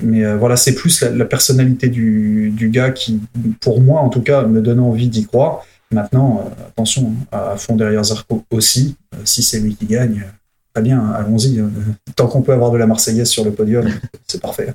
[0.03, 3.21] Mais voilà, c'est plus la, personnalité du, gars qui,
[3.61, 5.65] pour moi en tout cas, me donne envie d'y croire.
[5.93, 8.95] Maintenant, attention, à fond derrière Zarco aussi.
[9.23, 10.25] si c'est lui qui gagne,
[10.73, 11.63] très bien, allons-y.
[12.15, 13.87] tant qu'on peut avoir de la Marseillaise sur le podium,
[14.27, 14.73] c'est parfait.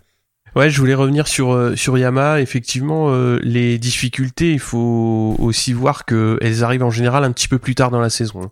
[0.57, 2.41] Ouais, je voulais revenir sur euh, sur Yamaha.
[2.41, 7.49] Effectivement, euh, les difficultés, il faut aussi voir que elles arrivent en général un petit
[7.49, 8.51] peu plus tard dans la saison.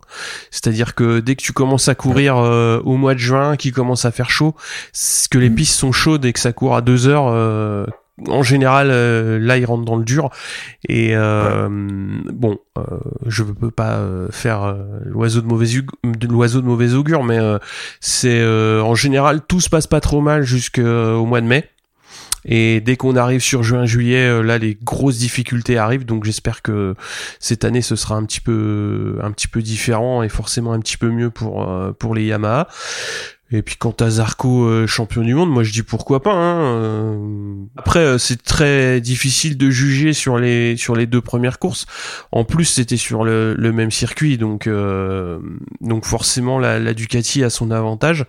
[0.51, 4.05] C'est-à-dire que dès que tu commences à courir euh, au mois de juin, qu'il commence
[4.05, 4.55] à faire chaud,
[5.29, 5.55] que les mm.
[5.55, 7.87] pistes sont chaudes et que ça court à deux heures.
[8.27, 10.29] En général, là, ils rentrent dans le dur.
[10.89, 12.57] Et bon,
[13.25, 15.67] je ne peux pas faire l'oiseau de mauvais
[16.27, 17.39] l'oiseau de mauvais augure, mais
[17.99, 21.69] c'est en général tout se passe pas trop mal jusqu'au mois de mai.
[22.47, 26.05] Et dès qu'on arrive sur juin-juillet, euh, là, les grosses difficultés arrivent.
[26.05, 26.95] Donc j'espère que
[27.39, 30.97] cette année, ce sera un petit peu, un petit peu différent et forcément un petit
[30.97, 32.67] peu mieux pour euh, pour les Yamaha.
[33.49, 36.33] Et puis quant à Zarco euh, champion du monde, moi je dis pourquoi pas.
[36.33, 37.67] Hein.
[37.77, 41.85] Après c'est très difficile de juger sur les sur les deux premières courses.
[42.31, 44.69] En plus c'était sur le, le, même circuit, donc
[45.81, 48.25] donc forcément la, la Ducati a son avantage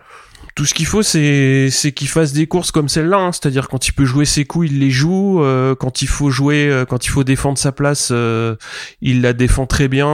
[0.58, 3.18] tout ce qu'il faut, c'est c'est qu'il fasse des courses comme celle-là.
[3.18, 3.30] Hein.
[3.30, 5.40] C'est-à-dire quand il peut jouer ses coups, il les joue.
[5.40, 8.56] Euh, quand il faut jouer, euh, quand il faut défendre sa place, euh,
[9.00, 10.08] il la défend très bien.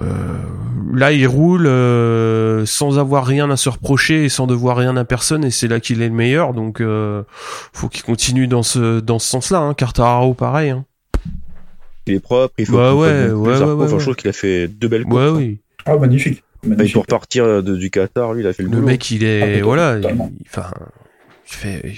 [0.00, 1.66] Là, il roule
[2.66, 5.44] sans avoir rien à se reprocher et sans devoir rien à personne.
[5.44, 6.54] Et c'est là qu'il est le meilleur.
[6.54, 6.82] Donc,
[7.72, 9.58] faut qu'il continue dans ce dans ce sens-là.
[9.58, 9.74] Hein.
[9.74, 10.70] Cartararo, pareil.
[10.70, 10.84] Hein.
[12.06, 12.54] Il est propre.
[12.58, 12.76] Il faut.
[12.76, 15.22] Bah ouais, ouais, ouais, ouais, Je trouve qu'il a fait deux belles courses.
[15.22, 15.58] Ouais, oui.
[15.86, 16.42] Ah, magnifique.
[16.64, 19.58] Bah, pour partir de, du Qatar, lui, il a fait le, le mec, il est,
[19.58, 20.06] ah, voilà, il,
[20.46, 20.70] enfin,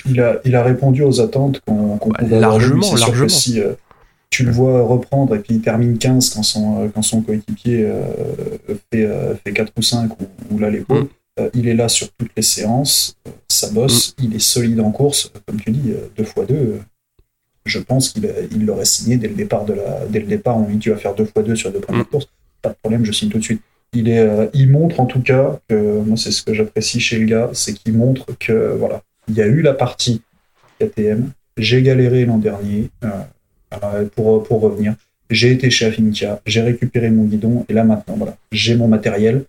[0.07, 3.29] il, a, il a répondu aux attentes qu'on qu bah, largement, largement.
[3.29, 3.75] si euh,
[4.30, 7.84] tu le vois reprendre et puis il termine 15 quand son, euh, quand son coéquipier
[7.84, 8.02] euh,
[8.92, 9.09] fait,
[9.44, 10.10] fait 4 ou 5
[10.51, 11.06] ou, là les mm.
[11.55, 13.16] il est là sur toutes les séances,
[13.48, 14.24] ça bosse, mm.
[14.24, 16.80] il est solide en course, comme tu dis, 2 fois 2
[17.66, 20.66] je pense qu'il il l'aurait signé dès le départ de la, dès le départ, on
[20.66, 22.06] lui dit tu vas faire 2 fois 2 sur les deux premières mm.
[22.06, 22.28] courses,
[22.60, 23.62] pas de problème, je signe tout de suite.
[23.92, 27.18] Il, est, euh, il montre en tout cas que moi c'est ce que j'apprécie chez
[27.18, 30.22] le gars, c'est qu'il montre que voilà, il y a eu la partie
[30.80, 33.09] KTM, j'ai galéré l'an dernier euh,
[34.14, 34.94] pour, pour revenir,
[35.30, 39.44] j'ai été chez Afinca, j'ai récupéré mon guidon et là maintenant voilà, j'ai mon matériel.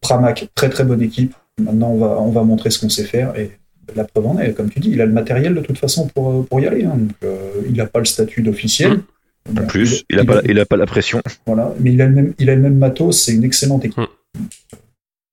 [0.00, 1.34] Pramac, très très bonne équipe.
[1.60, 3.58] Maintenant on va, on va montrer ce qu'on sait faire et
[3.94, 6.46] la preuve en est, comme tu dis, il a le matériel de toute façon pour,
[6.46, 6.84] pour y aller.
[6.84, 6.96] Hein.
[6.96, 7.32] donc,
[7.66, 8.92] il n'a pas le statut d'officiel.
[8.92, 9.58] Mmh.
[9.58, 11.22] En plus, il n'a pas, il a pas la pression.
[11.46, 14.04] Voilà, mais il a le même, il a le même matos, c'est une excellente équipe.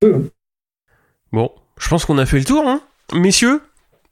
[0.01, 0.27] Hmm.
[1.33, 2.81] Bon, je pense qu'on a fait le tour, hein.
[3.13, 3.61] Messieurs,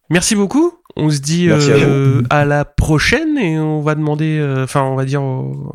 [0.09, 0.73] merci beaucoup.
[0.95, 5.05] On se dit euh, à, la prochaine et on va demander, euh, enfin on va
[5.05, 5.73] dire aux,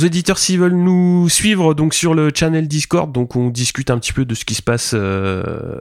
[0.00, 3.10] éditeurs s'ils veulent nous suivre donc sur le channel Discord.
[3.10, 5.76] Donc on discute un petit peu de ce qui se passe euh,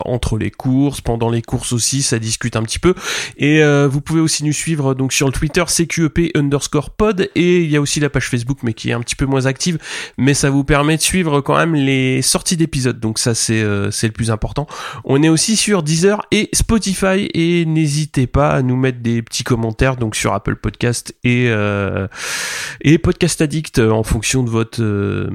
[0.00, 2.94] entre les courses, pendant les courses aussi, ça discute un petit peu.
[3.38, 7.70] Et vous pouvez aussi nous suivre donc sur le Twitter CQEP underscore pod et il
[7.70, 9.78] y a aussi la page Facebook mais qui est un petit peu moins active,
[10.18, 13.00] mais ça vous permet de suivre quand même les sorties d'épisodes.
[13.00, 14.66] Donc ça c'est c'est le plus important.
[15.04, 19.44] On est aussi sur Deezer et Spotify Et n'hésitez pas à nous mettre des petits
[19.44, 22.06] commentaires donc sur Apple Podcast et euh,
[22.80, 25.28] et Podcast Addict en fonction de votre euh,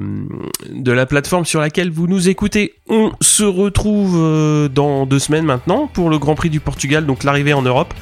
[0.70, 2.74] de la plateforme sur laquelle vous nous écoutez.
[2.88, 7.24] On se retrouve euh, dans deux semaines maintenant pour le Grand Prix du Portugal, donc
[7.24, 7.94] l'arrivée en Europe.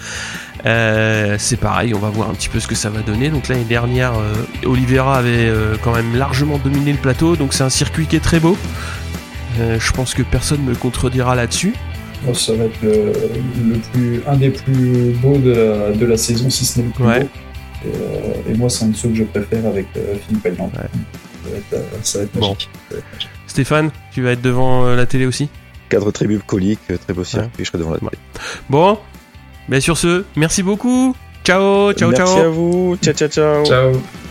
[0.66, 3.30] Euh, c'est pareil, on va voir un petit peu ce que ça va donner.
[3.30, 4.34] Donc l'année dernière, euh,
[4.66, 8.20] Oliveira avait euh, quand même largement dominé le plateau, donc c'est un circuit qui est
[8.20, 8.56] très beau.
[9.58, 11.74] Euh, je pense que personne me contredira là-dessus.
[12.28, 13.12] Oh, Ça va être le,
[13.72, 16.92] le plus, un des plus beaux de la, de la saison, si ce n'est le
[16.92, 17.20] plus Ouais.
[17.20, 17.28] beau.
[17.84, 20.70] Et, euh, et moi, c'est un de ceux que je préfère avec euh, Philippe Island.
[20.74, 20.88] Ouais.
[21.42, 22.48] Ça va être, euh, ça va être Bon.
[22.48, 22.68] magique.
[23.46, 25.48] Stéphane, tu vas être devant euh, la télé aussi?
[25.88, 28.10] Cadre très bucolique, très beau circuit, je serai devant la télé.
[28.68, 28.98] Bon,
[29.68, 31.16] mais sur ce, merci beaucoup.
[31.42, 32.38] Ciao, ciao, Merci ciao.
[32.44, 33.64] à vous, ciao ciao ciao.
[33.64, 34.29] Ciao.